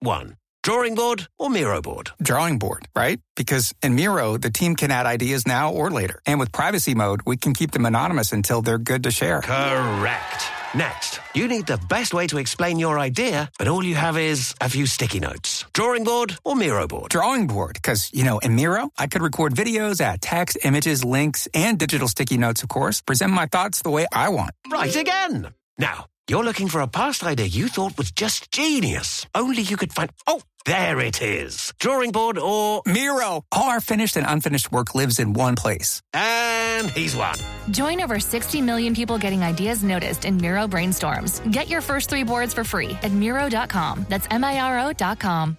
one. 0.00 0.38
Drawing 0.62 0.94
board 0.94 1.28
or 1.38 1.50
Miro 1.50 1.82
board? 1.82 2.08
Drawing 2.22 2.58
board, 2.58 2.88
right? 2.96 3.20
Because 3.36 3.74
in 3.82 3.96
Miro, 3.96 4.38
the 4.38 4.48
team 4.48 4.76
can 4.76 4.90
add 4.90 5.04
ideas 5.04 5.46
now 5.46 5.70
or 5.70 5.90
later. 5.90 6.22
And 6.24 6.40
with 6.40 6.52
privacy 6.52 6.94
mode, 6.94 7.20
we 7.26 7.36
can 7.36 7.52
keep 7.52 7.72
them 7.72 7.84
anonymous 7.84 8.32
until 8.32 8.62
they're 8.62 8.78
good 8.78 9.02
to 9.02 9.10
share. 9.10 9.42
Correct. 9.42 10.55
Next, 10.76 11.20
you 11.32 11.48
need 11.48 11.64
the 11.64 11.78
best 11.88 12.12
way 12.12 12.26
to 12.26 12.36
explain 12.36 12.78
your 12.78 12.98
idea, 12.98 13.50
but 13.58 13.66
all 13.66 13.82
you 13.82 13.94
have 13.94 14.18
is 14.18 14.54
a 14.60 14.68
few 14.68 14.84
sticky 14.84 15.20
notes. 15.20 15.64
Drawing 15.72 16.04
board 16.04 16.36
or 16.44 16.54
Miro 16.54 16.86
board? 16.86 17.08
Drawing 17.08 17.46
board, 17.46 17.76
because, 17.76 18.10
you 18.12 18.24
know, 18.24 18.40
in 18.40 18.56
Miro, 18.56 18.90
I 18.98 19.06
could 19.06 19.22
record 19.22 19.54
videos, 19.54 20.02
add 20.02 20.20
text, 20.20 20.58
images, 20.64 21.02
links, 21.02 21.48
and 21.54 21.78
digital 21.78 22.08
sticky 22.08 22.36
notes, 22.36 22.62
of 22.62 22.68
course, 22.68 23.00
present 23.00 23.32
my 23.32 23.46
thoughts 23.46 23.80
the 23.80 23.90
way 23.90 24.06
I 24.12 24.28
want. 24.28 24.50
Right 24.70 24.94
again. 24.94 25.54
Now, 25.78 26.08
You're 26.28 26.42
looking 26.42 26.66
for 26.66 26.80
a 26.80 26.88
past 26.88 27.22
idea 27.22 27.46
you 27.46 27.68
thought 27.68 27.96
was 27.96 28.10
just 28.10 28.50
genius. 28.50 29.24
Only 29.32 29.62
you 29.62 29.76
could 29.76 29.92
find. 29.92 30.10
Oh, 30.26 30.40
there 30.64 30.98
it 30.98 31.22
is. 31.22 31.72
Drawing 31.78 32.10
board 32.10 32.36
or. 32.36 32.82
Miro! 32.84 33.44
All 33.52 33.70
our 33.70 33.80
finished 33.80 34.16
and 34.16 34.26
unfinished 34.28 34.72
work 34.72 34.96
lives 34.96 35.20
in 35.20 35.34
one 35.34 35.54
place. 35.54 36.00
And 36.12 36.90
he's 36.90 37.14
one. 37.14 37.38
Join 37.70 38.00
over 38.00 38.18
60 38.18 38.60
million 38.60 38.92
people 38.92 39.18
getting 39.18 39.44
ideas 39.44 39.84
noticed 39.84 40.24
in 40.24 40.38
Miro 40.38 40.66
brainstorms. 40.66 41.40
Get 41.52 41.68
your 41.68 41.80
first 41.80 42.10
three 42.10 42.24
boards 42.24 42.52
for 42.52 42.64
free 42.64 42.98
at 43.04 43.12
Miro.com. 43.12 44.04
That's 44.08 44.26
M 44.28 44.42
I 44.42 44.58
R 44.58 44.88
O.com. 44.88 45.56